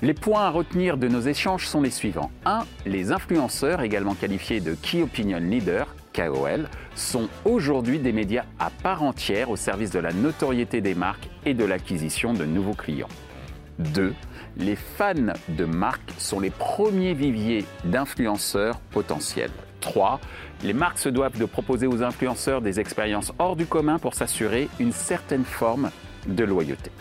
Les 0.01 0.13
points 0.13 0.43
à 0.43 0.49
retenir 0.49 0.97
de 0.97 1.09
nos 1.09 1.19
échanges 1.19 1.67
sont 1.67 1.81
les 1.81 1.89
suivants. 1.89 2.31
1. 2.45 2.59
Les 2.85 3.11
influenceurs, 3.11 3.81
également 3.81 4.15
qualifiés 4.15 4.61
de 4.61 4.73
Key 4.73 5.01
Opinion 5.03 5.39
Leader, 5.39 5.93
KOL, 6.13 6.69
sont 6.95 7.27
aujourd'hui 7.43 7.99
des 7.99 8.13
médias 8.13 8.45
à 8.59 8.69
part 8.69 9.03
entière 9.03 9.49
au 9.49 9.57
service 9.57 9.91
de 9.91 9.99
la 9.99 10.13
notoriété 10.13 10.79
des 10.79 10.95
marques 10.95 11.29
et 11.45 11.53
de 11.53 11.65
l'acquisition 11.65 12.33
de 12.33 12.45
nouveaux 12.45 12.75
clients. 12.75 13.09
2. 13.79 14.13
Les 14.59 14.75
fans 14.75 15.13
de 15.47 15.63
marques 15.63 16.11
sont 16.17 16.41
les 16.41 16.49
premiers 16.49 17.13
viviers 17.13 17.63
d'influenceurs 17.85 18.79
potentiels. 18.91 19.51
3. 19.79 20.19
Les 20.63 20.73
marques 20.73 20.99
se 20.99 21.07
doivent 21.07 21.39
de 21.39 21.45
proposer 21.45 21.87
aux 21.87 22.03
influenceurs 22.03 22.61
des 22.61 22.81
expériences 22.81 23.31
hors 23.39 23.55
du 23.55 23.65
commun 23.65 23.99
pour 23.99 24.15
s'assurer 24.15 24.67
une 24.79 24.91
certaine 24.91 25.45
forme 25.45 25.91
de 26.27 26.43
loyauté. 26.43 26.91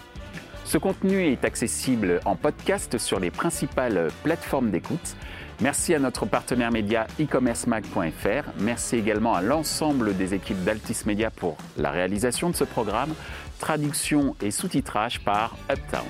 Ce 0.65 0.79
contenu 0.79 1.25
est 1.25 1.45
accessible 1.45 2.21
en 2.27 2.37
podcast 2.37 2.97
sur 2.99 3.19
les 3.19 3.33
principales 3.33 4.09
plateformes 4.23 4.71
d'écoute. 4.71 5.17
Merci 5.61 5.95
à 5.95 5.99
notre 5.99 6.27
partenaire 6.27 6.71
média 6.71 7.09
e-commercemag.fr. 7.21 8.51
Merci 8.61 8.97
également 8.97 9.35
à 9.35 9.43
l'ensemble 9.43 10.17
des 10.17 10.33
équipes 10.33 10.63
d'Altis 10.63 10.99
Media 11.07 11.33
pour 11.33 11.57
la 11.77 11.91
réalisation 11.91 12.51
de 12.51 12.55
ce 12.55 12.65
programme, 12.65 13.15
traduction 13.59 14.37
et 14.41 14.53
sous-titrage 14.53 15.25
par 15.25 15.57
Uptown. 15.69 16.07